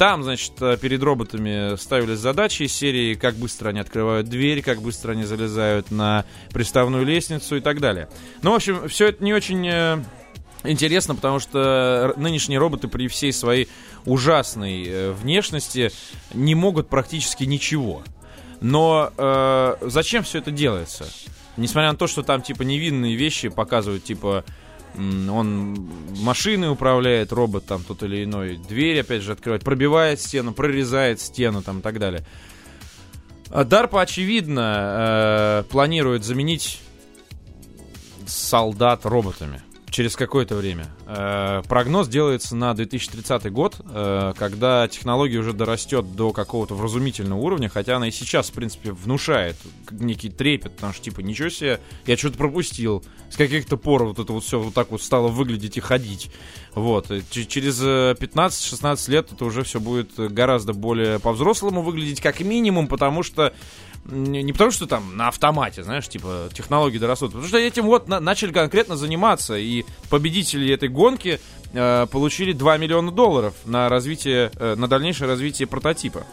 Там, 0.00 0.22
значит, 0.22 0.52
э, 0.62 0.78
перед 0.80 1.02
роботами 1.02 1.76
ставились 1.76 2.20
задачи 2.20 2.62
из 2.62 2.72
серии, 2.72 3.12
как 3.12 3.34
быстро 3.34 3.68
они 3.68 3.80
открывают 3.80 4.30
дверь, 4.30 4.62
как 4.62 4.80
быстро 4.80 5.12
они 5.12 5.24
залезают 5.24 5.90
на 5.90 6.24
приставную 6.54 7.04
лестницу 7.04 7.56
и 7.56 7.60
так 7.60 7.80
далее. 7.80 8.08
Ну, 8.40 8.52
в 8.52 8.54
общем, 8.54 8.88
все 8.88 9.08
это 9.08 9.22
не 9.22 9.34
очень 9.34 9.68
э, 9.68 10.02
интересно, 10.64 11.14
потому 11.14 11.38
что 11.38 12.14
нынешние 12.16 12.58
роботы 12.58 12.88
при 12.88 13.08
всей 13.08 13.30
своей 13.30 13.68
ужасной 14.06 14.86
э, 14.86 15.12
внешности 15.12 15.92
не 16.32 16.54
могут 16.54 16.88
практически 16.88 17.44
ничего. 17.44 18.02
Но 18.62 19.12
э, 19.14 19.76
зачем 19.82 20.22
все 20.22 20.38
это 20.38 20.50
делается? 20.50 21.06
Несмотря 21.58 21.92
на 21.92 21.98
то, 21.98 22.06
что 22.06 22.22
там 22.22 22.40
типа 22.40 22.62
невинные 22.62 23.16
вещи 23.16 23.50
показывают, 23.50 24.04
типа 24.04 24.46
он 24.96 25.88
машины 26.20 26.70
управляет, 26.70 27.32
робот 27.32 27.66
там 27.66 27.82
тот 27.82 28.02
или 28.02 28.24
иной, 28.24 28.56
дверь 28.56 29.00
опять 29.00 29.22
же 29.22 29.32
открывает, 29.32 29.64
пробивает 29.64 30.20
стену, 30.20 30.52
прорезает 30.52 31.20
стену 31.20 31.62
там 31.62 31.78
и 31.78 31.82
так 31.82 31.98
далее. 31.98 32.26
А 33.50 33.64
DARPA, 33.64 34.02
очевидно, 34.02 35.64
э, 35.64 35.70
планирует 35.70 36.24
заменить 36.24 36.80
солдат 38.26 39.04
роботами 39.04 39.62
через 39.90 40.16
какое-то 40.16 40.54
время. 40.56 40.86
Э, 41.06 41.62
прогноз 41.68 42.08
делается 42.08 42.54
на 42.56 42.74
2030 42.74 43.50
год, 43.50 43.76
э, 43.80 44.32
когда 44.38 44.86
технология 44.88 45.38
уже 45.38 45.52
дорастет 45.52 46.14
до 46.14 46.32
какого-то 46.32 46.74
вразумительного 46.74 47.38
уровня, 47.40 47.68
хотя 47.68 47.96
она 47.96 48.08
и 48.08 48.10
сейчас, 48.10 48.50
в 48.50 48.52
принципе, 48.52 48.92
внушает 48.92 49.56
некий 49.90 50.30
трепет, 50.30 50.76
потому 50.76 50.92
что, 50.92 51.02
типа, 51.04 51.20
ничего 51.20 51.48
себе, 51.48 51.80
я 52.06 52.16
что-то 52.16 52.38
пропустил. 52.38 53.04
С 53.30 53.36
каких-то 53.36 53.76
пор 53.76 54.04
вот 54.04 54.18
это 54.18 54.32
вот 54.32 54.44
все 54.44 54.60
вот 54.60 54.74
так 54.74 54.90
вот 54.90 55.02
стало 55.02 55.28
выглядеть 55.28 55.76
и 55.76 55.80
ходить. 55.80 56.30
Вот. 56.74 57.10
И 57.10 57.22
ч- 57.30 57.46
Через 57.46 57.80
э, 57.82 58.14
15-16 58.18 59.10
лет 59.10 59.32
это 59.32 59.44
уже 59.44 59.62
все 59.64 59.80
будет 59.80 60.12
гораздо 60.16 60.72
более 60.72 61.18
по-взрослому 61.18 61.82
выглядеть, 61.82 62.20
как 62.20 62.40
минимум, 62.40 62.86
потому 62.86 63.22
что 63.22 63.52
не 64.06 64.52
потому, 64.52 64.70
что 64.70 64.86
там 64.86 65.16
на 65.16 65.28
автомате, 65.28 65.82
знаешь, 65.84 66.08
типа 66.08 66.48
технологии 66.52 66.98
дорастут, 66.98 67.30
потому 67.32 67.46
что 67.48 67.58
этим 67.58 67.84
вот 67.84 68.08
на- 68.08 68.20
начали 68.20 68.52
конкретно 68.52 68.96
заниматься, 68.96 69.56
и 69.56 69.84
победители 70.08 70.72
этой 70.72 70.88
гонки 70.88 71.40
э, 71.72 72.06
получили 72.10 72.52
2 72.52 72.78
миллиона 72.78 73.12
долларов 73.12 73.54
на 73.64 73.88
развитие, 73.88 74.50
э, 74.56 74.74
на 74.74 74.88
дальнейшее 74.88 75.28
развитие 75.28 75.68
прототипа. 75.68 76.24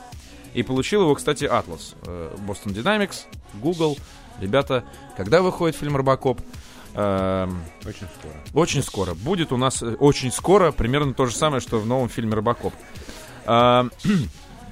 И 0.54 0.64
получил 0.64 1.02
его, 1.02 1.14
кстати, 1.14 1.44
Atlas, 1.44 1.94
э, 2.06 2.36
Boston 2.48 2.74
Dynamics, 2.74 3.26
Google. 3.62 3.98
Ребята, 4.40 4.84
когда 5.16 5.42
выходит 5.42 5.76
фильм 5.76 5.96
«Робокоп»? 5.98 6.42
Эм, 6.96 7.62
Очень 7.86 8.08
скоро. 8.20 8.34
очень 8.54 8.82
скоро. 8.82 9.14
Будет 9.14 9.52
у 9.52 9.58
нас 9.58 9.84
э, 9.84 9.96
очень 10.00 10.32
скоро 10.32 10.72
примерно 10.72 11.14
то 11.14 11.28
же 11.28 11.36
самое, 11.36 11.62
что 11.62 11.78
в 11.80 11.86
новом 11.86 12.10
фильме 12.10 12.34
«Робокоп». 12.34 12.74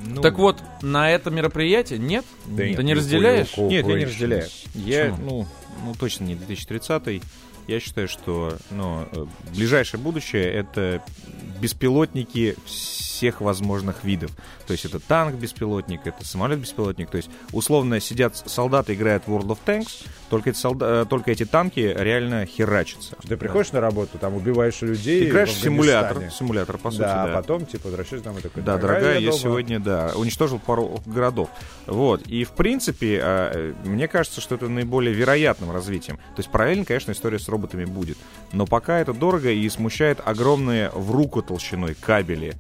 Ну, 0.04 0.22
так 0.22 0.38
вот, 0.38 0.62
на 0.82 1.10
это 1.10 1.30
мероприятие 1.30 2.00
нет? 2.00 2.26
Да 2.46 2.58
Ты 2.58 2.70
нет, 2.70 2.78
не 2.78 2.84
никакой 2.84 2.94
разделяешь? 2.94 3.58
Нет, 3.58 3.88
я 3.88 3.94
не 3.96 4.06
разделяю. 4.06 4.46
Я, 4.74 5.06
Почему? 5.12 5.26
ну, 5.30 5.48
ну, 5.86 5.96
точно 5.96 6.26
не 6.26 6.36
2030 6.36 7.22
Я 7.68 7.80
считаю, 7.80 8.08
что 8.08 8.58
ну, 8.72 9.08
э, 9.12 9.26
ближайшее 9.56 10.00
будущее 10.00 10.52
это 10.52 11.02
беспилотники 11.60 12.56
всех 12.66 13.42
возможных 13.42 14.04
видов. 14.04 14.32
То 14.68 14.74
есть 14.74 14.86
это 14.86 15.00
танк 15.00 15.36
беспилотник, 15.36 16.02
это 16.06 16.26
самолет 16.26 16.60
беспилотник. 16.60 17.10
То 17.10 17.18
есть 17.18 17.30
условно 17.52 18.00
сидят 18.00 18.36
солдаты, 18.36 18.94
играют 18.94 19.24
в 19.28 19.32
World 19.32 19.48
of 19.48 19.60
Tanks, 19.66 20.06
только 20.30 20.50
эти, 20.50 20.58
солда- 20.58 21.04
э, 21.04 21.06
только 21.06 21.32
эти 21.32 21.46
танки 21.46 21.80
реально 21.80 22.46
херачатся. 22.46 23.16
Ты 23.28 23.38
приходишь 23.38 23.72
на 23.72 23.80
работу, 23.80 24.18
там 24.18 24.36
убиваешь 24.36 24.82
людей. 24.82 25.30
Играешь 25.30 25.50
в 25.50 25.62
симулятор, 25.62 26.30
симулятор, 26.32 26.78
по 26.78 26.92
сути, 26.92 27.02
да, 27.02 27.26
да. 27.26 27.32
а 27.32 27.36
потом, 27.36 27.66
типа, 27.66 27.88
возвращаешься 27.88 28.26
домой 28.26 28.42
такой. 28.42 28.64
Да, 28.64 28.78
дорогая, 28.78 29.20
я 29.20 29.30
дома». 29.30 29.42
сегодня, 29.42 29.80
да, 29.80 30.12
уничтожил 30.16 30.60
пару 30.60 31.00
городов. 31.06 31.50
Вот. 31.86 32.24
И, 32.28 32.44
в 32.44 32.52
принципе, 32.52 33.20
а, 33.22 33.52
э, 33.54 33.74
мне 33.86 34.08
кажется, 34.08 34.42
что 34.42 34.56
это 34.56 34.68
наиболее 34.68 35.14
вероятным 35.14 35.72
развитием. 35.72 36.18
То 36.18 36.40
есть, 36.40 36.50
параллельно, 36.50 36.86
конечно, 36.86 37.12
история 37.12 37.40
с 37.40 37.48
роботами 37.56 37.86
будет. 37.86 38.18
Но 38.52 38.66
пока 38.66 39.00
это 39.00 39.14
дорого 39.14 39.52
и 39.52 39.68
смущает 39.70 40.20
огромные 40.24 40.90
в 40.92 41.12
руку 41.12 41.42
толщиной 41.42 41.96
кабели 41.96 42.56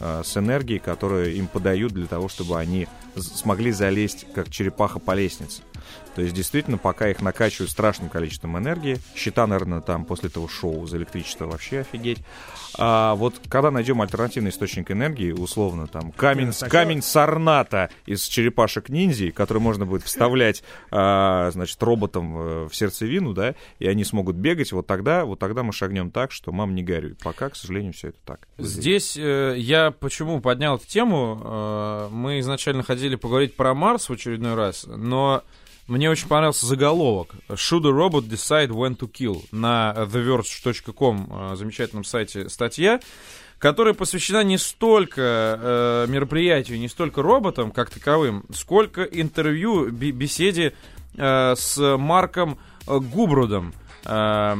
а, 0.00 0.22
с 0.22 0.36
энергией, 0.36 0.78
которые 0.78 1.36
им 1.36 1.46
подают 1.46 1.92
для 1.92 2.06
того, 2.06 2.28
чтобы 2.28 2.58
они 2.58 2.86
смогли 3.16 3.72
залезть, 3.72 4.26
как 4.34 4.50
черепаха 4.50 4.98
по 4.98 5.14
лестнице. 5.14 5.62
То 6.16 6.22
есть, 6.22 6.34
действительно, 6.34 6.78
пока 6.78 7.10
их 7.10 7.20
накачивают 7.20 7.70
страшным 7.70 8.08
количеством 8.08 8.56
энергии, 8.56 8.98
счета, 9.14 9.46
наверное, 9.46 9.82
там 9.82 10.06
после 10.06 10.30
этого 10.30 10.48
шоу 10.48 10.86
за 10.86 10.96
электричество 10.96 11.44
вообще 11.44 11.80
офигеть. 11.80 12.20
А 12.78 13.14
вот 13.16 13.34
когда 13.50 13.70
найдем 13.70 14.00
альтернативный 14.00 14.48
источник 14.48 14.90
энергии, 14.90 15.32
условно, 15.32 15.86
там, 15.86 16.12
камень, 16.12 16.54
сначала- 16.54 16.84
камень 16.84 17.02
сорната 17.02 17.90
из 18.06 18.22
черепашек 18.22 18.88
ниндзя, 18.88 19.30
который 19.30 19.58
можно 19.58 19.84
будет 19.84 20.04
вставлять, 20.04 20.62
а, 20.90 21.50
значит, 21.50 21.82
роботам 21.82 22.34
э, 22.38 22.68
в 22.70 22.74
сердцевину, 22.74 23.34
да, 23.34 23.54
и 23.78 23.86
они 23.86 24.02
смогут 24.02 24.36
бегать, 24.36 24.72
вот 24.72 24.86
тогда, 24.86 25.26
вот 25.26 25.38
тогда 25.38 25.62
мы 25.62 25.74
шагнем 25.74 26.10
так, 26.10 26.32
что 26.32 26.50
мам 26.50 26.74
не 26.74 26.82
горюй. 26.82 27.14
Пока, 27.22 27.50
к 27.50 27.56
сожалению, 27.56 27.92
все 27.92 28.08
это 28.08 28.18
так. 28.24 28.48
Здесь 28.56 29.18
э, 29.18 29.54
я 29.58 29.90
почему 29.90 30.40
поднял 30.40 30.76
эту 30.76 30.86
тему? 30.86 31.42
Э, 31.44 32.08
мы 32.10 32.40
изначально 32.40 32.82
хотели 32.82 33.16
поговорить 33.16 33.54
про 33.54 33.74
Марс 33.74 34.08
в 34.08 34.14
очередной 34.14 34.54
раз, 34.54 34.86
но 34.86 35.42
мне 35.86 36.10
очень 36.10 36.28
понравился 36.28 36.66
заголовок. 36.66 37.34
Should 37.50 37.86
a 37.86 37.92
robot 37.92 38.28
decide 38.28 38.70
when 38.70 38.96
to 38.96 39.10
kill? 39.10 39.44
На 39.52 39.94
theverge.com 39.96 41.52
э, 41.52 41.56
замечательном 41.56 42.04
сайте 42.04 42.48
статья, 42.48 43.00
которая 43.58 43.94
посвящена 43.94 44.42
не 44.42 44.58
столько 44.58 45.22
э, 45.22 46.06
мероприятию, 46.08 46.78
не 46.78 46.88
столько 46.88 47.22
роботам 47.22 47.70
как 47.70 47.90
таковым, 47.90 48.44
сколько 48.52 49.02
интервью, 49.04 49.90
бе- 49.90 50.10
беседе 50.10 50.74
э, 51.16 51.54
с 51.56 51.96
Марком 51.96 52.58
э, 52.86 52.98
Губрудом, 52.98 53.72
э, 54.04 54.56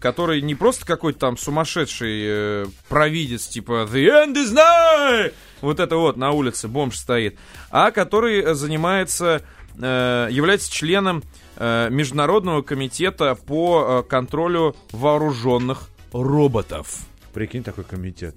который 0.00 0.40
не 0.40 0.54
просто 0.54 0.86
какой-то 0.86 1.18
там 1.18 1.36
сумасшедший 1.36 2.22
э, 2.24 2.66
провидец, 2.88 3.46
типа 3.48 3.86
«The 3.92 4.26
end 4.26 4.34
is 4.34 4.54
nigh!» 4.54 5.32
Вот 5.60 5.78
это 5.78 5.96
вот 5.96 6.16
на 6.16 6.30
улице 6.30 6.68
бомж 6.68 6.96
стоит, 6.96 7.38
а 7.70 7.90
который 7.90 8.54
занимается, 8.54 9.42
э, 9.78 10.28
является 10.30 10.72
членом 10.72 11.22
э, 11.56 11.88
Международного 11.90 12.62
комитета 12.62 13.34
по 13.34 14.02
э, 14.04 14.08
контролю 14.08 14.74
вооруженных 14.92 15.88
роботов. 16.12 16.98
Прикинь, 17.32 17.62
такой 17.62 17.84
комитет. 17.84 18.34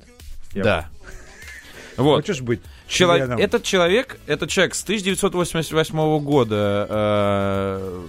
Я- 0.53 0.63
Да. 0.63 0.89
Вот. 1.97 2.17
Хочешь 2.17 2.41
быть 2.41 2.59
Чело- 2.87 3.17
членом? 3.17 3.37
Этот 3.39 3.63
человек, 3.63 4.19
этот 4.25 4.49
человек 4.49 4.73
с 4.73 4.83
1988 4.83 6.19
года, 6.19 6.87
э, 6.89 8.01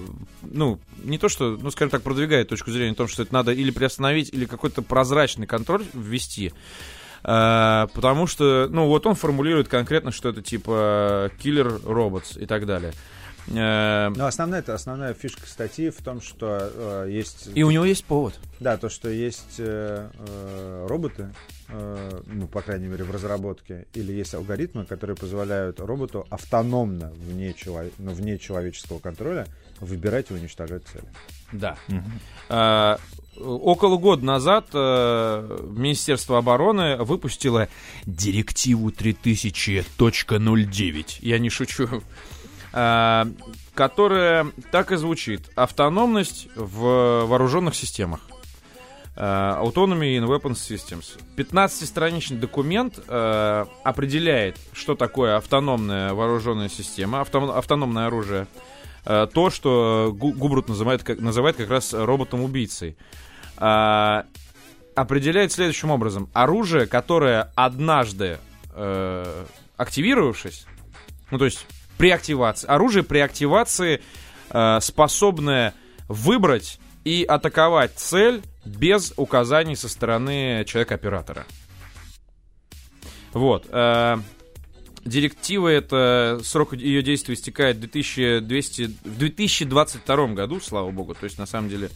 ну, 0.42 0.78
не 1.02 1.18
то 1.18 1.28
что, 1.28 1.58
ну, 1.60 1.70
скажем 1.70 1.90
так, 1.90 2.02
продвигает 2.02 2.48
точку 2.48 2.70
зрения 2.70 2.92
о 2.92 2.94
том, 2.94 3.08
что 3.08 3.22
это 3.22 3.34
надо 3.34 3.52
или 3.52 3.70
приостановить, 3.70 4.30
или 4.32 4.46
какой-то 4.46 4.80
прозрачный 4.82 5.46
контроль 5.46 5.84
ввести. 5.92 6.52
Э, 7.24 7.86
потому 7.94 8.26
что, 8.26 8.68
ну, 8.70 8.86
вот 8.86 9.06
он 9.06 9.14
формулирует 9.14 9.68
конкретно, 9.68 10.10
что 10.12 10.28
это 10.28 10.42
типа 10.42 11.30
киллер 11.38 11.80
роботс 11.84 12.36
и 12.36 12.46
так 12.46 12.66
далее. 12.66 12.92
Э, 13.48 14.08
Ну, 14.14 14.24
основная, 14.26 14.60
это 14.60 14.74
основная 14.74 15.12
фишка 15.14 15.46
статьи 15.46 15.90
в 15.90 16.02
том, 16.02 16.20
что 16.22 16.70
э, 16.74 17.08
есть... 17.10 17.48
и 17.54 17.62
у 17.62 17.70
него 17.70 17.84
есть 17.84 18.04
повод. 18.04 18.38
Да, 18.60 18.76
то, 18.78 18.88
что 18.88 19.08
есть 19.10 19.56
э, 19.58 20.08
э, 20.18 20.86
роботы, 20.88 21.28
э, 21.68 22.20
ну, 22.26 22.46
по 22.46 22.62
крайней 22.62 22.86
мере, 22.86 23.04
в 23.04 23.10
разработке, 23.10 23.86
или 23.94 24.12
есть 24.12 24.34
алгоритмы, 24.34 24.86
которые 24.86 25.16
позволяют 25.16 25.78
роботу 25.80 26.26
автономно, 26.30 27.12
вне, 27.16 27.52
чело- 27.52 27.90
ну, 27.98 28.12
вне 28.12 28.38
человеческого 28.38 28.98
контроля, 28.98 29.46
выбирать 29.80 30.30
и 30.30 30.34
уничтожать 30.34 30.82
цели. 30.84 31.04
Да. 31.52 31.76
А, 32.48 32.98
около 33.38 33.96
года 33.96 34.24
назад 34.24 34.66
э, 34.72 35.58
Министерство 35.70 36.38
обороны 36.38 36.96
выпустило 36.98 37.68
директиву 38.06 38.90
3000.09. 38.90 41.18
Я 41.20 41.38
не 41.38 41.50
шучу. 41.50 41.88
Э, 42.72 43.26
которая 43.74 44.46
так 44.72 44.92
и 44.92 44.96
звучит. 44.96 45.50
Автономность 45.54 46.48
в 46.56 47.26
вооруженных 47.26 47.74
системах. 47.74 48.20
Э, 49.16 49.58
Autonomy 49.60 50.18
in 50.18 50.26
Weapons 50.26 50.54
Systems. 50.54 51.18
15-страничный 51.36 52.38
документ 52.38 52.98
э, 53.06 53.64
определяет, 53.84 54.56
что 54.72 54.94
такое 54.94 55.36
автономная 55.36 56.14
вооруженная 56.14 56.68
система, 56.68 57.20
авто, 57.20 57.56
автономное 57.56 58.06
оружие. 58.06 58.42
Э, 58.42 58.73
то, 59.04 59.50
что 59.50 60.14
Гу- 60.16 60.32
Губрут 60.32 60.68
называет, 60.68 61.02
как, 61.02 61.20
называет 61.20 61.56
как 61.56 61.68
раз 61.68 61.92
роботом-убийцей. 61.92 62.96
Э, 63.58 64.22
определяет 64.94 65.52
следующим 65.52 65.90
образом. 65.90 66.28
Оружие, 66.32 66.86
которое 66.86 67.52
однажды 67.54 68.38
э, 68.74 69.44
активировавшись, 69.76 70.66
ну 71.30 71.38
то 71.38 71.44
есть 71.44 71.66
при 71.98 72.10
активации, 72.10 72.66
оружие 72.68 73.02
при 73.02 73.18
активации 73.18 74.02
э, 74.50 74.78
способное 74.80 75.74
выбрать 76.08 76.78
и 77.04 77.24
атаковать 77.24 77.92
цель 77.96 78.42
без 78.64 79.12
указаний 79.16 79.76
со 79.76 79.88
стороны 79.88 80.64
человека-оператора. 80.66 81.46
Вот. 83.32 83.66
Э, 85.04 85.08
Директива 85.08 85.68
это 85.68 86.40
срок 86.42 86.72
ее 86.74 87.02
действия 87.02 87.34
истекает 87.34 87.76
в 87.76 87.80
2200, 87.80 88.82
в 89.04 89.18
2022 89.18 90.26
году, 90.28 90.60
слава 90.60 90.90
богу. 90.90 91.14
То 91.14 91.24
есть, 91.24 91.38
на 91.38 91.46
самом 91.46 91.68
деле, 91.68 91.90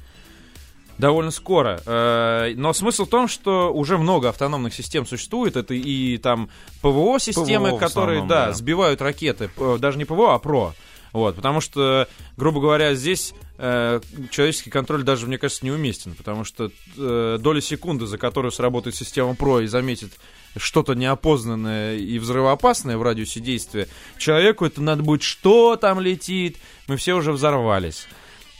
довольно 0.98 1.30
скоро. 1.30 1.80
Э, 1.86 2.52
Но 2.56 2.72
смысл 2.72 3.06
в 3.06 3.08
том, 3.08 3.28
что 3.28 3.72
уже 3.72 3.98
много 3.98 4.28
автономных 4.28 4.74
систем 4.74 5.06
существует. 5.06 5.56
Это 5.56 5.74
и 5.74 6.18
там 6.18 6.48
ПВО-системы, 6.82 7.70
ПВО 7.70 7.78
которые, 7.78 8.18
основном, 8.18 8.28
да, 8.28 8.46
да. 8.46 8.52
сбивают 8.52 9.00
ракеты. 9.00 9.48
П- 9.48 9.78
Даже 9.78 9.98
не 9.98 10.04
ПВО, 10.04 10.34
а 10.34 10.38
ПРО. 10.38 10.74
Вот, 11.12 11.36
потому 11.36 11.62
что, 11.62 12.06
грубо 12.36 12.60
говоря, 12.60 12.94
здесь 12.94 13.32
э, 13.56 14.00
человеческий 14.30 14.68
контроль 14.68 15.04
даже, 15.04 15.26
мне 15.26 15.38
кажется, 15.38 15.64
неуместен, 15.64 16.14
потому 16.14 16.44
что 16.44 16.70
э, 16.98 17.38
доля 17.40 17.62
секунды, 17.62 18.06
за 18.06 18.18
которую 18.18 18.52
сработает 18.52 18.94
система 18.94 19.34
ПРО 19.34 19.60
и 19.60 19.66
заметит 19.66 20.12
что-то 20.58 20.94
неопознанное 20.94 21.96
и 21.96 22.18
взрывоопасное 22.18 22.96
в 22.98 23.02
радиусе 23.02 23.40
действия, 23.40 23.88
человеку 24.18 24.66
это 24.66 24.82
надо 24.82 25.02
будет, 25.02 25.22
что 25.22 25.76
там 25.76 26.00
летит, 26.00 26.58
мы 26.86 26.96
все 26.96 27.14
уже 27.14 27.32
взорвались. 27.32 28.06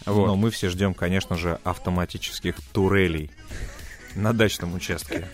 Вот. 0.06 0.26
Но 0.26 0.36
мы 0.36 0.50
все 0.50 0.68
ждем, 0.68 0.94
конечно 0.94 1.36
же, 1.36 1.58
автоматических 1.64 2.56
турелей 2.72 3.30
на 4.14 4.32
дачном 4.32 4.74
участке. 4.74 5.28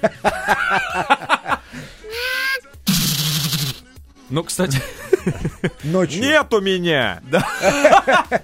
Ну, 4.31 4.43
кстати, 4.43 4.81
Ночью. 5.85 6.23
Нет 6.23 6.53
у 6.53 6.61
меня! 6.61 7.23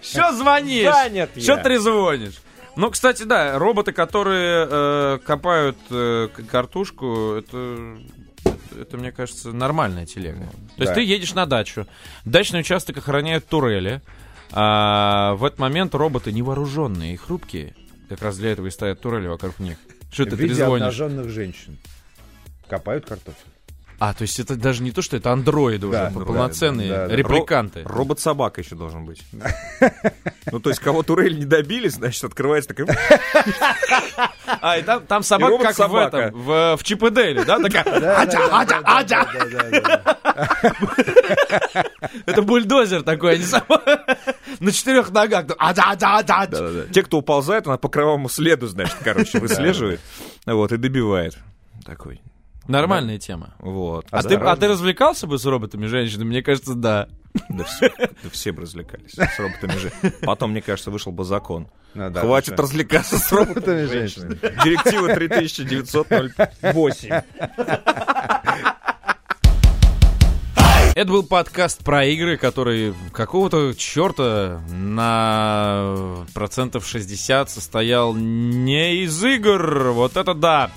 что 0.03 0.33
звонишь? 0.33 0.93
Занят 0.93 1.31
я. 1.35 1.43
Что 1.43 1.57
трезвонишь? 1.63 2.41
Ну, 2.81 2.91
кстати, 2.91 3.25
да, 3.25 3.59
роботы, 3.59 3.93
которые 3.93 4.67
э, 4.71 5.19
копают 5.23 5.77
э, 5.91 6.29
картошку, 6.51 7.35
это, 7.35 7.99
это, 8.81 8.97
мне 8.97 9.13
кажется, 9.13 9.53
нормальная 9.53 10.07
телега. 10.07 10.49
То 10.79 10.85
есть 10.85 10.95
ты 10.95 11.03
едешь 11.03 11.35
на 11.35 11.45
дачу, 11.45 11.87
дачный 12.25 12.61
участок 12.61 12.97
охраняют 12.97 13.47
турели, 13.47 14.01
а 14.53 15.35
в 15.35 15.45
этот 15.45 15.59
момент 15.59 15.95
роботы 15.95 16.33
невооруженные 16.33 17.13
и 17.13 17.17
хрупкие, 17.19 17.75
как 18.09 18.23
раз 18.23 18.39
для 18.39 18.53
этого 18.53 18.69
и 18.69 18.71
стоят 18.71 18.99
турели 19.03 19.27
вокруг 19.27 19.59
них. 19.59 19.77
Что 20.11 20.25
ты 20.25 20.37
в 20.37 20.41
виде 20.41 20.65
обнаженных 20.65 21.29
женщин. 21.29 21.77
Копают 22.67 23.05
картофель. 23.05 23.51
А, 24.01 24.15
то 24.15 24.23
есть 24.23 24.41
это 24.41 24.57
даже 24.57 24.83
не 24.83 24.93
то, 24.93 25.03
что 25.03 25.19
это 25.19 25.31
андроиды 25.31 25.91
Да, 25.91 26.07
уже, 26.07 26.19
да, 26.19 26.25
полноценные 26.25 26.89
да, 26.89 27.07
да. 27.07 27.15
репликанты. 27.15 27.83
Робот-собака 27.85 28.63
еще 28.63 28.75
должен 28.75 29.05
быть. 29.05 29.23
Ну, 30.53 30.59
то 30.59 30.71
есть, 30.71 30.81
кого 30.81 31.05
турель 31.05 31.39
не 31.39 31.45
добились, 31.45 31.93
значит, 31.93 32.25
открывается 32.25 32.75
такой... 32.75 32.87
А, 34.63 34.79
и 34.79 34.83
там, 34.83 35.07
там 35.07 35.23
собака, 35.23 35.59
как 35.59 35.75
в 35.75 35.77
собака. 35.77 36.17
этом, 36.17 36.41
в, 36.41 36.77
в 36.77 36.83
Чип 36.83 37.05
и 37.05 37.11
Дейли, 37.11 37.45
да? 37.45 37.59
Такая, 37.61 38.21
Адя, 38.21 38.39
адя, 38.51 38.81
адя. 38.85 39.27
это 42.27 42.43
бульдозер 42.43 43.03
такой, 43.03 43.35
а 43.35 43.37
не 43.37 43.45
сама. 43.45 43.81
На 44.59 44.73
четырех 44.73 45.11
ногах. 45.11 45.47
там, 45.47 45.57
адя, 45.61 45.85
адя, 45.93 46.19
адя. 46.41 46.87
Те, 46.93 47.03
кто 47.03 47.19
уползает, 47.19 47.67
она 47.67 47.77
по 47.79 47.89
кровавому 47.89 48.29
следу, 48.29 48.67
значит, 48.67 48.97
короче, 49.05 49.39
выслеживает. 49.39 50.01
Вот, 50.47 50.73
и 50.73 50.77
добивает. 50.79 51.39
Такой. 51.85 52.21
Нормальная 52.69 53.19
тема. 53.19 53.55
Вот. 53.59 54.07
А, 54.11 54.23
ты, 54.23 54.37
а 54.37 54.57
ты 54.57 54.69
развлекался 54.69 55.27
бы 55.27 55.39
с 55.39 55.45
роботами, 55.45 55.87
женщинами? 55.87 56.29
Мне 56.29 56.43
кажется, 56.43 56.75
да. 56.75 57.09
Да 57.49 57.65
все, 57.65 57.93
да 57.99 58.31
все 58.31 58.53
бы 58.53 58.63
развлекались 58.63 59.13
с 59.13 59.39
роботами 59.39 59.79
же. 59.79 59.93
Потом, 60.23 60.51
мне 60.51 60.63
кажется, 60.63 60.91
вышел 60.91 61.13
бы 61.13 61.25
закон. 61.25 61.69
Ну 61.95 62.11
да, 62.11 62.21
Хватит 62.21 62.51
потому 62.51 62.69
развлекаться 62.69 63.19
с 63.19 63.33
роботами 63.33 63.83
Роботами 63.83 63.87
женщинами. 63.87 64.39
Директива 64.65 65.15
3908. 65.15 67.23
Это 70.97 71.11
был 71.11 71.23
подкаст 71.23 71.85
про 71.85 72.05
игры, 72.05 72.37
который 72.37 72.95
какого-то 73.13 73.75
черта 73.75 74.61
на 74.69 76.27
процентов 76.35 76.85
60 76.87 77.49
состоял 77.49 78.15
не 78.15 79.05
из 79.05 79.25
игр. 79.25 79.93
Вот 79.93 80.17
это 80.17 80.35
да. 80.35 80.71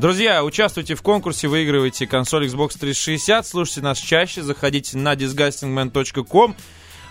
Друзья, 0.00 0.42
участвуйте 0.42 0.94
в 0.94 1.02
конкурсе, 1.02 1.46
выигрывайте 1.46 2.06
консоль 2.06 2.46
Xbox 2.46 2.78
360, 2.80 3.46
слушайте 3.46 3.82
нас 3.82 3.98
чаще, 3.98 4.42
заходите 4.42 4.96
на 4.96 5.12
disgustingman.com. 5.12 6.56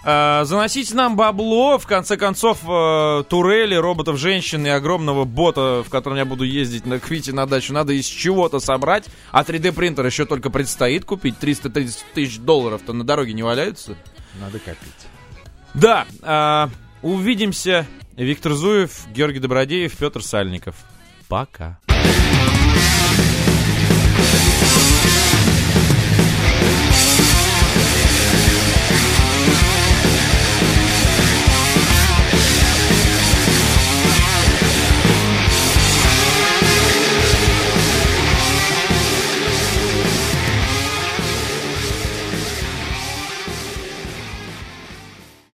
Э, 0.03 0.41
Заносите 0.43 0.95
нам 0.95 1.15
бабло, 1.15 1.77
в 1.77 1.85
конце 1.85 2.17
концов, 2.17 2.61
э, 2.67 3.23
турели, 3.29 3.75
роботов, 3.75 4.17
женщин 4.17 4.65
и 4.65 4.69
огромного 4.69 5.25
бота, 5.25 5.83
в 5.85 5.91
котором 5.91 6.17
я 6.17 6.25
буду 6.25 6.43
ездить 6.43 6.87
на 6.87 6.99
Квите 6.99 7.31
на 7.31 7.45
дачу, 7.45 7.73
надо 7.73 7.93
из 7.93 8.07
чего-то 8.07 8.59
собрать, 8.59 9.05
а 9.31 9.43
3D 9.43 9.71
принтер 9.71 10.07
еще 10.07 10.25
только 10.25 10.49
предстоит 10.49 11.05
купить, 11.05 11.37
330 11.37 12.05
тысяч 12.15 12.39
долларов-то 12.39 12.93
на 12.93 13.03
дороге 13.03 13.33
не 13.33 13.43
валяются. 13.43 13.97
Надо 14.41 14.57
копить. 14.57 14.89
Да, 15.75 16.07
э, 16.23 16.67
увидимся. 17.03 17.85
Виктор 18.15 18.53
Зуев, 18.53 19.05
Георгий 19.13 19.37
Добродеев, 19.37 19.95
Петр 19.95 20.23
Сальников. 20.23 20.73
Пока. 21.27 21.77